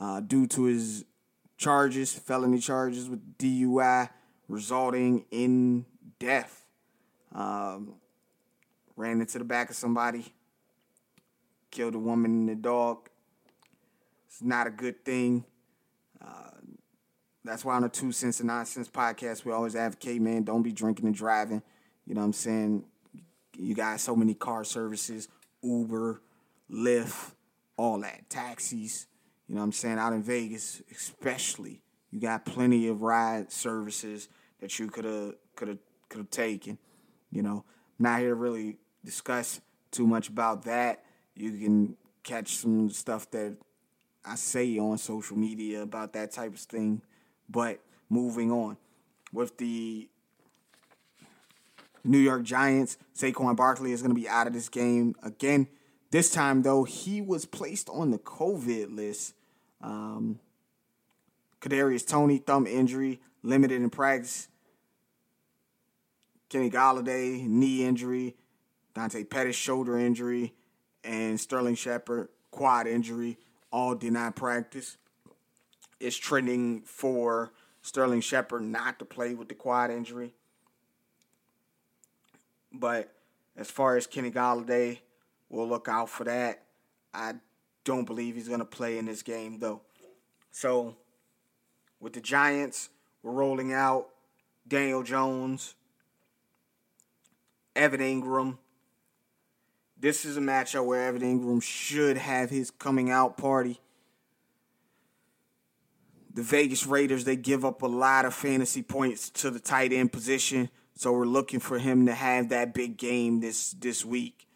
uh, 0.00 0.18
due 0.18 0.48
to 0.48 0.64
his 0.64 1.04
charges, 1.56 2.12
felony 2.12 2.58
charges 2.58 3.08
with 3.08 3.38
DUI, 3.38 4.10
resulting 4.48 5.26
in 5.30 5.86
death. 6.18 6.66
Um, 7.32 7.94
ran 8.96 9.20
into 9.20 9.38
the 9.38 9.44
back 9.44 9.70
of 9.70 9.76
somebody, 9.76 10.34
killed 11.70 11.94
a 11.94 12.00
woman 12.00 12.32
and 12.32 12.50
a 12.50 12.56
dog. 12.56 13.10
It's 14.26 14.42
not 14.42 14.66
a 14.66 14.70
good 14.70 15.04
thing. 15.04 15.44
Uh, 16.20 16.50
that's 17.44 17.64
why 17.64 17.76
on 17.76 17.82
the 17.82 17.88
Two 17.88 18.10
Cents 18.10 18.40
and 18.40 18.48
Nonsense 18.48 18.88
podcast, 18.88 19.44
we 19.44 19.52
always 19.52 19.76
advocate, 19.76 20.20
man, 20.20 20.42
don't 20.42 20.62
be 20.62 20.72
drinking 20.72 21.06
and 21.06 21.14
driving. 21.14 21.62
You 22.06 22.14
know 22.14 22.20
what 22.20 22.26
I'm 22.26 22.32
saying? 22.32 22.84
You 23.56 23.74
got 23.74 24.00
so 24.00 24.16
many 24.16 24.34
car 24.34 24.64
services, 24.64 25.28
Uber, 25.62 26.20
Lyft, 26.70 27.32
all 27.76 28.00
that, 28.00 28.28
taxis. 28.28 29.06
You 29.46 29.54
know 29.54 29.60
what 29.60 29.66
I'm 29.66 29.72
saying? 29.72 29.98
Out 29.98 30.12
in 30.12 30.22
Vegas, 30.22 30.82
especially, 30.90 31.82
you 32.10 32.20
got 32.20 32.44
plenty 32.44 32.88
of 32.88 33.02
ride 33.02 33.52
services 33.52 34.28
that 34.60 34.78
you 34.78 34.88
could 34.88 35.04
have 35.04 35.34
could 35.56 35.68
have 35.68 35.78
could 36.08 36.18
have 36.18 36.30
taken. 36.30 36.78
You 37.30 37.42
know, 37.42 37.64
not 37.98 38.20
here 38.20 38.30
to 38.30 38.34
really 38.34 38.78
discuss 39.04 39.60
too 39.90 40.06
much 40.06 40.28
about 40.28 40.64
that. 40.64 41.04
You 41.34 41.52
can 41.52 41.96
catch 42.22 42.56
some 42.56 42.90
stuff 42.90 43.30
that 43.30 43.56
I 44.24 44.36
say 44.36 44.78
on 44.78 44.98
social 44.98 45.36
media 45.36 45.82
about 45.82 46.12
that 46.12 46.32
type 46.32 46.54
of 46.54 46.60
thing. 46.60 47.02
But 47.48 47.80
moving 48.08 48.50
on 48.50 48.76
with 49.32 49.56
the 49.58 50.08
New 52.04 52.18
York 52.18 52.42
Giants. 52.42 52.98
Saquon 53.14 53.56
Barkley 53.56 53.92
is 53.92 54.02
going 54.02 54.14
to 54.14 54.20
be 54.20 54.28
out 54.28 54.46
of 54.46 54.52
this 54.52 54.68
game 54.68 55.14
again. 55.22 55.68
This 56.10 56.30
time, 56.30 56.62
though, 56.62 56.84
he 56.84 57.20
was 57.20 57.44
placed 57.44 57.88
on 57.88 58.10
the 58.10 58.18
COVID 58.18 58.94
list. 58.94 59.34
Um, 59.80 60.40
Kadarius 61.60 62.06
Toney 62.06 62.38
thumb 62.38 62.66
injury, 62.66 63.20
limited 63.42 63.80
in 63.80 63.88
practice. 63.88 64.48
Kenny 66.48 66.70
Golladay 66.70 67.46
knee 67.46 67.84
injury, 67.84 68.36
Dante 68.94 69.24
Pettis 69.24 69.56
shoulder 69.56 69.98
injury, 69.98 70.52
and 71.02 71.40
Sterling 71.40 71.76
Shepard 71.76 72.28
quad 72.50 72.86
injury. 72.86 73.38
All 73.70 73.96
not 74.02 74.36
practice. 74.36 74.98
It's 75.98 76.16
trending 76.16 76.82
for 76.82 77.52
Sterling 77.80 78.20
Shepard 78.20 78.62
not 78.62 78.98
to 78.98 79.06
play 79.06 79.32
with 79.32 79.48
the 79.48 79.54
quad 79.54 79.90
injury. 79.90 80.34
But 82.72 83.12
as 83.56 83.70
far 83.70 83.96
as 83.96 84.06
Kenny 84.06 84.30
Golladay, 84.30 84.98
we'll 85.48 85.68
look 85.68 85.88
out 85.88 86.08
for 86.08 86.24
that. 86.24 86.62
I 87.12 87.34
don't 87.84 88.04
believe 88.04 88.34
he's 88.34 88.48
going 88.48 88.60
to 88.60 88.64
play 88.64 88.98
in 88.98 89.06
this 89.06 89.22
game, 89.22 89.58
though. 89.58 89.82
So, 90.50 90.96
with 92.00 92.12
the 92.14 92.20
Giants, 92.20 92.88
we're 93.22 93.32
rolling 93.32 93.72
out 93.72 94.08
Daniel 94.66 95.02
Jones, 95.02 95.74
Evan 97.76 98.00
Engram. 98.00 98.58
This 99.98 100.24
is 100.24 100.36
a 100.36 100.40
matchup 100.40 100.84
where 100.84 101.06
Evan 101.06 101.22
Engram 101.22 101.62
should 101.62 102.16
have 102.16 102.50
his 102.50 102.70
coming 102.70 103.10
out 103.10 103.36
party. 103.36 103.80
the 106.34 106.42
Vegas 106.42 106.86
Raiders, 106.86 107.24
they 107.24 107.36
give 107.36 107.64
up 107.64 107.82
a 107.82 107.86
lot 107.86 108.24
of 108.24 108.34
fantasy 108.34 108.82
points 108.82 109.28
to 109.30 109.50
the 109.50 109.60
tight 109.60 109.92
end 109.92 110.12
position. 110.12 110.70
So 110.94 111.12
we're 111.12 111.24
looking 111.24 111.60
for 111.60 111.78
him 111.78 112.06
to 112.06 112.14
have 112.14 112.50
that 112.50 112.74
big 112.74 112.96
game 112.96 113.40
this 113.40 113.72
this 113.72 114.04
week. 114.04 114.46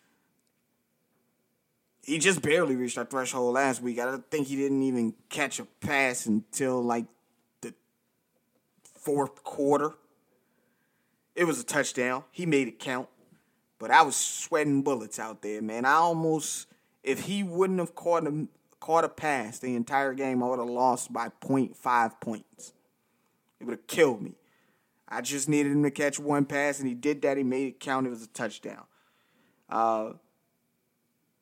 He 2.03 2.19
just 2.19 2.41
barely 2.41 2.77
reached 2.77 2.99
our 2.99 3.05
threshold 3.05 3.55
last 3.55 3.83
week. 3.83 3.99
I 3.99 4.17
think 4.31 4.47
he 4.47 4.55
didn't 4.55 4.83
even 4.85 5.15
catch 5.29 5.59
a 5.59 5.65
pass 5.65 6.27
until 6.27 6.81
like 6.81 7.07
the 7.63 7.75
fourth 8.83 9.43
quarter. 9.43 9.93
It 11.35 11.45
was 11.45 11.61
a 11.61 11.65
touchdown. 11.65 12.23
He 12.31 12.47
made 12.47 12.69
it 12.69 12.79
count. 12.79 13.09
But 13.79 13.91
I 13.91 14.03
was 14.03 14.17
sweating 14.17 14.83
bullets 14.83 15.19
out 15.19 15.43
there, 15.43 15.61
man. 15.61 15.85
I 15.85 15.95
almost 15.95 16.69
if 17.03 17.23
he 17.23 17.43
wouldn't 17.43 17.79
have 17.79 17.95
caught 17.95 18.27
a 18.27 18.47
caught 18.81 19.05
a 19.05 19.09
pass 19.09 19.59
the 19.59 19.75
entire 19.75 20.15
game, 20.15 20.43
I 20.43 20.49
would 20.49 20.59
have 20.59 20.69
lost 20.69 21.13
by 21.13 21.31
0.5 21.41 22.21
points. 22.21 22.73
It 23.61 23.65
would 23.65 23.73
have 23.73 23.87
killed 23.87 24.23
me. 24.23 24.33
I 25.09 25.21
just 25.21 25.49
needed 25.49 25.73
him 25.73 25.83
to 25.85 25.91
catch 25.91 26.19
one 26.19 26.45
pass, 26.45 26.81
and 26.81 26.89
he 26.89 26.95
did 26.95 27.23
that. 27.23 27.37
He 27.37 27.45
made 27.45 27.69
it 27.69 27.81
count. 27.81 28.07
It 28.07 28.11
was 28.11 28.25
a 28.25 28.29
touchdown. 28.29 28.85
Uh, 29.69 30.13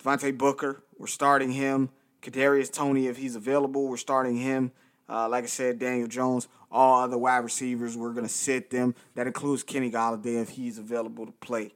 Devontae 0.02 0.36
Booker, 0.36 0.82
we're 0.98 1.06
starting 1.06 1.52
him. 1.52 1.90
Kadarius 2.20 2.72
Toney, 2.72 3.06
if 3.06 3.16
he's 3.16 3.36
available, 3.36 3.88
we're 3.88 3.96
starting 3.96 4.36
him. 4.36 4.72
Uh, 5.08 5.28
like 5.28 5.44
I 5.44 5.46
said, 5.46 5.78
Daniel 5.78 6.08
Jones, 6.08 6.48
all 6.70 7.02
other 7.02 7.18
wide 7.18 7.38
receivers, 7.38 7.96
we're 7.96 8.12
going 8.12 8.26
to 8.26 8.32
sit 8.32 8.70
them. 8.70 8.94
That 9.14 9.26
includes 9.26 9.62
Kenny 9.62 9.90
Golladay 9.90 10.40
if 10.40 10.50
he's 10.50 10.78
available 10.78 11.26
to 11.26 11.32
play. 11.32 11.72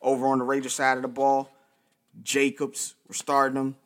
Over 0.00 0.26
on 0.26 0.38
the 0.38 0.44
Raiders 0.44 0.74
side 0.74 0.96
of 0.96 1.02
the 1.02 1.08
ball, 1.08 1.50
Jacobs, 2.22 2.94
we're 3.08 3.14
starting 3.14 3.56
him. 3.56 3.76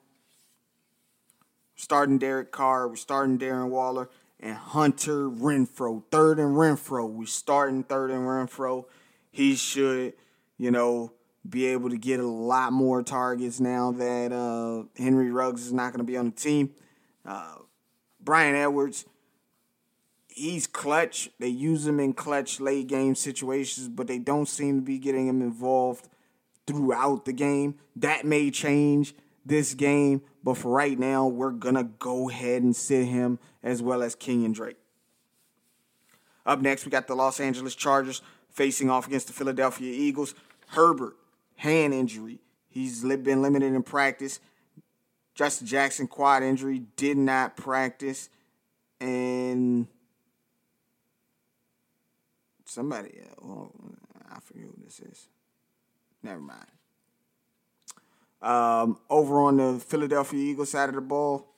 We're 1.74 1.82
starting 1.82 2.18
Derek 2.18 2.52
Carr, 2.52 2.88
we're 2.88 2.96
starting 2.96 3.38
Darren 3.38 3.68
Waller, 3.68 4.08
and 4.40 4.56
Hunter 4.56 5.28
Renfrow, 5.28 6.02
Third 6.10 6.38
and 6.38 6.56
Renfrow. 6.56 7.08
We're 7.10 7.26
starting 7.26 7.82
third 7.82 8.10
and 8.10 8.20
Renfrow. 8.20 8.84
He 9.30 9.54
should, 9.56 10.14
you 10.58 10.70
know, 10.70 11.12
be 11.48 11.66
able 11.66 11.90
to 11.90 11.98
get 11.98 12.20
a 12.20 12.26
lot 12.26 12.72
more 12.72 13.02
targets 13.02 13.60
now 13.60 13.92
that 13.92 14.32
uh, 14.32 14.84
Henry 15.00 15.30
Ruggs 15.30 15.66
is 15.66 15.72
not 15.72 15.92
going 15.92 16.04
to 16.04 16.10
be 16.10 16.16
on 16.16 16.26
the 16.26 16.36
team. 16.36 16.70
Uh, 17.24 17.56
Bryan 18.20 18.56
Edwards, 18.56 19.04
he's 20.28 20.66
clutch. 20.66 21.30
They 21.38 21.48
use 21.48 21.86
him 21.86 22.00
in 22.00 22.12
clutch 22.12 22.60
late 22.60 22.88
game 22.88 23.14
situations, 23.14 23.88
but 23.88 24.06
they 24.06 24.18
don't 24.18 24.48
seem 24.48 24.80
to 24.80 24.84
be 24.84 24.98
getting 24.98 25.28
him 25.28 25.42
involved 25.42 26.08
throughout 26.66 27.24
the 27.24 27.32
game. 27.32 27.76
That 27.94 28.24
may 28.24 28.50
change 28.50 29.14
this 29.46 29.74
game, 29.74 30.22
but 30.42 30.56
for 30.56 30.70
right 30.70 30.98
now, 30.98 31.26
we're 31.26 31.52
to 31.76 31.84
go 31.84 32.28
ahead 32.28 32.62
and 32.62 32.74
sit 32.74 33.06
him 33.06 33.38
as 33.62 33.80
well 33.80 34.02
as 34.02 34.16
Kenyan 34.16 34.52
Drake. 34.52 34.76
Up 36.44 36.60
next, 36.60 36.84
we 36.84 36.90
got 36.90 37.06
the 37.06 37.14
Los 37.14 37.40
Angeles 37.40 37.74
Chargers 37.74 38.22
facing 38.50 38.90
off 38.90 39.06
against 39.06 39.26
the 39.28 39.32
Philadelphia 39.32 39.92
Eagles. 39.92 40.34
Herbert, 40.68 41.16
hand 41.56 41.94
injury. 41.94 42.40
He's 42.68 43.02
been 43.02 43.42
limited 43.42 43.72
in 43.72 43.82
practice. 43.82 44.40
Justin 45.34 45.66
Jackson, 45.66 46.06
quad 46.06 46.42
injury, 46.42 46.82
did 46.96 47.16
not 47.16 47.56
practice. 47.56 48.28
And 49.00 49.86
somebody, 52.64 53.20
well, 53.40 53.72
oh, 53.74 53.94
I 54.30 54.40
forget 54.40 54.64
who 54.64 54.84
this 54.84 55.00
is. 55.00 55.28
Never 56.22 56.40
mind. 56.40 56.66
Um, 58.46 59.00
over 59.10 59.40
on 59.40 59.56
the 59.56 59.80
Philadelphia 59.80 60.38
Eagles 60.38 60.70
side 60.70 60.88
of 60.88 60.94
the 60.94 61.00
ball, 61.00 61.48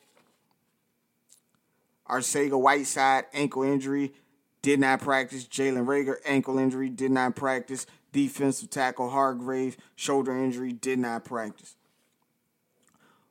Arcega 2.09 2.59
Whiteside, 2.59 3.27
ankle 3.35 3.63
injury, 3.63 4.15
did 4.63 4.81
not 4.81 5.03
practice. 5.03 5.45
Jalen 5.45 5.85
Reagor 5.85 6.17
ankle 6.25 6.59
injury, 6.59 6.89
did 6.89 7.11
not 7.11 7.37
practice. 7.37 7.87
Defensive 8.13 8.71
tackle 8.71 9.11
Hargrave, 9.11 9.77
shoulder 9.97 10.33
injury, 10.33 10.73
did 10.73 10.99
not 10.99 11.27
practice. 11.27 11.77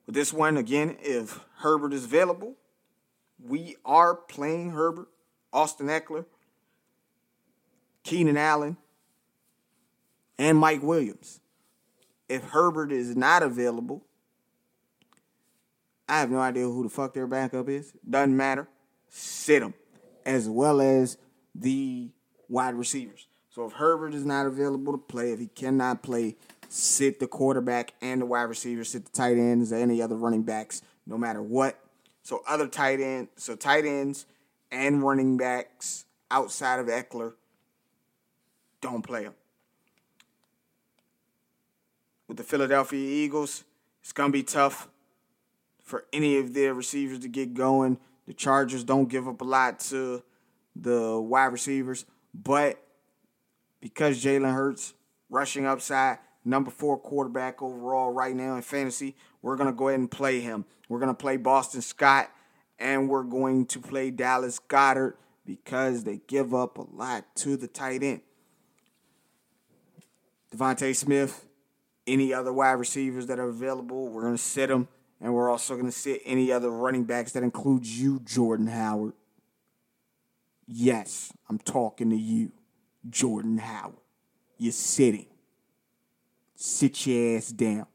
With 0.05 0.13
this 0.13 0.31
one, 0.31 0.55
again, 0.57 0.95
if 1.01 1.39
Herbert 1.55 1.93
is 1.93 2.05
available, 2.05 2.53
we 3.43 3.75
are 3.83 4.13
playing 4.13 4.69
Herbert, 4.69 5.07
Austin 5.51 5.87
Ekeler, 5.87 6.25
Keenan 8.03 8.37
Allen, 8.37 8.77
and 10.37 10.59
Mike 10.59 10.83
Williams. 10.83 11.39
If 12.30 12.43
Herbert 12.43 12.91
is 12.91 13.15
not 13.15 13.41
available, 13.41 14.03
I 16.09 16.19
have 16.19 16.32
no 16.32 16.39
idea 16.39 16.63
who 16.63 16.84
the 16.84 16.89
fuck 16.89 17.13
their 17.13 17.28
backup 17.28 17.69
is. 17.69 17.93
Doesn't 18.07 18.36
matter. 18.36 18.67
Sit 19.09 19.61
them, 19.61 19.73
as 20.25 20.49
well 20.49 20.82
as 20.82 21.17
the 21.55 22.09
wide 22.49 22.75
receivers. 22.75 23.28
So 23.49 23.65
if 23.65 23.73
Herbert 23.73 24.13
is 24.13 24.25
not 24.25 24.45
available 24.45 24.93
to 24.93 24.97
play, 24.97 25.32
if 25.32 25.39
he 25.39 25.47
cannot 25.47 26.03
play, 26.03 26.36
sit 26.69 27.19
the 27.19 27.28
quarterback 27.28 27.93
and 28.01 28.21
the 28.21 28.25
wide 28.25 28.43
receivers, 28.43 28.89
sit 28.89 29.05
the 29.05 29.11
tight 29.11 29.38
ends, 29.38 29.71
or 29.71 29.78
any 29.78 30.01
other 30.01 30.15
running 30.15 30.43
backs, 30.43 30.82
no 31.05 31.17
matter 31.17 31.41
what. 31.41 31.80
So 32.23 32.43
other 32.47 32.67
tight 32.67 32.99
end, 32.99 33.30
so 33.38 33.55
tight 33.55 33.86
ends 33.86 34.25
and 34.69 35.01
running 35.01 35.38
backs 35.38 36.05
outside 36.30 36.80
of 36.80 36.88
Ekeler, 36.88 37.34
don't 38.82 39.01
play 39.01 39.23
them 39.23 39.34
with 42.28 42.38
the 42.38 42.43
Philadelphia 42.43 42.99
Eagles. 42.99 43.63
It's 44.01 44.11
going 44.11 44.32
to 44.32 44.34
be 44.34 44.43
tough 44.43 44.89
for 45.84 46.05
any 46.11 46.38
of 46.38 46.53
their 46.53 46.73
receivers 46.73 47.19
to 47.19 47.28
get 47.28 47.53
going. 47.53 47.97
The 48.25 48.34
Chargers 48.34 48.84
don't 48.84 49.07
give 49.07 49.28
up 49.28 49.41
a 49.41 49.45
lot 49.45 49.80
to 49.82 50.21
the 50.75 51.19
wide 51.19 51.45
receivers, 51.45 52.05
but 52.34 52.82
because 53.80 54.23
Jalen 54.23 54.53
Hurts 54.53 54.93
rushing 55.30 55.65
upside, 55.65 56.19
number 56.43 56.71
four 56.71 56.97
quarterback 56.97 57.61
overall 57.61 58.11
right 58.11 58.36
now 58.36 58.55
in 58.55 58.61
fantasy, 58.61 59.15
we're 59.41 59.55
going 59.55 59.69
to 59.69 59.75
go 59.75 59.88
ahead 59.88 59.99
and 59.99 60.11
play 60.11 60.39
him. 60.39 60.65
We're 60.89 60.99
going 60.99 61.09
to 61.09 61.13
play 61.13 61.38
Boston 61.38 61.82
Scott 61.82 62.32
and 62.80 63.09
we're 63.09 63.23
going 63.23 63.65
to 63.67 63.80
play 63.80 64.11
Dallas 64.11 64.59
Goedert 64.59 65.15
because 65.45 66.03
they 66.03 66.21
give 66.28 66.53
up 66.53 66.78
a 66.78 66.86
lot 66.93 67.25
to 67.38 67.57
the 67.57 67.67
tight 67.67 68.03
end. 68.03 68.21
DeVonta 70.53 70.95
Smith, 70.95 71.46
any 72.07 72.33
other 72.33 72.53
wide 72.53 72.73
receivers 72.73 73.27
that 73.27 73.39
are 73.39 73.49
available. 73.49 74.07
We're 74.07 74.23
going 74.23 74.37
to 74.37 74.41
sit 74.41 74.69
them, 74.69 74.87
and 75.21 75.33
we're 75.33 75.49
also 75.49 75.75
going 75.75 75.85
to 75.85 75.91
sit 75.91 76.21
any 76.25 76.51
other 76.51 76.69
running 76.69 77.03
backs 77.03 77.33
that 77.33 77.43
includes 77.43 77.99
you, 77.99 78.19
Jordan 78.21 78.67
Howard. 78.67 79.13
Yes, 80.67 81.31
I'm 81.49 81.59
talking 81.59 82.09
to 82.09 82.15
you, 82.15 82.51
Jordan 83.09 83.57
Howard. 83.57 83.95
You're 84.57 84.71
sitting. 84.71 85.27
Sit 86.55 87.05
your 87.05 87.37
ass 87.37 87.49
down. 87.49 87.85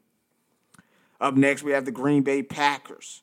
Up 1.20 1.34
next, 1.34 1.62
we 1.62 1.72
have 1.72 1.84
the 1.84 1.92
Green 1.92 2.22
Bay 2.22 2.42
Packers 2.42 3.22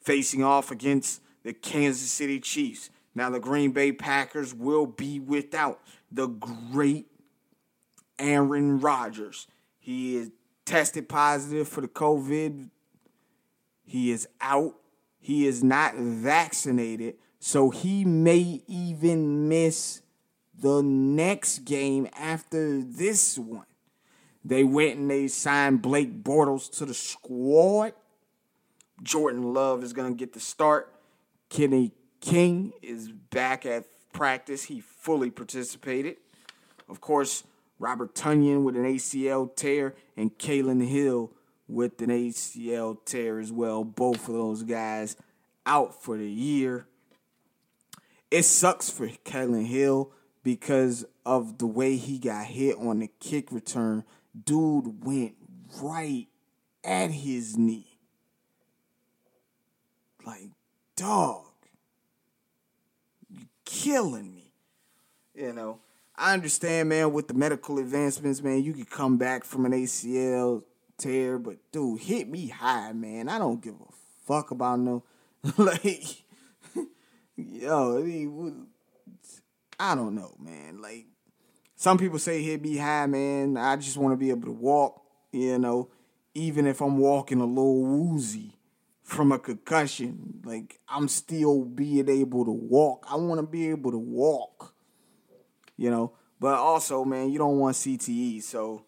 facing 0.00 0.42
off 0.42 0.70
against 0.70 1.22
the 1.42 1.52
Kansas 1.52 2.10
City 2.10 2.40
Chiefs. 2.40 2.90
Now, 3.14 3.30
the 3.30 3.40
Green 3.40 3.72
Bay 3.72 3.92
Packers 3.92 4.54
will 4.54 4.86
be 4.86 5.18
without 5.18 5.80
the 6.10 6.26
great 6.28 7.06
Aaron 8.18 8.80
Rodgers. 8.80 9.46
He 9.88 10.16
is 10.16 10.30
tested 10.66 11.08
positive 11.08 11.66
for 11.66 11.80
the 11.80 11.88
COVID. 11.88 12.68
He 13.86 14.10
is 14.10 14.28
out. 14.38 14.74
He 15.18 15.46
is 15.46 15.64
not 15.64 15.96
vaccinated. 15.96 17.14
So 17.38 17.70
he 17.70 18.04
may 18.04 18.60
even 18.66 19.48
miss 19.48 20.02
the 20.54 20.82
next 20.82 21.60
game 21.60 22.06
after 22.14 22.82
this 22.82 23.38
one. 23.38 23.64
They 24.44 24.62
went 24.62 24.98
and 24.98 25.10
they 25.10 25.26
signed 25.26 25.80
Blake 25.80 26.22
Bortles 26.22 26.70
to 26.76 26.84
the 26.84 26.92
squad. 26.92 27.94
Jordan 29.02 29.54
Love 29.54 29.82
is 29.82 29.94
going 29.94 30.12
to 30.12 30.18
get 30.18 30.34
the 30.34 30.40
start. 30.40 30.92
Kenny 31.48 31.92
King 32.20 32.74
is 32.82 33.10
back 33.10 33.64
at 33.64 33.84
practice. 34.12 34.64
He 34.64 34.80
fully 34.80 35.30
participated. 35.30 36.18
Of 36.90 37.00
course, 37.00 37.42
Robert 37.78 38.14
Tonyan 38.14 38.64
with 38.64 38.76
an 38.76 38.84
ACL 38.84 39.54
tear, 39.54 39.94
and 40.16 40.36
Kylin 40.38 40.86
Hill 40.86 41.32
with 41.68 42.00
an 42.02 42.10
ACL 42.10 42.96
tear 43.04 43.38
as 43.38 43.52
well. 43.52 43.84
Both 43.84 44.28
of 44.28 44.34
those 44.34 44.62
guys 44.62 45.16
out 45.64 46.02
for 46.02 46.16
the 46.16 46.28
year. 46.28 46.86
It 48.30 48.42
sucks 48.42 48.90
for 48.90 49.08
Kylin 49.08 49.66
Hill 49.66 50.12
because 50.42 51.04
of 51.24 51.58
the 51.58 51.66
way 51.66 51.96
he 51.96 52.18
got 52.18 52.46
hit 52.46 52.76
on 52.78 53.00
the 53.00 53.10
kick 53.20 53.52
return. 53.52 54.04
Dude 54.44 55.04
went 55.04 55.34
right 55.80 56.26
at 56.84 57.10
his 57.10 57.56
knee. 57.56 57.98
Like, 60.26 60.50
dog, 60.96 61.44
you 63.30 63.46
killing 63.64 64.34
me. 64.34 64.52
You 65.34 65.52
know. 65.52 65.80
I 66.18 66.34
understand, 66.34 66.88
man, 66.88 67.12
with 67.12 67.28
the 67.28 67.34
medical 67.34 67.78
advancements, 67.78 68.42
man, 68.42 68.62
you 68.62 68.72
could 68.72 68.90
come 68.90 69.18
back 69.18 69.44
from 69.44 69.64
an 69.64 69.72
ACL 69.72 70.64
tear, 70.96 71.38
but 71.38 71.58
dude, 71.70 72.00
hit 72.00 72.28
me 72.28 72.48
high, 72.48 72.92
man. 72.92 73.28
I 73.28 73.38
don't 73.38 73.62
give 73.62 73.74
a 73.74 73.92
fuck 74.26 74.50
about 74.50 74.80
no 74.80 75.04
like 75.56 76.24
yo, 77.36 77.98
I 77.98 78.02
mean, 78.02 78.66
I 79.78 79.94
don't 79.94 80.14
know, 80.14 80.34
man. 80.40 80.82
Like 80.82 81.06
some 81.76 81.98
people 81.98 82.18
say 82.18 82.42
hit 82.42 82.62
me 82.62 82.76
high, 82.76 83.06
man. 83.06 83.56
I 83.56 83.76
just 83.76 83.96
want 83.96 84.12
to 84.12 84.16
be 84.16 84.30
able 84.30 84.46
to 84.46 84.52
walk, 84.52 85.02
you 85.30 85.58
know, 85.58 85.90
even 86.34 86.66
if 86.66 86.80
I'm 86.80 86.98
walking 86.98 87.40
a 87.40 87.46
little 87.46 87.82
woozy 87.82 88.58
from 89.02 89.32
a 89.32 89.38
concussion. 89.38 90.40
Like 90.44 90.80
I'm 90.88 91.08
still 91.08 91.64
being 91.64 92.08
able 92.08 92.44
to 92.44 92.50
walk. 92.50 93.06
I 93.08 93.16
want 93.16 93.38
to 93.40 93.46
be 93.46 93.70
able 93.70 93.92
to 93.92 93.98
walk, 93.98 94.74
you 95.78 95.90
know. 95.90 96.12
But 96.38 96.58
also, 96.58 97.04
man, 97.04 97.30
you 97.30 97.38
don't 97.38 97.58
want 97.58 97.76
CTE. 97.76 98.42
So 98.42 98.84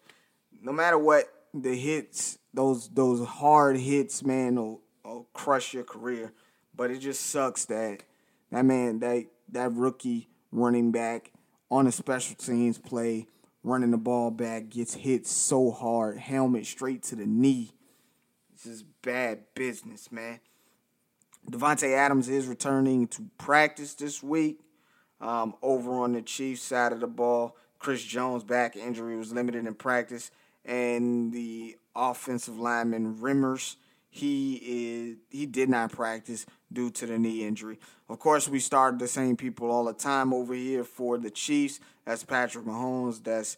no 0.61 0.71
matter 0.71 0.97
what, 0.97 1.25
the 1.53 1.75
hits, 1.75 2.37
those 2.53 2.89
those 2.89 3.25
hard 3.27 3.77
hits, 3.77 4.23
man, 4.23 4.55
will, 4.55 4.81
will 5.03 5.27
crush 5.33 5.73
your 5.73 5.83
career. 5.83 6.31
But 6.75 6.91
it 6.91 6.99
just 6.99 7.25
sucks 7.27 7.65
that 7.65 8.03
that 8.51 8.63
man, 8.63 8.99
that 8.99 9.25
that 9.49 9.73
rookie 9.73 10.29
running 10.51 10.91
back 10.91 11.31
on 11.69 11.87
a 11.87 11.91
special 11.91 12.35
teams 12.35 12.77
play, 12.77 13.27
running 13.63 13.91
the 13.91 13.97
ball 13.97 14.31
back, 14.31 14.69
gets 14.69 14.93
hit 14.93 15.25
so 15.25 15.71
hard, 15.71 16.17
helmet 16.17 16.65
straight 16.65 17.03
to 17.03 17.15
the 17.15 17.25
knee. 17.25 17.71
This 18.53 18.65
is 18.65 18.83
bad 19.01 19.39
business, 19.55 20.11
man. 20.11 20.39
Davante 21.49 21.95
Adams 21.95 22.29
is 22.29 22.45
returning 22.45 23.07
to 23.07 23.25
practice 23.37 23.95
this 23.95 24.21
week. 24.21 24.59
Um, 25.21 25.53
over 25.61 25.93
on 25.93 26.13
the 26.13 26.21
Chiefs 26.21 26.63
side 26.63 26.91
of 26.91 26.99
the 26.99 27.07
ball, 27.07 27.55
Chris 27.79 28.03
Jones' 28.03 28.43
back 28.43 28.75
injury 28.75 29.15
was 29.15 29.31
limited 29.31 29.65
in 29.65 29.73
practice, 29.75 30.31
and 30.65 31.31
the 31.31 31.77
offensive 31.95 32.57
lineman 32.57 33.17
Remmers 33.17 33.75
he 34.11 34.55
is 34.55 35.17
he 35.29 35.45
did 35.45 35.69
not 35.69 35.91
practice 35.93 36.45
due 36.71 36.91
to 36.91 37.05
the 37.05 37.17
knee 37.17 37.47
injury. 37.47 37.79
Of 38.09 38.19
course, 38.19 38.47
we 38.47 38.59
started 38.59 38.99
the 38.99 39.07
same 39.07 39.37
people 39.37 39.71
all 39.71 39.85
the 39.85 39.93
time 39.93 40.33
over 40.33 40.53
here 40.53 40.83
for 40.83 41.17
the 41.17 41.31
Chiefs. 41.31 41.79
That's 42.05 42.23
Patrick 42.23 42.65
Mahomes. 42.65 43.23
That's 43.23 43.55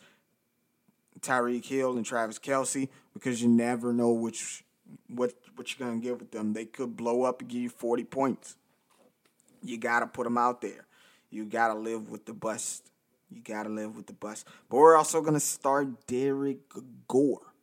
Tyreek 1.22 1.66
Hill 1.66 1.98
and 1.98 2.06
Travis 2.06 2.38
Kelce 2.38 2.88
because 3.16 3.42
you 3.42 3.50
never 3.50 3.92
know 3.92 4.12
which 4.12 4.64
what 5.08 5.34
what 5.56 5.74
you're 5.78 5.88
gonna 5.88 6.00
get 6.00 6.20
with 6.20 6.30
them. 6.30 6.54
They 6.54 6.66
could 6.66 6.96
blow 6.96 7.24
up 7.24 7.42
and 7.42 7.50
give 7.50 7.62
you 7.62 7.70
40 7.70 8.04
points. 8.04 8.56
You 9.64 9.80
gotta 9.80 10.06
put 10.06 10.26
them 10.26 10.38
out 10.38 10.62
there. 10.62 10.86
You 11.34 11.46
gotta 11.46 11.74
live 11.74 12.12
with 12.12 12.26
the 12.26 12.34
bust. 12.34 12.92
You 13.32 13.42
gotta 13.42 13.70
live 13.70 13.96
with 13.96 14.06
the 14.06 14.14
bust. 14.14 14.48
But 14.70 14.78
we're 14.78 14.96
also 14.96 15.20
gonna 15.22 15.40
start 15.40 16.06
Derrick 16.06 16.60
Gore. 17.08 17.54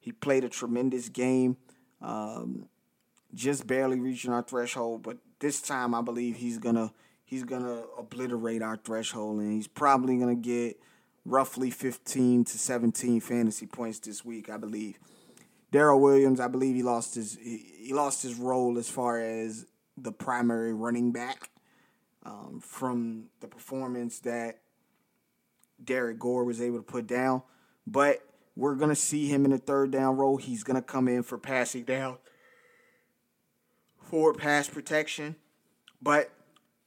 He 0.00 0.10
played 0.10 0.42
a 0.42 0.48
tremendous 0.48 1.08
game, 1.08 1.56
um, 2.02 2.68
just 3.32 3.68
barely 3.68 4.00
reaching 4.00 4.32
our 4.32 4.42
threshold. 4.42 5.04
But 5.04 5.18
this 5.38 5.62
time, 5.62 5.94
I 5.94 6.02
believe 6.02 6.36
he's 6.36 6.58
gonna 6.58 6.92
he's 7.24 7.44
gonna 7.44 7.84
obliterate 7.96 8.62
our 8.62 8.76
threshold, 8.76 9.38
and 9.40 9.52
he's 9.52 9.68
probably 9.68 10.18
gonna 10.18 10.34
get 10.34 10.80
roughly 11.24 11.70
15 11.70 12.44
to 12.44 12.58
17 12.58 13.20
fantasy 13.20 13.66
points 13.66 14.00
this 14.00 14.24
week. 14.24 14.50
I 14.50 14.56
believe. 14.56 14.98
Darrel 15.70 16.00
Williams, 16.00 16.40
I 16.40 16.48
believe 16.48 16.74
he 16.74 16.82
lost 16.82 17.14
his 17.14 17.38
he, 17.40 17.58
he 17.86 17.92
lost 17.94 18.24
his 18.24 18.34
role 18.34 18.76
as 18.76 18.90
far 18.90 19.20
as 19.20 19.66
the 19.96 20.10
primary 20.10 20.72
running 20.72 21.12
back 21.12 21.50
um, 22.24 22.60
from 22.62 23.26
the 23.40 23.46
performance 23.46 24.20
that 24.20 24.60
Derrick 25.82 26.18
Gore 26.18 26.44
was 26.44 26.60
able 26.60 26.78
to 26.78 26.82
put 26.82 27.06
down. 27.06 27.42
But 27.86 28.20
we're 28.56 28.76
going 28.76 28.90
to 28.90 28.96
see 28.96 29.28
him 29.28 29.44
in 29.44 29.50
the 29.50 29.58
third 29.58 29.90
down 29.90 30.16
role. 30.16 30.36
He's 30.36 30.62
going 30.62 30.76
to 30.76 30.82
come 30.82 31.08
in 31.08 31.22
for 31.22 31.38
passing 31.38 31.84
down, 31.84 32.18
for 34.02 34.32
pass 34.32 34.68
protection. 34.68 35.36
But 36.00 36.30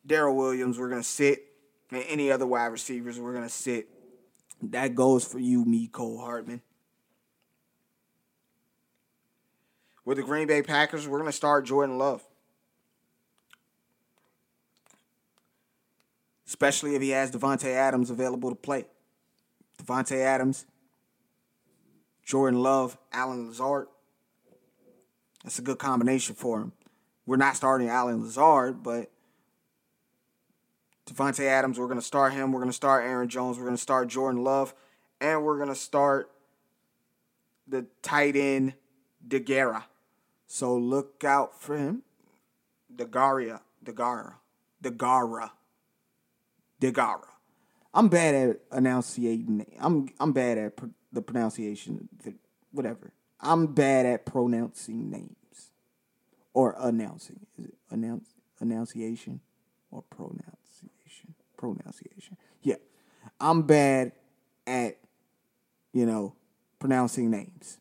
Darrel 0.06 0.36
Williams, 0.36 0.80
we're 0.80 0.90
going 0.90 1.02
to 1.02 1.08
sit. 1.08 1.44
And 1.92 2.04
any 2.08 2.32
other 2.32 2.46
wide 2.46 2.68
receivers, 2.68 3.20
we're 3.20 3.34
going 3.34 3.46
to 3.46 3.50
sit. 3.50 3.88
That 4.62 4.96
goes 4.96 5.24
for 5.24 5.40
you, 5.40 5.64
me, 5.64 5.88
Cole 5.88 6.20
Hardman. 6.20 6.62
With 10.04 10.18
the 10.18 10.24
Green 10.24 10.48
Bay 10.48 10.62
Packers, 10.62 11.08
we're 11.08 11.20
going 11.20 11.30
to 11.30 11.36
start 11.36 11.66
Jordan 11.66 11.98
Love. 11.98 12.24
Especially 16.48 16.96
if 16.96 17.02
he 17.02 17.10
has 17.10 17.32
Davante 17.32 17.66
Adams 17.66 18.10
available 18.10 18.50
to 18.50 18.56
play. 18.56 18.86
Davante 19.78 20.18
Adams, 20.18 20.66
Jordan 22.24 22.62
Love, 22.62 22.98
Allen 23.12 23.48
Lazard. 23.48 23.88
That's 25.44 25.60
a 25.60 25.62
good 25.62 25.78
combination 25.78 26.36
for 26.36 26.62
him. 26.62 26.72
We're 27.26 27.38
not 27.38 27.56
starting 27.56 27.90
Allen 27.90 28.24
Lazard, 28.24 28.82
but 28.82 29.12
Davante 31.06 31.46
Adams, 31.46 31.78
we're 31.80 31.88
going 31.88 32.00
to 32.00 32.06
start 32.06 32.34
him. 32.34 32.52
We're 32.52 32.60
going 32.60 32.70
to 32.70 32.76
start 32.76 33.06
Aaron 33.06 33.30
Jones. 33.30 33.58
We're 33.58 33.66
going 33.66 33.76
to 33.76 33.82
start 33.82 34.08
Jordan 34.08 34.44
Love. 34.44 34.74
And 35.22 35.44
we're 35.44 35.58
going 35.58 35.70
to 35.70 35.76
start 35.76 36.32
the 37.68 37.86
tight 38.02 38.36
end, 38.36 38.74
DeGuara. 39.28 39.84
So 40.48 40.76
look 40.78 41.24
out 41.24 41.60
for 41.60 41.78
him. 41.78 42.04
DeGaria. 42.94 43.62
DeGara. 43.84 44.34
DeGara. 44.82 45.52
DeGara. 46.82 47.26
I'm 47.94 48.10
bad 48.10 48.36
at 48.36 48.60
enunciating. 48.76 49.66
I'm 49.80 50.10
I'm 50.20 50.32
bad 50.32 50.58
at 50.58 50.78
pr- 50.78 50.86
the 51.12 51.22
pronunciation. 51.22 52.08
Whatever. 52.72 53.12
I'm 53.40 53.68
bad 53.68 54.06
at 54.06 54.26
pronouncing 54.26 55.10
names 55.10 55.72
or 56.54 56.76
announcing. 56.80 57.40
Is 57.58 57.66
it 57.66 57.74
announce 57.90 58.30
enunciation 58.62 59.40
or 59.92 60.04
pronunciation? 60.04 61.34
Pronunciation. 61.58 62.38
Yeah, 62.62 62.76
I'm 63.40 63.64
bad 63.64 64.12
at 64.68 64.98
you 65.94 66.06
know 66.06 66.36
pronouncing 66.80 67.32
names. 67.32 67.80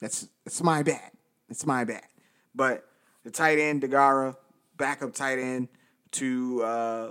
That's 0.00 0.28
it's 0.46 0.62
my 0.62 0.82
bad. 0.82 1.10
It's 1.50 1.66
my 1.66 1.84
bad. 1.84 2.06
But 2.54 2.86
the 3.22 3.30
tight 3.30 3.58
end 3.58 3.82
DeGara, 3.82 4.34
backup 4.78 5.14
tight 5.14 5.38
end 5.38 5.68
to. 6.12 6.62
Uh, 6.62 7.08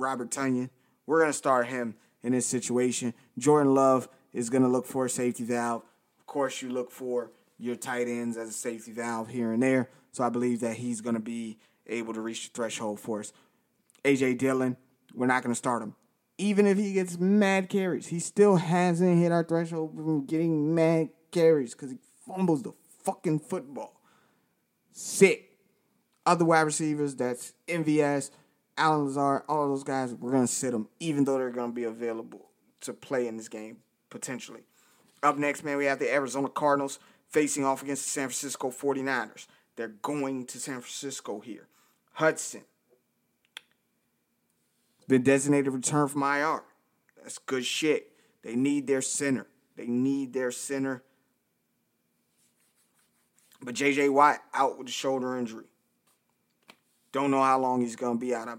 Robert 0.00 0.30
Tonyan. 0.30 0.70
We're 1.06 1.20
going 1.20 1.30
to 1.30 1.36
start 1.36 1.66
him 1.66 1.94
in 2.22 2.32
this 2.32 2.46
situation. 2.46 3.14
Jordan 3.38 3.74
Love 3.74 4.08
is 4.32 4.50
going 4.50 4.62
to 4.62 4.68
look 4.68 4.86
for 4.86 5.06
a 5.06 5.10
safety 5.10 5.44
valve. 5.44 5.82
Of 6.18 6.26
course, 6.26 6.62
you 6.62 6.70
look 6.70 6.90
for 6.90 7.30
your 7.58 7.76
tight 7.76 8.08
ends 8.08 8.36
as 8.36 8.48
a 8.48 8.52
safety 8.52 8.92
valve 8.92 9.28
here 9.28 9.52
and 9.52 9.62
there. 9.62 9.90
So 10.12 10.24
I 10.24 10.28
believe 10.28 10.60
that 10.60 10.76
he's 10.76 11.00
going 11.00 11.14
to 11.14 11.20
be 11.20 11.58
able 11.86 12.14
to 12.14 12.20
reach 12.20 12.48
the 12.48 12.54
threshold 12.54 13.00
for 13.00 13.20
us. 13.20 13.32
AJ 14.04 14.38
Dillon, 14.38 14.76
we're 15.14 15.26
not 15.26 15.42
going 15.42 15.52
to 15.52 15.58
start 15.58 15.82
him. 15.82 15.94
Even 16.38 16.66
if 16.66 16.78
he 16.78 16.94
gets 16.94 17.18
mad 17.18 17.68
carries, 17.68 18.06
he 18.06 18.18
still 18.18 18.56
hasn't 18.56 19.18
hit 19.18 19.30
our 19.30 19.44
threshold 19.44 19.94
from 19.94 20.24
getting 20.24 20.74
mad 20.74 21.10
carries 21.30 21.74
because 21.74 21.90
he 21.90 21.98
fumbles 22.26 22.62
the 22.62 22.72
fucking 23.04 23.40
football. 23.40 24.00
Sick. 24.92 25.58
Other 26.24 26.44
wide 26.44 26.60
receivers, 26.60 27.14
that's 27.16 27.54
MVS, 27.66 28.30
Allen 28.80 29.04
Lazard, 29.04 29.42
all 29.46 29.68
those 29.68 29.84
guys, 29.84 30.14
we're 30.14 30.30
going 30.30 30.46
to 30.46 30.52
sit 30.52 30.72
them, 30.72 30.88
even 30.98 31.24
though 31.24 31.36
they're 31.36 31.50
going 31.50 31.70
to 31.70 31.74
be 31.74 31.84
available 31.84 32.46
to 32.80 32.94
play 32.94 33.26
in 33.26 33.36
this 33.36 33.48
game, 33.48 33.76
potentially. 34.08 34.62
Up 35.22 35.36
next, 35.36 35.62
man, 35.62 35.76
we 35.76 35.84
have 35.84 35.98
the 35.98 36.10
Arizona 36.10 36.48
Cardinals 36.48 36.98
facing 37.28 37.62
off 37.62 37.82
against 37.82 38.04
the 38.04 38.10
San 38.10 38.28
Francisco 38.28 38.70
49ers. 38.70 39.46
They're 39.76 39.88
going 39.88 40.46
to 40.46 40.58
San 40.58 40.80
Francisco 40.80 41.40
here. 41.40 41.68
Hudson. 42.14 42.62
Been 45.06 45.22
designated 45.22 45.74
return 45.74 46.08
from 46.08 46.22
IR. 46.22 46.62
That's 47.22 47.36
good 47.36 47.66
shit. 47.66 48.12
They 48.42 48.56
need 48.56 48.86
their 48.86 49.02
center. 49.02 49.46
They 49.76 49.86
need 49.86 50.32
their 50.32 50.50
center. 50.50 51.02
But 53.60 53.74
J.J. 53.74 54.08
Watt 54.08 54.38
out 54.54 54.78
with 54.78 54.88
a 54.88 54.92
shoulder 54.92 55.36
injury. 55.36 55.69
Don't 57.12 57.30
know 57.30 57.42
how 57.42 57.58
long 57.58 57.80
he's 57.80 57.96
gonna 57.96 58.18
be 58.18 58.34
out. 58.34 58.48
I, 58.48 58.54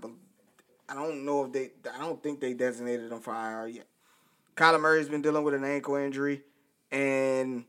I 0.90 0.94
don't 0.94 1.26
know 1.26 1.46
if 1.46 1.54
they. 1.54 1.72
I 1.94 2.00
don't 2.00 2.22
think 2.22 2.40
they 2.40 2.54
designated 2.54 3.12
him 3.12 3.20
for 3.20 3.34
IR 3.34 3.68
yet. 3.68 3.88
Kyler 4.56 4.82
Murray's 4.82 5.08
been 5.08 5.22
dealing 5.22 5.44
with 5.44 5.54
an 5.54 5.64
ankle 5.64 5.96
injury, 5.96 6.44
and 6.92 7.64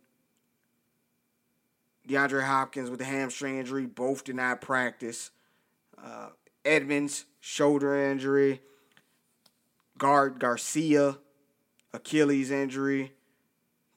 DeAndre 2.09 2.45
Hopkins 2.45 2.91
with 2.91 3.01
a 3.01 3.05
hamstring 3.05 3.59
injury. 3.59 3.87
Both 3.87 4.25
did 4.25 4.37
not 4.37 4.61
practice. 4.61 5.31
Uh, 6.03 6.31
Edmonds 6.65 7.27
shoulder 7.41 8.11
injury. 8.11 8.61
Guard 9.99 10.41
Garcia 10.41 11.19
Achilles 11.93 12.51
injury. 12.51 13.13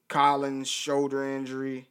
Collins 0.08 0.68
shoulder 0.68 1.26
injury 1.26 1.88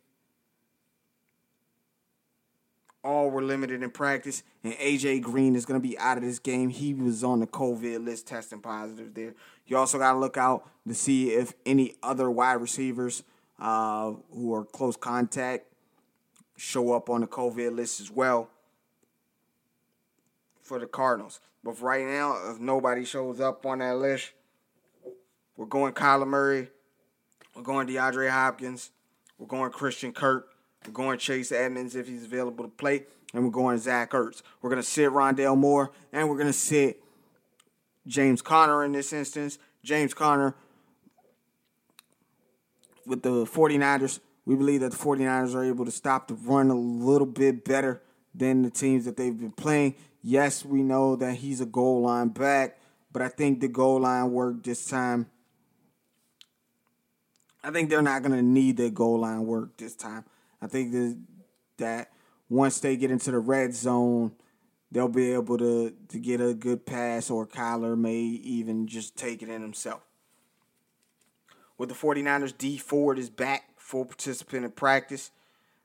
all 3.04 3.30
were 3.30 3.42
limited 3.42 3.82
in 3.82 3.90
practice, 3.90 4.42
and 4.64 4.72
AJ 4.74 5.22
Green 5.22 5.54
is 5.54 5.66
going 5.66 5.80
to 5.80 5.86
be 5.86 5.96
out 5.98 6.16
of 6.16 6.24
this 6.24 6.38
game. 6.38 6.70
He 6.70 6.94
was 6.94 7.22
on 7.22 7.40
the 7.40 7.46
COVID 7.46 8.04
list, 8.04 8.26
testing 8.26 8.60
positive 8.60 9.14
there. 9.14 9.34
You 9.66 9.76
also 9.76 9.98
got 9.98 10.12
to 10.12 10.18
look 10.18 10.36
out 10.36 10.68
to 10.88 10.94
see 10.94 11.30
if 11.32 11.52
any 11.64 11.94
other 12.02 12.30
wide 12.30 12.54
receivers 12.54 13.22
uh, 13.60 14.12
who 14.32 14.54
are 14.54 14.64
close 14.64 14.96
contact 14.96 15.66
show 16.56 16.92
up 16.92 17.10
on 17.10 17.20
the 17.20 17.26
COVID 17.26 17.76
list 17.76 18.00
as 18.00 18.10
well 18.10 18.48
for 20.60 20.78
the 20.78 20.86
Cardinals. 20.86 21.40
But 21.62 21.80
right 21.80 22.04
now, 22.04 22.36
if 22.50 22.58
nobody 22.58 23.04
shows 23.04 23.40
up 23.40 23.64
on 23.66 23.78
that 23.78 23.96
list, 23.96 24.32
we're 25.56 25.66
going 25.66 25.92
Kyler 25.92 26.26
Murray, 26.26 26.68
we're 27.54 27.62
going 27.62 27.86
DeAndre 27.86 28.30
Hopkins, 28.30 28.90
we're 29.38 29.46
going 29.46 29.70
Christian 29.70 30.12
Kirk, 30.12 30.48
we're 30.86 30.92
going 30.92 31.18
Chase 31.18 31.52
Edmonds 31.52 31.96
if 31.96 32.08
he's 32.08 32.24
available 32.24 32.64
to 32.64 32.70
play, 32.70 33.04
and 33.32 33.44
we're 33.44 33.50
going 33.50 33.78
Zach 33.78 34.10
Ertz. 34.12 34.42
We're 34.60 34.70
going 34.70 34.82
to 34.82 34.88
sit 34.88 35.10
Rondale 35.10 35.56
Moore, 35.56 35.92
and 36.12 36.28
we're 36.28 36.36
going 36.36 36.48
to 36.48 36.52
sit 36.52 37.02
James 38.06 38.42
Conner 38.42 38.84
in 38.84 38.92
this 38.92 39.12
instance. 39.12 39.58
James 39.82 40.14
Conner 40.14 40.54
with 43.06 43.22
the 43.22 43.44
49ers. 43.44 44.20
We 44.46 44.56
believe 44.56 44.80
that 44.80 44.92
the 44.92 44.98
49ers 44.98 45.54
are 45.54 45.64
able 45.64 45.84
to 45.84 45.90
stop 45.90 46.28
the 46.28 46.34
run 46.34 46.70
a 46.70 46.74
little 46.74 47.26
bit 47.26 47.64
better 47.64 48.02
than 48.34 48.62
the 48.62 48.70
teams 48.70 49.04
that 49.06 49.16
they've 49.16 49.38
been 49.38 49.52
playing. 49.52 49.94
Yes, 50.22 50.64
we 50.64 50.82
know 50.82 51.16
that 51.16 51.36
he's 51.36 51.60
a 51.60 51.66
goal 51.66 52.02
line 52.02 52.28
back, 52.28 52.78
but 53.12 53.22
I 53.22 53.28
think 53.28 53.60
the 53.60 53.68
goal 53.68 54.00
line 54.00 54.32
work 54.32 54.62
this 54.62 54.86
time. 54.86 55.26
I 57.62 57.70
think 57.70 57.88
they're 57.88 58.02
not 58.02 58.22
going 58.22 58.34
to 58.34 58.42
need 58.42 58.76
the 58.76 58.90
goal 58.90 59.20
line 59.20 59.46
work 59.46 59.76
this 59.78 59.94
time. 59.94 60.24
I 60.64 60.66
think 60.66 60.92
that, 60.92 61.18
that 61.76 62.10
once 62.48 62.80
they 62.80 62.96
get 62.96 63.10
into 63.10 63.30
the 63.30 63.38
red 63.38 63.74
zone, 63.74 64.32
they'll 64.90 65.08
be 65.08 65.32
able 65.32 65.58
to, 65.58 65.92
to 66.08 66.18
get 66.18 66.40
a 66.40 66.54
good 66.54 66.86
pass, 66.86 67.30
or 67.30 67.46
Kyler 67.46 67.98
may 67.98 68.16
even 68.16 68.86
just 68.86 69.16
take 69.16 69.42
it 69.42 69.50
in 69.50 69.60
himself. 69.60 70.00
With 71.76 71.90
the 71.90 71.94
49ers, 71.94 72.56
Dee 72.56 72.78
Ford 72.78 73.18
is 73.18 73.28
back, 73.28 73.64
full 73.76 74.06
participant 74.06 74.64
in 74.64 74.70
practice. 74.70 75.30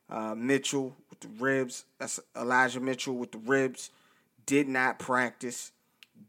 Uh, 0.09 0.33
Mitchell 0.35 0.95
with 1.09 1.19
the 1.19 1.27
ribs. 1.27 1.83
That's 1.99 2.19
Elijah 2.35 2.79
Mitchell 2.79 3.15
with 3.15 3.31
the 3.31 3.37
ribs. 3.39 3.89
Did 4.45 4.69
not 4.69 4.97
practice. 4.97 5.71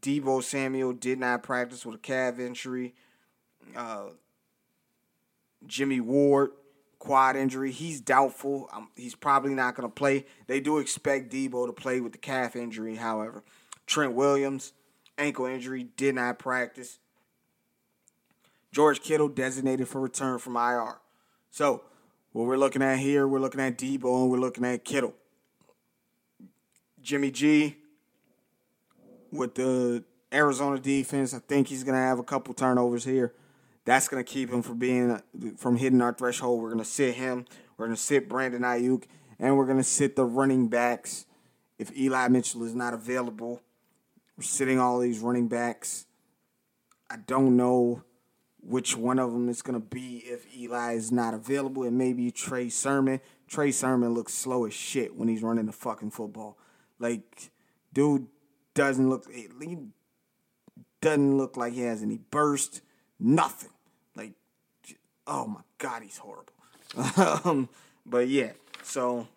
Deebo 0.01 0.43
Samuel 0.43 0.93
did 0.93 1.19
not 1.19 1.43
practice 1.43 1.85
with 1.85 1.95
a 1.95 1.99
calf 1.99 2.37
injury. 2.37 2.93
Uh, 3.75 4.09
Jimmy 5.65 5.99
Ward, 5.99 6.51
quad 7.01 7.35
injury. 7.35 7.71
He's 7.71 7.99
doubtful. 7.99 8.69
Um, 8.71 8.89
he's 8.95 9.15
probably 9.15 9.55
not 9.55 9.75
going 9.75 9.89
to 9.89 9.93
play. 9.93 10.27
They 10.45 10.59
do 10.59 10.77
expect 10.77 11.33
Deebo 11.33 11.65
to 11.65 11.73
play 11.73 11.99
with 11.99 12.11
the 12.11 12.19
calf 12.19 12.55
injury, 12.55 12.95
however. 12.95 13.43
Trent 13.87 14.13
Williams, 14.13 14.73
ankle 15.17 15.47
injury, 15.47 15.87
did 15.97 16.13
not 16.13 16.37
practice. 16.37 16.99
George 18.71 19.01
Kittle 19.01 19.29
designated 19.29 19.87
for 19.87 19.99
return 19.99 20.37
from 20.37 20.55
IR. 20.55 20.99
So, 21.49 21.81
what 22.33 22.45
we're 22.45 22.55
looking 22.55 22.83
at 22.83 22.99
here, 22.99 23.27
we're 23.27 23.39
looking 23.39 23.61
at 23.61 23.79
Deebo 23.79 24.21
and 24.21 24.29
we're 24.29 24.37
looking 24.37 24.63
at 24.63 24.85
Kittle. 24.85 25.15
Jimmy 27.01 27.31
G 27.31 27.77
with 29.31 29.55
the 29.55 30.03
Arizona 30.31 30.79
defense, 30.79 31.33
I 31.33 31.39
think 31.39 31.67
he's 31.67 31.83
going 31.83 31.95
to 31.95 32.01
have 32.01 32.19
a 32.19 32.23
couple 32.23 32.53
turnovers 32.53 33.03
here. 33.03 33.33
That's 33.85 34.07
to 34.23 34.31
keep 34.31 34.51
him 34.51 34.61
from 34.61 34.77
being 34.77 35.21
from 35.57 35.77
hitting 35.77 36.01
our 36.01 36.13
threshold. 36.13 36.61
We're 36.61 36.69
to 36.79 36.85
sit 36.85 37.15
him. 37.15 37.45
We're 37.77 37.87
to 37.87 37.95
sit 37.95 38.29
Brandon 38.29 38.61
Aiyuk, 38.61 39.05
and 39.39 39.57
we're 39.57 39.65
to 39.77 39.83
sit 39.83 40.15
the 40.15 40.25
running 40.25 40.67
backs. 40.67 41.25
If 41.79 41.95
Eli 41.97 42.27
Mitchell 42.27 42.63
is 42.63 42.75
not 42.75 42.93
available, 42.93 43.61
we're 44.37 44.43
sitting 44.43 44.79
all 44.79 44.99
these 44.99 45.19
running 45.19 45.47
backs. 45.47 46.05
I 47.09 47.17
don't 47.17 47.57
know 47.57 48.03
which 48.63 48.95
one 48.95 49.19
of 49.19 49.33
them 49.33 49.49
is 49.49 49.61
to 49.81 49.85
be 49.85 50.17
if 50.25 50.45
Eli 50.55 50.93
is 50.93 51.11
not 51.11 51.33
available. 51.33 51.83
It 51.83 51.91
may 51.91 52.13
be 52.13 52.31
Trey 52.31 52.69
Sermon. 52.69 53.19
Trey 53.47 53.71
Sermon 53.71 54.13
looks 54.13 54.33
slow 54.33 54.65
as 54.65 54.73
shit 54.73 55.15
when 55.15 55.27
he's 55.27 55.41
running 55.41 55.65
the 55.65 55.71
fucking 55.71 56.11
football. 56.11 56.57
Like, 56.99 57.51
dude 57.91 58.27
doesn't 58.73 59.09
look 59.09 59.29
he 59.31 59.77
doesn't 61.01 61.37
look 61.37 61.57
like 61.57 61.73
he 61.73 61.81
has 61.81 62.03
any 62.03 62.17
burst, 62.17 62.81
nothing. 63.21 63.69
Like, 64.15 64.33
oh 65.27 65.47
my 65.47 65.61
god, 65.77 66.01
he's 66.03 66.17
horrible. 66.17 66.53
um, 67.45 67.69
but 68.05 68.27
yeah, 68.27 68.51
so 68.83 69.27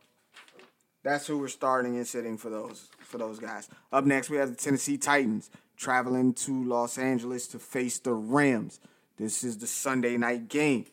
that's 1.02 1.26
who 1.26 1.38
we're 1.38 1.48
starting 1.48 1.96
and 1.96 2.06
sitting 2.06 2.36
for 2.36 2.50
those 2.50 2.88
for 3.00 3.18
those 3.18 3.38
guys. 3.38 3.68
Up 3.92 4.04
next, 4.04 4.30
we 4.30 4.38
have 4.38 4.50
the 4.50 4.56
Tennessee 4.56 4.96
Titans 4.98 5.50
traveling 5.76 6.32
to 6.32 6.64
Los 6.64 6.98
Angeles 6.98 7.46
to 7.48 7.58
face 7.58 7.98
the 7.98 8.12
Rams. 8.12 8.80
This 9.16 9.44
is 9.44 9.58
the 9.58 9.66
Sunday 9.66 10.16
night 10.16 10.48
game. 10.48 10.86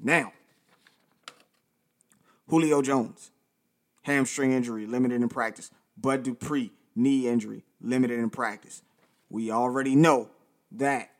Now, 0.00 0.32
Julio 2.48 2.80
Jones, 2.80 3.30
hamstring 4.02 4.52
injury, 4.52 4.86
limited 4.86 5.20
in 5.20 5.28
practice. 5.28 5.70
Bud 5.96 6.22
Dupree, 6.22 6.72
knee 6.94 7.28
injury, 7.28 7.64
limited 7.80 8.18
in 8.18 8.30
practice. 8.30 8.82
We 9.30 9.50
already 9.50 9.96
know 9.96 10.30
that 10.72 11.10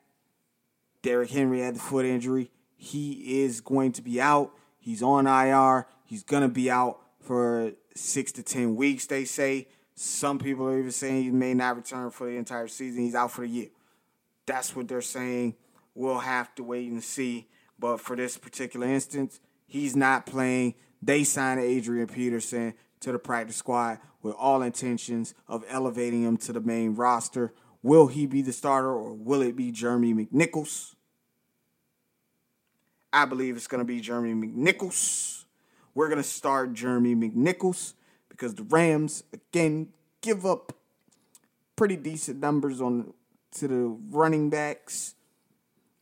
Derrick 1.05 1.31
Henry 1.31 1.61
had 1.61 1.75
the 1.75 1.81
foot 1.81 2.07
injury. 2.07 2.51
He 2.77 3.43
is 3.43 3.61
going 3.61 3.93
to 3.93 4.03
be 4.03 4.23
out. 4.23 4.53
He's 4.79 5.03
on 5.03 5.27
IR. 5.27 5.87
He's 6.03 6.23
going 6.23 6.43
to 6.43 6.49
be 6.49 6.71
out 6.71 6.99
for 7.21 7.73
six 7.95 8.33
to 8.33 8.43
10 8.43 8.75
weeks, 8.75 9.05
they 9.05 9.27
say. 9.27 9.69
Some 9.95 10.39
people 10.39 10.67
are 10.67 10.79
even 10.79 10.91
saying 10.91 11.25
he 11.25 11.31
may 11.31 11.53
not 11.53 11.77
return 11.77 12.11
for 12.11 12.27
the 12.27 12.39
entire 12.39 12.69
season. 12.69 13.03
He's 13.03 13.15
out 13.15 13.33
for 13.33 13.43
the 13.43 13.49
year. 13.49 13.69
That's 14.47 14.75
what 14.75 14.89
they're 14.89 15.03
saying. 15.03 15.57
We'll 15.95 16.21
have 16.21 16.55
to 16.55 16.65
wait 16.65 16.91
and 16.91 17.05
see. 17.05 17.49
But 17.79 18.01
for 18.01 18.17
this 18.17 18.39
particular 18.39 18.87
instance, 18.87 19.41
he's 19.67 19.95
not 19.95 20.25
playing. 20.25 20.75
They 21.03 21.23
signed 21.23 21.61
Adrian 21.61 22.07
Peterson 22.07 22.73
to 23.01 23.13
the 23.13 23.19
practice 23.19 23.57
squad 23.57 23.99
with 24.23 24.35
all 24.39 24.63
intentions 24.63 25.35
of 25.49 25.65
elevating 25.69 26.23
him 26.23 26.39
to 26.39 26.55
the 26.55 26.63
main 26.63 26.95
roster. 26.95 27.53
Will 27.83 28.07
he 28.07 28.25
be 28.25 28.41
the 28.41 28.55
starter 28.55 28.91
or 28.91 29.13
will 29.13 29.43
it 29.43 29.55
be 29.55 29.71
Jeremy 29.71 30.15
McNichols? 30.15 30.94
I 33.15 33.27
believe 33.27 33.57
it's 33.57 33.69
going 33.69 33.79
to 33.79 33.85
be 33.85 34.01
Jeremy 34.01 34.35
McNichols. 34.35 35.45
We're 35.95 36.09
going 36.09 36.21
to 36.21 36.29
start 36.29 36.75
Jeremy 36.75 37.15
McNichols 37.15 37.95
because 38.29 38.57
the 38.57 38.65
Rams, 38.65 39.23
again, 39.33 39.91
give 40.21 40.45
up 40.45 40.73
pretty 41.77 41.95
decent 41.95 42.41
numbers 42.41 42.81
on 42.81 43.15
to 43.53 43.69
the 43.69 43.97
running 44.11 44.51
backs. 44.51 45.15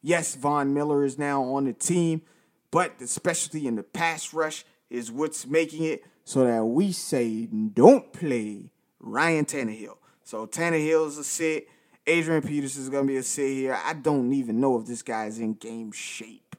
Yes, 0.01 0.35
Von 0.37 0.73
Miller 0.73 1.05
is 1.05 1.19
now 1.19 1.43
on 1.43 1.67
the 1.67 1.75
team, 1.75 2.23
but 2.71 2.99
the 2.99 3.07
specialty 3.07 3.67
in 3.67 3.77
the 3.77 3.83
pass 3.83 4.33
rush 4.33 4.65
is 4.89 5.13
what's 5.13 5.47
making 5.47 5.85
it 5.85 6.03
so 6.25 6.45
that 6.45 6.65
we 6.65 6.93
say 6.93 7.45
don't 7.45 8.11
play 8.15 8.71
Ryan 9.01 9.45
Tannehill. 9.45 9.99
So 10.25 10.47
Tannehill 10.47 11.09
is 11.09 11.19
a 11.19 11.25
sit. 11.25 11.69
Adrian 12.07 12.41
Peterson 12.41 12.83
is 12.83 12.89
going 12.89 13.07
to 13.07 13.13
be 13.13 13.19
a 13.19 13.23
sit 13.23 13.51
here. 13.51 13.79
I 13.85 13.93
don't 13.93 14.33
even 14.33 14.61
know 14.61 14.81
if 14.81 14.87
this 14.87 15.03
guy's 15.03 15.39
in 15.39 15.55
game 15.55 15.93
shape. 15.93 16.52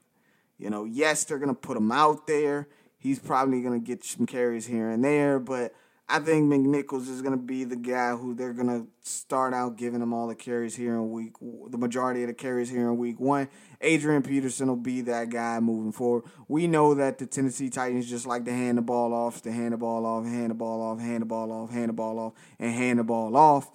You 0.58 0.70
know, 0.70 0.84
yes, 0.84 1.24
they're 1.24 1.38
going 1.38 1.54
to 1.54 1.60
put 1.60 1.76
him 1.76 1.92
out 1.92 2.26
there. 2.26 2.68
He's 2.98 3.18
probably 3.18 3.60
going 3.60 3.78
to 3.78 3.84
get 3.84 4.04
some 4.04 4.26
carries 4.26 4.66
here 4.66 4.88
and 4.88 5.04
there, 5.04 5.38
but 5.38 5.74
I 6.08 6.18
think 6.18 6.52
McNichols 6.52 7.08
is 7.08 7.22
going 7.22 7.36
to 7.36 7.42
be 7.42 7.64
the 7.64 7.76
guy 7.76 8.10
who 8.10 8.34
they're 8.34 8.52
going 8.52 8.68
to 8.68 8.86
start 9.02 9.54
out 9.54 9.76
giving 9.76 10.02
him 10.02 10.12
all 10.12 10.26
the 10.26 10.34
carries 10.34 10.76
here 10.76 10.94
in 10.94 11.10
week, 11.10 11.32
the 11.68 11.78
majority 11.78 12.22
of 12.22 12.28
the 12.28 12.34
carries 12.34 12.68
here 12.68 12.88
in 12.88 12.98
week 12.98 13.18
one. 13.18 13.48
Adrian 13.80 14.22
Peterson 14.22 14.68
will 14.68 14.76
be 14.76 15.00
that 15.02 15.30
guy 15.30 15.60
moving 15.60 15.92
forward. 15.92 16.24
We 16.46 16.66
know 16.66 16.94
that 16.94 17.18
the 17.18 17.26
Tennessee 17.26 17.70
Titans 17.70 18.08
just 18.08 18.26
like 18.26 18.44
to 18.44 18.52
hand 18.52 18.76
the 18.76 18.82
ball 18.82 19.14
off, 19.14 19.40
to 19.42 19.52
hand 19.52 19.72
the 19.72 19.78
ball 19.78 20.04
off, 20.04 20.24
hand 20.24 20.50
the 20.50 20.54
ball 20.54 20.82
off, 20.82 21.00
hand 21.00 21.22
the 21.22 21.26
ball 21.26 21.50
off, 21.50 21.70
hand 21.70 21.88
the 21.88 21.94
ball 21.94 22.18
off, 22.18 22.32
and 22.58 22.72
hand 22.72 22.98
the 22.98 23.04
ball 23.04 23.34
off. 23.34 23.70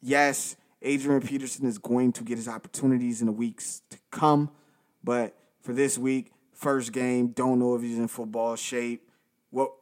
Yes, 0.00 0.56
Adrian 0.80 1.22
Peterson 1.22 1.66
is 1.66 1.78
going 1.78 2.12
to 2.12 2.24
get 2.24 2.36
his 2.36 2.48
opportunities 2.48 3.20
in 3.20 3.26
the 3.26 3.32
weeks 3.32 3.82
to 3.90 3.98
come, 4.10 4.50
but 5.04 5.36
for 5.62 5.72
this 5.72 5.96
week, 5.96 6.32
first 6.52 6.92
game, 6.92 7.28
don't 7.28 7.58
know 7.58 7.74
if 7.74 7.82
he's 7.82 7.98
in 7.98 8.08
football 8.08 8.56
shape. 8.56 9.08
Well, 9.50 9.76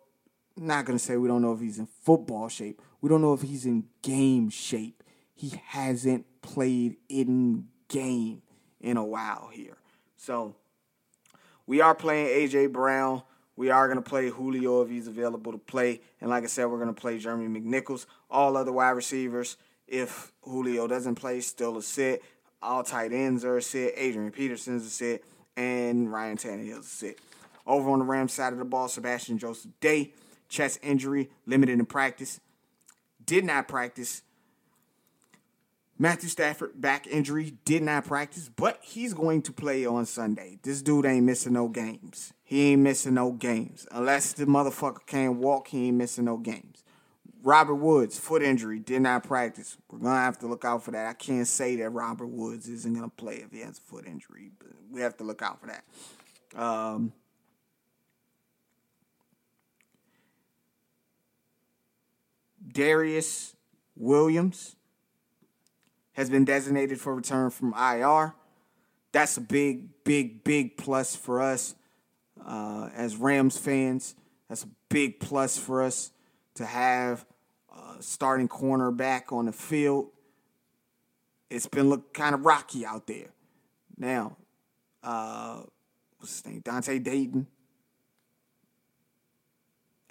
not 0.56 0.86
to 0.98 1.04
say 1.04 1.16
we 1.16 1.28
don't 1.28 1.42
know 1.42 1.52
if 1.52 1.60
he's 1.60 1.78
in 1.78 1.88
football 2.02 2.48
shape. 2.48 2.80
We 3.00 3.08
don't 3.08 3.22
know 3.22 3.32
if 3.32 3.42
he's 3.42 3.66
in 3.66 3.84
game 4.02 4.50
shape. 4.50 5.02
He 5.34 5.54
hasn't 5.66 6.26
played 6.42 6.96
in 7.08 7.68
game 7.88 8.42
in 8.80 8.96
a 8.96 9.04
while 9.04 9.48
here. 9.52 9.78
So 10.16 10.54
we 11.66 11.80
are 11.80 11.94
playing 11.94 12.26
AJ 12.26 12.72
Brown. 12.72 13.22
We 13.56 13.70
are 13.70 13.92
to 13.92 14.02
play 14.02 14.28
Julio 14.30 14.82
if 14.82 14.90
he's 14.90 15.06
available 15.06 15.52
to 15.52 15.58
play. 15.58 16.00
And 16.20 16.30
like 16.30 16.44
I 16.44 16.46
said, 16.46 16.66
we're 16.66 16.78
to 16.84 16.92
play 16.92 17.18
Jeremy 17.18 17.60
McNichols. 17.60 18.06
All 18.30 18.56
other 18.56 18.72
wide 18.72 18.90
receivers, 18.90 19.56
if 19.86 20.32
Julio 20.42 20.86
doesn't 20.86 21.16
play, 21.16 21.40
still 21.40 21.76
a 21.76 21.82
sit. 21.82 22.22
All 22.62 22.82
tight 22.82 23.12
ends 23.12 23.44
are 23.44 23.56
a 23.56 23.62
sit. 23.62 23.94
Adrian 23.96 24.30
Peterson's 24.30 24.86
a 24.86 24.90
sit. 24.90 25.24
And 25.56 26.12
Ryan 26.12 26.36
Tannehill's 26.36 26.86
a 26.86 26.88
sit. 26.88 27.18
Over 27.66 27.90
on 27.90 27.98
the 27.98 28.04
Rams 28.04 28.32
side 28.32 28.52
of 28.52 28.58
the 28.58 28.64
ball, 28.64 28.88
Sebastian 28.88 29.38
Joseph 29.38 29.70
Day 29.80 30.12
chest 30.50 30.80
injury, 30.82 31.30
limited 31.46 31.78
in 31.78 31.86
practice. 31.86 32.40
Did 33.24 33.44
not 33.44 33.68
practice. 33.68 34.22
Matthew 35.98 36.30
Stafford, 36.30 36.80
back 36.80 37.06
injury, 37.06 37.54
did 37.64 37.82
not 37.82 38.06
practice, 38.06 38.48
but 38.48 38.78
he's 38.82 39.14
going 39.14 39.42
to 39.42 39.52
play 39.52 39.84
on 39.84 40.06
Sunday. 40.06 40.58
This 40.62 40.82
dude 40.82 41.04
ain't 41.04 41.26
missing 41.26 41.52
no 41.52 41.68
games. 41.68 42.32
He 42.42 42.72
ain't 42.72 42.82
missing 42.82 43.14
no 43.14 43.32
games. 43.32 43.86
Unless 43.92 44.32
the 44.32 44.46
motherfucker 44.46 45.04
can't 45.06 45.36
walk, 45.36 45.68
he 45.68 45.88
ain't 45.88 45.98
missing 45.98 46.24
no 46.24 46.38
games. 46.38 46.82
Robert 47.42 47.76
Woods, 47.76 48.18
foot 48.18 48.42
injury, 48.42 48.78
did 48.78 49.02
not 49.02 49.24
practice. 49.24 49.76
We're 49.90 49.98
going 49.98 50.14
to 50.14 50.20
have 50.20 50.38
to 50.40 50.46
look 50.46 50.64
out 50.64 50.82
for 50.84 50.90
that. 50.90 51.06
I 51.06 51.14
can't 51.14 51.46
say 51.46 51.76
that 51.76 51.90
Robert 51.90 52.26
Woods 52.26 52.68
isn't 52.68 52.92
going 52.92 53.08
to 53.08 53.16
play 53.16 53.36
if 53.36 53.50
he 53.50 53.60
has 53.60 53.78
a 53.78 53.80
foot 53.80 54.06
injury, 54.06 54.50
but 54.58 54.70
we 54.90 55.00
have 55.00 55.16
to 55.18 55.24
look 55.24 55.40
out 55.40 55.60
for 55.60 55.68
that. 55.68 56.60
Um, 56.60 57.12
Darious 62.72 63.54
Williams 63.96 64.76
has 66.12 66.28
been 66.28 66.44
designated 66.44 67.00
for 67.00 67.14
return 67.14 67.50
from 67.50 67.74
IR. 67.74 68.34
That's 69.12 69.36
a 69.36 69.40
big, 69.40 70.04
big, 70.04 70.44
big 70.44 70.76
plus 70.76 71.16
for 71.16 71.40
us 71.40 71.74
uh, 72.44 72.90
as 72.94 73.16
Rams 73.16 73.56
fans. 73.56 74.14
That's 74.48 74.64
a 74.64 74.68
big 74.88 75.20
plus 75.20 75.56
for 75.56 75.82
us 75.82 76.10
to 76.60 76.66
have 76.66 77.24
a 77.74 78.02
starting 78.02 78.46
cornerback 78.46 79.32
on 79.32 79.46
the 79.46 79.52
field. 79.52 80.10
It's 81.48 81.66
been 81.66 81.88
look 81.88 82.12
kind 82.12 82.34
of 82.34 82.44
rocky 82.44 82.84
out 82.84 83.06
there. 83.06 83.30
Now, 83.96 84.36
uh, 85.02 85.62
what's 86.18 86.36
his 86.36 86.46
name? 86.46 86.60
Donte 86.60 87.02
Deayon 87.02 87.46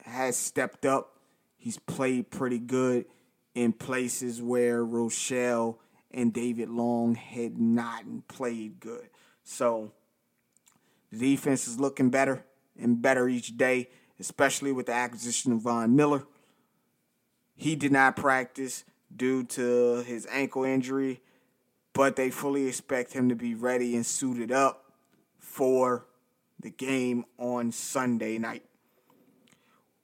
has 0.06 0.36
stepped 0.38 0.88
up. 0.88 1.20
He's 1.56 1.78
played 1.78 2.32
pretty 2.32 2.58
good 2.58 3.06
in 3.54 3.72
places 3.72 4.42
where 4.42 4.84
Rochell 4.84 5.78
and 6.10 6.34
David 6.34 6.70
Long 6.70 7.14
had 7.14 7.60
not 7.60 8.06
played 8.28 8.80
good. 8.80 9.08
So 9.44 9.92
the 11.12 11.20
defense 11.36 11.68
is 11.68 11.80
looking 11.80 12.10
better 12.10 12.44
and 12.80 13.00
better 13.00 13.30
each 13.30 13.56
day, 13.56 13.90
especially 14.20 14.72
with 14.72 14.88
the 14.88 14.94
acquisition 14.94 15.52
of 15.52 15.62
Von 15.62 15.96
Miller. 15.96 16.24
He 17.60 17.76
did 17.76 17.92
not 17.92 18.16
practice 18.16 18.86
due 19.14 19.44
to 19.44 20.02
his 20.04 20.26
ankle 20.32 20.64
injury, 20.64 21.20
but 21.92 22.16
they 22.16 22.30
fully 22.30 22.68
expect 22.68 23.12
him 23.12 23.28
to 23.28 23.36
be 23.36 23.54
ready 23.54 23.98
and 23.98 24.06
suited 24.06 24.50
up 24.50 24.94
for 25.40 26.06
the 26.58 26.70
game 26.70 27.26
on 27.38 27.74
Sunday 27.74 28.38
night. 28.38 28.64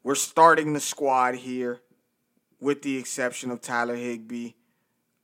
We're 0.04 0.16
starting 0.16 0.74
the 0.74 0.82
squad 0.82 1.36
here 1.36 1.80
with 2.60 2.82
the 2.82 2.98
exception 2.98 3.52
of 3.52 3.62
Tyler 3.62 3.96
Higbee. 3.96 4.52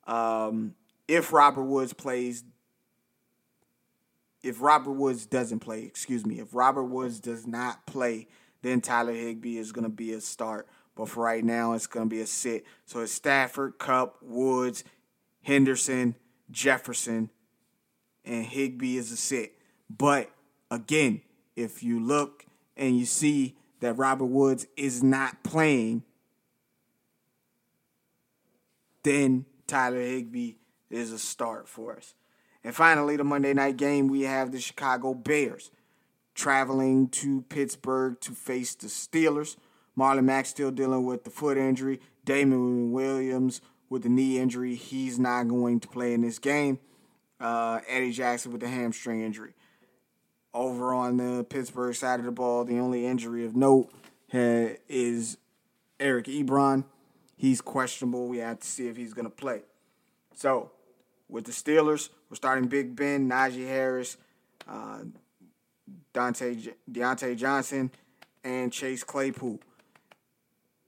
Um, 0.07 0.75
if 1.09 1.33
Robert 1.33 1.65
Woods 1.65 1.91
plays, 1.91 2.45
if 4.41 4.61
Robert 4.61 4.93
Woods 4.93 5.25
doesn't 5.25 5.59
play, 5.59 5.83
excuse 5.83 6.25
me, 6.25 6.39
if 6.39 6.55
Robert 6.55 6.85
Woods 6.85 7.19
does 7.19 7.45
not 7.45 7.85
play, 7.85 8.29
then 8.61 8.79
Tyler 8.79 9.11
Higbee 9.11 9.57
is 9.57 9.73
going 9.73 9.83
to 9.83 9.89
be 9.89 10.13
a 10.13 10.21
start. 10.21 10.69
But 10.95 11.09
for 11.09 11.23
right 11.23 11.43
now, 11.43 11.73
it's 11.73 11.87
going 11.87 12.09
to 12.09 12.15
be 12.15 12.21
a 12.21 12.27
sit. 12.27 12.65
So 12.85 12.99
it's 12.99 13.11
Stafford, 13.11 13.77
Kupp, 13.77 14.17
Woods, 14.21 14.83
Henderson, 15.41 16.15
Jefferson, 16.49 17.29
and 18.25 18.45
Higbee 18.45 18.97
is 18.97 19.11
a 19.11 19.17
sit. 19.17 19.57
But 19.89 20.29
again, 20.69 21.21
if 21.55 21.81
you 21.83 21.99
look 21.99 22.45
and 22.75 22.97
you 22.97 23.05
see 23.05 23.55
that 23.79 23.93
Robert 23.93 24.25
Woods 24.25 24.67
is 24.77 25.01
not 25.01 25.43
playing, 25.43 26.03
then 29.03 29.45
Tyler 29.67 30.01
Higbee 30.01 30.53
is 30.89 31.11
a 31.11 31.19
start 31.19 31.67
for 31.67 31.95
us. 31.95 32.13
And 32.63 32.75
finally, 32.75 33.15
the 33.15 33.23
Monday 33.23 33.53
night 33.53 33.77
game, 33.77 34.07
we 34.07 34.21
have 34.21 34.51
the 34.51 34.59
Chicago 34.59 35.13
Bears 35.13 35.71
traveling 36.35 37.07
to 37.09 37.41
Pittsburgh 37.43 38.19
to 38.21 38.31
face 38.31 38.75
the 38.75 38.87
Steelers. 38.87 39.55
Marlon 39.97 40.23
Mack 40.23 40.45
still 40.45 40.71
dealing 40.71 41.05
with 41.05 41.23
the 41.23 41.29
foot 41.29 41.57
injury. 41.57 41.99
Damien 42.25 42.91
Williams 42.91 43.61
with 43.89 44.03
the 44.03 44.09
knee 44.09 44.39
injury. 44.39 44.75
He's 44.75 45.19
not 45.19 45.47
going 45.47 45.79
to 45.81 45.87
play 45.87 46.13
in 46.13 46.21
this 46.21 46.39
game. 46.39 46.79
Uh, 47.39 47.79
Eddie 47.87 48.11
Jackson 48.11 48.51
with 48.51 48.61
the 48.61 48.69
hamstring 48.69 49.21
injury. 49.21 49.53
Over 50.53 50.93
on 50.93 51.17
the 51.17 51.43
Pittsburgh 51.43 51.95
side 51.95 52.19
of 52.19 52.25
the 52.25 52.31
ball, 52.31 52.65
the 52.65 52.79
only 52.79 53.05
injury 53.05 53.45
of 53.45 53.55
note 53.55 53.89
uh, 54.33 54.75
is 54.87 55.37
Eric 55.99 56.25
Ebron. 56.25 56.85
He's 57.35 57.61
questionable. 57.61 58.27
We 58.27 58.37
have 58.39 58.59
to 58.59 58.67
see 58.67 58.87
if 58.87 58.97
he's 58.97 59.13
going 59.13 59.25
to 59.25 59.31
play. 59.31 59.61
So, 60.35 60.71
with 61.27 61.45
the 61.45 61.51
Steelers, 61.51 62.09
we're 62.29 62.35
starting 62.35 62.67
Big 62.67 62.95
Ben, 62.95 63.29
Najee 63.29 63.67
Harris, 63.67 64.17
uh, 64.67 64.99
Dante 66.13 66.55
Diontae 66.89 67.35
Johnson, 67.37 67.91
and 68.43 68.71
Chase 68.71 69.03
Claypool. 69.03 69.59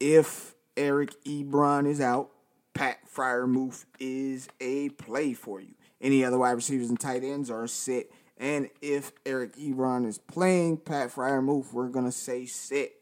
If 0.05 0.53
Eric 0.75 1.11
Ebron 1.23 1.87
is 1.87 2.01
out, 2.01 2.29
Pat 2.73 2.97
Freiermuth 3.09 3.85
is 4.01 4.49
a 4.59 4.89
play 4.89 5.33
for 5.33 5.61
you. 5.61 5.75
Any 6.01 6.25
other 6.25 6.37
wide 6.37 6.51
receivers 6.51 6.89
and 6.89 6.99
tight 6.99 7.23
ends 7.23 7.49
are 7.49 7.65
sit. 7.67 8.11
And 8.37 8.69
if 8.81 9.13
Eric 9.25 9.55
Ebron 9.55 10.05
is 10.05 10.17
playing 10.17 10.79
Pat 10.79 11.09
Freiermuth, 11.09 11.71
we're 11.71 11.87
gonna 11.87 12.11
say 12.11 12.45
sit 12.45 12.99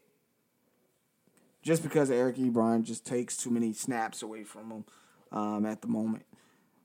just 1.60 1.82
because 1.82 2.08
Eric 2.08 2.36
Ebron 2.36 2.84
just 2.84 3.04
takes 3.04 3.36
too 3.36 3.50
many 3.50 3.72
snaps 3.72 4.22
away 4.22 4.44
from 4.44 4.70
him 4.70 4.84
um, 5.32 5.66
at 5.66 5.82
the 5.82 5.88
moment. 5.88 6.24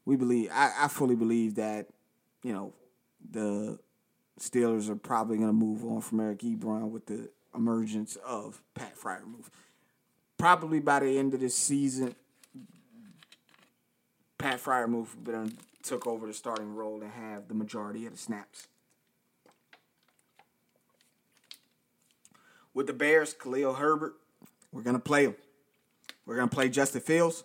We 0.05 0.15
believe, 0.15 0.49
I, 0.51 0.71
I 0.79 0.87
fully 0.87 1.15
believe 1.15 1.53
that, 1.55 1.89
you 2.41 2.53
know, 2.53 2.73
the 3.29 3.77
Steelers 4.39 4.89
are 4.89 4.95
probably 4.95 5.37
going 5.37 5.49
to 5.49 5.53
move 5.53 5.85
on 5.85 6.01
from 6.01 6.21
Eric 6.21 6.39
Ebron 6.39 6.89
with 6.89 7.05
the 7.05 7.29
emergence 7.53 8.17
of 8.25 8.63
Pat 8.73 8.95
Freiermuth. 8.97 9.49
Probably 10.37 10.79
by 10.79 10.99
the 10.99 11.17
end 11.17 11.33
of 11.33 11.39
this 11.39 11.55
season, 11.55 12.15
Pat 14.37 14.61
Freiermuth 14.61 15.07
took 15.81 16.05
over 16.05 16.27
the 16.27 16.33
starting 16.33 16.75
role 16.75 17.01
and 17.01 17.11
have 17.11 17.47
the 17.47 17.53
majority 17.53 18.05
of 18.05 18.11
the 18.11 18.17
snaps. 18.17 18.67
With 22.73 22.85
the 22.85 22.93
Bears, 22.93 23.33
Khalil 23.33 23.73
Herbert 23.73 24.13
we're 24.71 24.81
going 24.81 24.95
to 24.95 25.01
play 25.01 25.25
him. 25.25 25.35
We're 26.25 26.35
going 26.35 26.49
to 26.49 26.55
play 26.55 26.69
Justin 26.69 27.01
Fields, 27.01 27.43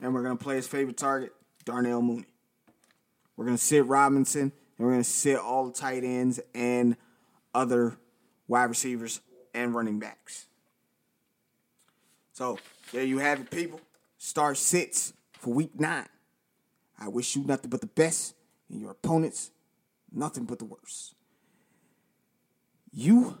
and 0.00 0.14
we're 0.14 0.22
going 0.22 0.36
to 0.36 0.42
play 0.42 0.56
his 0.56 0.68
favorite 0.68 0.96
target, 0.96 1.32
Darnell 1.64 2.02
Mooney. 2.02 2.26
We're 3.36 3.46
going 3.46 3.56
to 3.56 3.62
sit 3.62 3.86
Robinson, 3.86 4.42
and 4.42 4.52
we're 4.78 4.92
going 4.92 5.02
to 5.02 5.08
sit 5.08 5.38
all 5.38 5.66
the 5.66 5.72
tight 5.72 6.04
ends 6.04 6.38
and 6.54 6.96
other 7.54 7.96
wide 8.46 8.64
receivers 8.64 9.20
and 9.54 9.74
running 9.74 9.98
backs. 9.98 10.46
So 12.40 12.58
there 12.90 13.04
you 13.04 13.18
have 13.18 13.38
it, 13.38 13.50
people. 13.50 13.82
Star 14.16 14.54
sits 14.54 15.12
for 15.34 15.52
week 15.52 15.78
nine. 15.78 16.08
I 16.98 17.08
wish 17.08 17.36
you 17.36 17.44
nothing 17.44 17.68
but 17.68 17.82
the 17.82 17.86
best, 17.86 18.34
and 18.70 18.80
your 18.80 18.92
opponents 18.92 19.50
nothing 20.10 20.44
but 20.44 20.58
the 20.58 20.64
worst. 20.64 21.14
You 22.90 23.36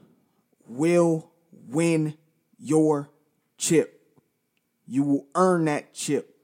will 0.66 1.30
win 1.66 2.18
your 2.58 3.08
chip. 3.56 4.02
You 4.86 5.02
will 5.02 5.26
earn 5.34 5.64
that 5.64 5.94
chip. 5.94 6.36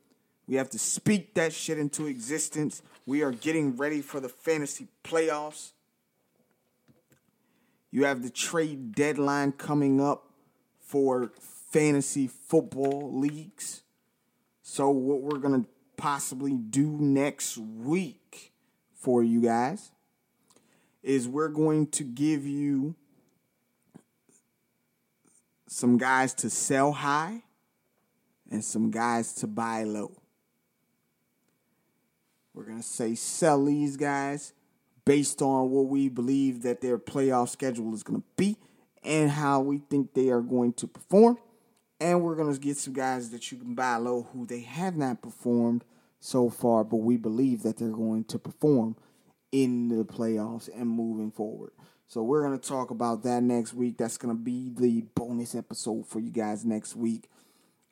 We 0.47 0.55
have 0.55 0.71
to 0.71 0.79
speak 0.79 1.35
that 1.35 1.53
shit 1.53 1.77
into 1.77 2.07
existence. 2.07 2.81
We 3.05 3.21
are 3.21 3.33
getting 3.33 3.77
ready 3.77 4.01
for 4.01 4.19
the 4.19 4.31
fantasy 4.31 4.89
playoffs. 5.05 5.73
You 7.91 8.07
have 8.07 8.23
the 8.23 8.31
trade 8.31 8.95
deadline 8.95 9.53
coming 9.53 10.01
up 10.01 10.31
for 10.81 11.33
fantasy 11.71 12.27
football 12.27 13.19
leagues. 13.19 13.83
So, 14.63 14.91
what 14.91 15.23
we're 15.23 15.39
going 15.39 15.63
to 15.63 15.69
possibly 15.97 16.55
do 16.55 16.99
next 17.01 17.57
week 17.59 18.53
for 18.95 19.23
you 19.23 19.41
guys 19.41 19.91
is 21.03 21.29
we're 21.29 21.49
going 21.49 21.87
to 21.87 22.05
give 22.05 22.47
you 22.47 22.95
some 25.69 25.99
guys 25.99 26.35
to 26.35 26.51
sell 26.51 26.93
high 26.93 27.43
and 28.51 28.65
some 28.65 28.91
guys 28.91 29.35
to 29.35 29.47
buy 29.47 29.85
low. 29.85 30.13
We're 32.55 32.65
going 32.65 32.79
to 32.79 32.83
say 32.83 33.15
sell 33.15 33.65
these 33.65 33.97
guys 33.97 34.53
based 35.05 35.43
on 35.43 35.71
what 35.71 35.87
we 35.87 36.09
believe 36.09 36.63
that 36.63 36.81
their 36.81 36.99
playoff 36.99 37.51
schedule 37.51 37.95
is 37.95 38.03
going 38.03 38.21
to 38.21 38.27
be 38.37 38.57
and 39.05 39.31
how 39.31 39.61
we 39.61 39.79
think 39.79 40.15
they 40.15 40.31
are 40.31 40.41
going 40.41 40.73
to 40.75 40.87
perform. 40.87 41.39
And 42.01 42.23
we're 42.23 42.35
going 42.37 42.53
to 42.53 42.61
get 42.61 42.77
some 42.77 42.93
guys 42.93 43.31
that 43.31 43.51
you 43.51 43.59
can 43.59 43.75
buy 43.75 43.97
low 43.97 44.29
who 44.33 44.47
they 44.47 44.61
have 44.61 44.97
not 44.97 45.23
performed 45.23 45.85
so 46.21 46.51
far, 46.51 46.85
but 46.85 46.97
we 46.97 47.17
believe 47.17 47.63
that 47.63 47.79
they're 47.79 47.89
going 47.89 48.25
to 48.25 48.39
perform 48.39 48.97
in 49.53 49.89
the 49.89 50.05
playoffs 50.05 50.69
and 50.75 50.89
moving 50.89 51.31
forward. 51.31 51.73
So 52.09 52.23
we're 52.23 52.43
going 52.43 52.59
to 52.59 52.69
talk 52.69 52.91
about 52.91 53.23
that 53.23 53.43
next 53.43 53.75
week. 53.75 53.99
That's 53.99 54.19
going 54.19 54.37
to 54.37 54.41
be 54.41 54.71
the 54.77 55.03
bonus 55.15 55.55
episode 55.55 56.07
for 56.07 56.21
you 56.21 56.31
guys 56.31 56.65
next 56.65 56.95
week 56.95 57.29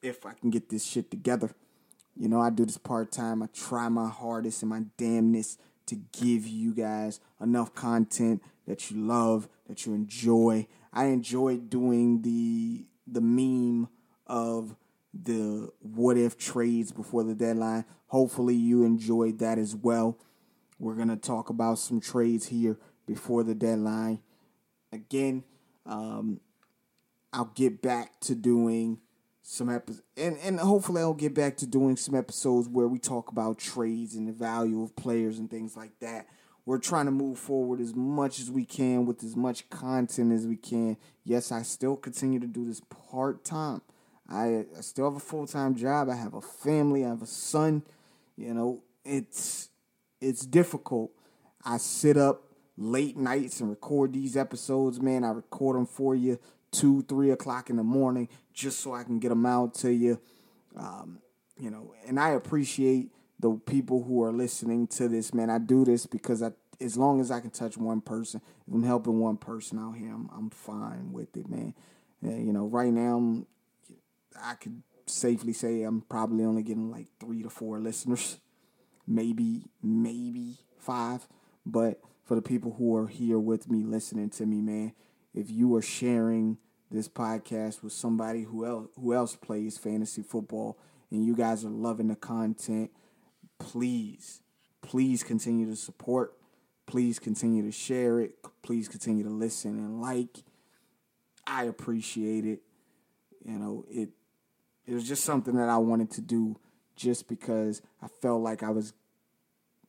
if 0.02 0.26
I 0.26 0.32
can 0.34 0.50
get 0.50 0.68
this 0.68 0.84
shit 0.84 1.10
together. 1.10 1.50
You 2.16 2.28
know, 2.28 2.40
I 2.40 2.50
do 2.50 2.64
this 2.64 2.78
part 2.78 3.10
time. 3.10 3.42
I 3.42 3.46
try 3.52 3.88
my 3.88 4.08
hardest 4.08 4.62
and 4.62 4.70
my 4.70 4.82
damnness 4.98 5.56
to 5.86 5.96
give 5.96 6.46
you 6.46 6.72
guys 6.72 7.20
enough 7.40 7.74
content 7.74 8.42
that 8.66 8.90
you 8.90 8.98
love, 8.98 9.48
that 9.68 9.84
you 9.84 9.94
enjoy. 9.94 10.66
I 10.92 11.06
enjoy 11.06 11.56
doing 11.56 12.22
the 12.22 12.86
the 13.06 13.20
meme 13.20 13.88
of 14.26 14.76
the 15.12 15.70
what 15.80 16.16
if 16.16 16.36
trades 16.36 16.92
before 16.92 17.24
the 17.24 17.34
deadline. 17.34 17.84
Hopefully 18.08 18.54
you 18.54 18.84
enjoyed 18.84 19.38
that 19.38 19.58
as 19.58 19.74
well. 19.76 20.18
We're 20.78 20.94
gonna 20.94 21.16
talk 21.16 21.50
about 21.50 21.78
some 21.78 22.00
trades 22.00 22.46
here 22.46 22.78
before 23.06 23.44
the 23.44 23.54
deadline. 23.54 24.20
Again, 24.92 25.44
um, 25.86 26.40
I'll 27.32 27.52
get 27.54 27.82
back 27.82 28.20
to 28.20 28.34
doing 28.34 28.98
some 29.42 29.68
episodes, 29.68 30.02
and, 30.16 30.38
and 30.38 30.58
hopefully 30.58 31.02
I'll 31.02 31.14
get 31.14 31.34
back 31.34 31.56
to 31.58 31.66
doing 31.66 31.96
some 31.96 32.14
episodes 32.14 32.68
where 32.68 32.88
we 32.88 32.98
talk 32.98 33.30
about 33.30 33.58
trades 33.58 34.14
and 34.14 34.26
the 34.26 34.32
value 34.32 34.82
of 34.82 34.96
players 34.96 35.38
and 35.38 35.50
things 35.50 35.76
like 35.76 35.98
that. 36.00 36.26
We're 36.66 36.78
trying 36.78 37.06
to 37.06 37.12
move 37.12 37.38
forward 37.38 37.80
as 37.80 37.94
much 37.94 38.40
as 38.40 38.50
we 38.50 38.64
can 38.64 39.04
with 39.04 39.22
as 39.22 39.36
much 39.36 39.68
content 39.68 40.32
as 40.32 40.46
we 40.46 40.56
can. 40.56 40.96
Yes, 41.22 41.52
I 41.52 41.62
still 41.62 41.96
continue 41.96 42.40
to 42.40 42.46
do 42.46 42.64
this 42.64 42.80
part 42.80 43.44
time. 43.44 43.82
I, 44.28 44.64
I 44.76 44.80
still 44.80 45.04
have 45.04 45.16
a 45.16 45.20
full 45.20 45.46
time 45.46 45.74
job. 45.74 46.08
I 46.08 46.16
have 46.16 46.34
a 46.34 46.40
family. 46.40 47.04
I 47.04 47.08
have 47.08 47.22
a 47.22 47.26
son. 47.26 47.82
You 48.36 48.54
know, 48.54 48.82
it's 49.04 49.68
it's 50.20 50.46
difficult. 50.46 51.10
I 51.64 51.76
sit 51.76 52.16
up 52.16 52.44
late 52.76 53.16
nights 53.16 53.60
and 53.60 53.70
record 53.70 54.12
these 54.12 54.36
episodes, 54.36 55.00
man. 55.00 55.22
I 55.24 55.30
record 55.30 55.76
them 55.76 55.86
for 55.86 56.14
you 56.14 56.38
two, 56.70 57.02
three 57.02 57.30
o'clock 57.30 57.70
in 57.70 57.76
the 57.76 57.84
morning 57.84 58.28
just 58.52 58.80
so 58.80 58.94
I 58.94 59.04
can 59.04 59.18
get 59.18 59.28
them 59.28 59.46
out 59.46 59.74
to 59.74 59.92
you. 59.92 60.20
Um, 60.76 61.20
you 61.58 61.70
know, 61.70 61.94
and 62.06 62.18
I 62.18 62.30
appreciate 62.30 63.10
the 63.38 63.52
people 63.66 64.04
who 64.04 64.22
are 64.22 64.32
listening 64.32 64.86
to 64.88 65.08
this, 65.08 65.34
man. 65.34 65.50
I 65.50 65.58
do 65.58 65.84
this 65.84 66.06
because 66.06 66.42
I, 66.42 66.52
as 66.80 66.96
long 66.96 67.20
as 67.20 67.30
I 67.30 67.40
can 67.40 67.50
touch 67.50 67.76
one 67.76 68.00
person, 68.00 68.40
if 68.66 68.74
I'm 68.74 68.82
helping 68.82 69.18
one 69.18 69.36
person 69.36 69.78
out 69.78 69.96
here, 69.96 70.12
I'm, 70.12 70.30
I'm 70.36 70.50
fine 70.50 71.12
with 71.12 71.36
it, 71.36 71.48
man. 71.48 71.74
you 72.22 72.52
know, 72.52 72.66
right 72.66 72.92
now, 72.92 73.16
I'm, 73.16 73.46
I 74.40 74.54
could 74.54 74.82
safely 75.06 75.52
say 75.52 75.82
I'm 75.82 76.02
probably 76.02 76.44
only 76.44 76.62
getting 76.62 76.90
like 76.90 77.06
three 77.20 77.42
to 77.42 77.50
four 77.50 77.78
listeners, 77.78 78.38
maybe, 79.06 79.66
maybe 79.82 80.58
five. 80.78 81.26
But 81.66 82.00
for 82.24 82.34
the 82.34 82.42
people 82.42 82.74
who 82.78 82.96
are 82.96 83.08
here 83.08 83.38
with 83.38 83.70
me, 83.70 83.84
listening 83.84 84.30
to 84.30 84.46
me, 84.46 84.60
man, 84.60 84.92
if 85.34 85.50
you 85.50 85.74
are 85.74 85.82
sharing 85.82 86.58
this 86.90 87.08
podcast 87.08 87.82
with 87.82 87.92
somebody 87.92 88.44
who 88.44 88.64
else 88.64 88.88
who 88.96 89.12
else 89.14 89.34
plays 89.34 89.76
fantasy 89.76 90.22
football 90.22 90.78
and 91.10 91.24
you 91.24 91.34
guys 91.34 91.64
are 91.64 91.70
loving 91.70 92.08
the 92.08 92.16
content, 92.16 92.90
please, 93.58 94.40
please 94.82 95.22
continue 95.22 95.66
to 95.66 95.76
support. 95.76 96.34
Please 96.86 97.18
continue 97.18 97.62
to 97.62 97.72
share 97.72 98.20
it. 98.20 98.36
Please 98.62 98.88
continue 98.88 99.24
to 99.24 99.30
listen 99.30 99.78
and 99.78 100.02
like. 100.02 100.42
I 101.46 101.64
appreciate 101.64 102.44
it. 102.44 102.60
You 103.44 103.58
know, 103.58 103.84
it 103.90 104.10
it 104.86 104.94
was 104.94 105.08
just 105.08 105.24
something 105.24 105.56
that 105.56 105.68
I 105.68 105.78
wanted 105.78 106.10
to 106.12 106.20
do 106.20 106.56
just 106.96 107.28
because 107.28 107.82
I 108.02 108.08
felt 108.08 108.42
like 108.42 108.62
I 108.62 108.70
was, 108.70 108.92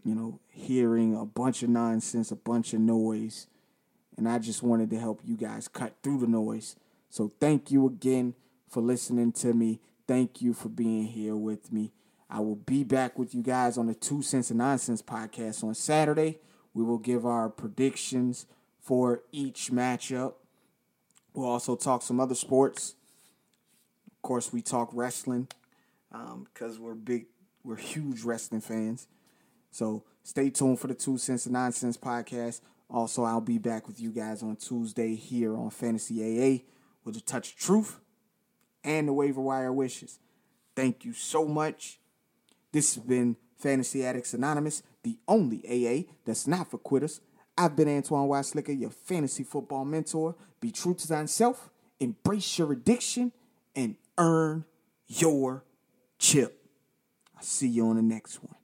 you 0.03 0.15
know, 0.15 0.39
hearing 0.49 1.15
a 1.15 1.25
bunch 1.25 1.63
of 1.63 1.69
nonsense, 1.69 2.31
a 2.31 2.35
bunch 2.35 2.73
of 2.73 2.79
noise, 2.79 3.47
and 4.17 4.27
I 4.27 4.39
just 4.39 4.63
wanted 4.63 4.89
to 4.91 4.99
help 4.99 5.21
you 5.23 5.35
guys 5.35 5.67
cut 5.67 5.95
through 6.01 6.19
the 6.19 6.27
noise. 6.27 6.75
So 7.09 7.31
thank 7.39 7.71
you 7.71 7.85
again 7.85 8.35
for 8.69 8.81
listening 8.81 9.31
to 9.33 9.53
me. 9.53 9.79
Thank 10.07 10.41
you 10.41 10.53
for 10.53 10.69
being 10.69 11.05
here 11.05 11.35
with 11.35 11.71
me. 11.71 11.91
I 12.29 12.39
will 12.39 12.55
be 12.55 12.83
back 12.83 13.19
with 13.19 13.35
you 13.35 13.41
guys 13.41 13.77
on 13.77 13.87
the 13.87 13.93
Two 13.93 14.21
Cents 14.21 14.49
and 14.49 14.57
Nonsense 14.57 15.01
podcast 15.01 15.63
on 15.63 15.75
Saturday. 15.75 16.39
We 16.73 16.83
will 16.83 16.97
give 16.97 17.25
our 17.25 17.49
predictions 17.49 18.47
for 18.79 19.21
each 19.31 19.71
matchup. 19.71 20.33
We'll 21.33 21.49
also 21.49 21.75
talk 21.75 22.01
some 22.01 22.19
other 22.19 22.35
sports. 22.35 22.95
Of 24.07 24.21
course, 24.21 24.51
we 24.51 24.61
talk 24.61 24.89
wrestling 24.93 25.47
because 26.11 26.77
um, 26.77 26.83
we're 26.83 26.95
big, 26.95 27.27
we're 27.63 27.75
huge 27.75 28.23
wrestling 28.23 28.61
fans. 28.61 29.07
So 29.71 30.03
stay 30.23 30.49
tuned 30.49 30.79
for 30.79 30.87
the 30.87 30.95
Two 30.95 31.17
Cents 31.17 31.45
and 31.45 31.53
Nonsense 31.53 31.97
podcast. 31.97 32.61
Also, 32.89 33.23
I'll 33.23 33.41
be 33.41 33.57
back 33.57 33.87
with 33.87 33.99
you 33.99 34.11
guys 34.11 34.41
on 34.43 34.55
Tuesday 34.55 35.15
here 35.15 35.55
on 35.55 35.69
Fantasy 35.69 36.21
AA 36.21 36.63
with 37.03 37.17
a 37.17 37.21
touch 37.21 37.51
of 37.51 37.57
truth 37.57 37.99
and 38.83 39.07
the 39.07 39.13
waiver 39.13 39.41
wire 39.41 39.73
wishes. 39.73 40.19
Thank 40.75 41.05
you 41.05 41.13
so 41.13 41.45
much. 41.45 41.99
This 42.75 42.95
has 42.95 43.03
been 43.05 43.37
Fantasy 43.57 44.05
Addicts 44.05 44.33
Anonymous, 44.33 44.83
the 45.01 45.17
only 45.29 45.61
AA 45.63 46.11
that's 46.25 46.45
not 46.45 46.69
for 46.69 46.77
quitters. 46.77 47.21
I've 47.57 47.73
been 47.73 47.87
Antoine 47.87 48.27
Weislicker, 48.27 48.77
your 48.77 48.89
fantasy 48.89 49.45
football 49.45 49.85
mentor. 49.85 50.35
Be 50.59 50.73
true 50.73 50.93
to 50.93 51.07
thyself, 51.07 51.69
embrace 52.01 52.59
your 52.59 52.73
addiction, 52.73 53.31
and 53.77 53.95
earn 54.17 54.65
your 55.07 55.63
chip. 56.19 56.67
I'll 57.37 57.43
see 57.43 57.69
you 57.69 57.87
on 57.87 57.95
the 57.95 58.01
next 58.01 58.43
one. 58.43 58.57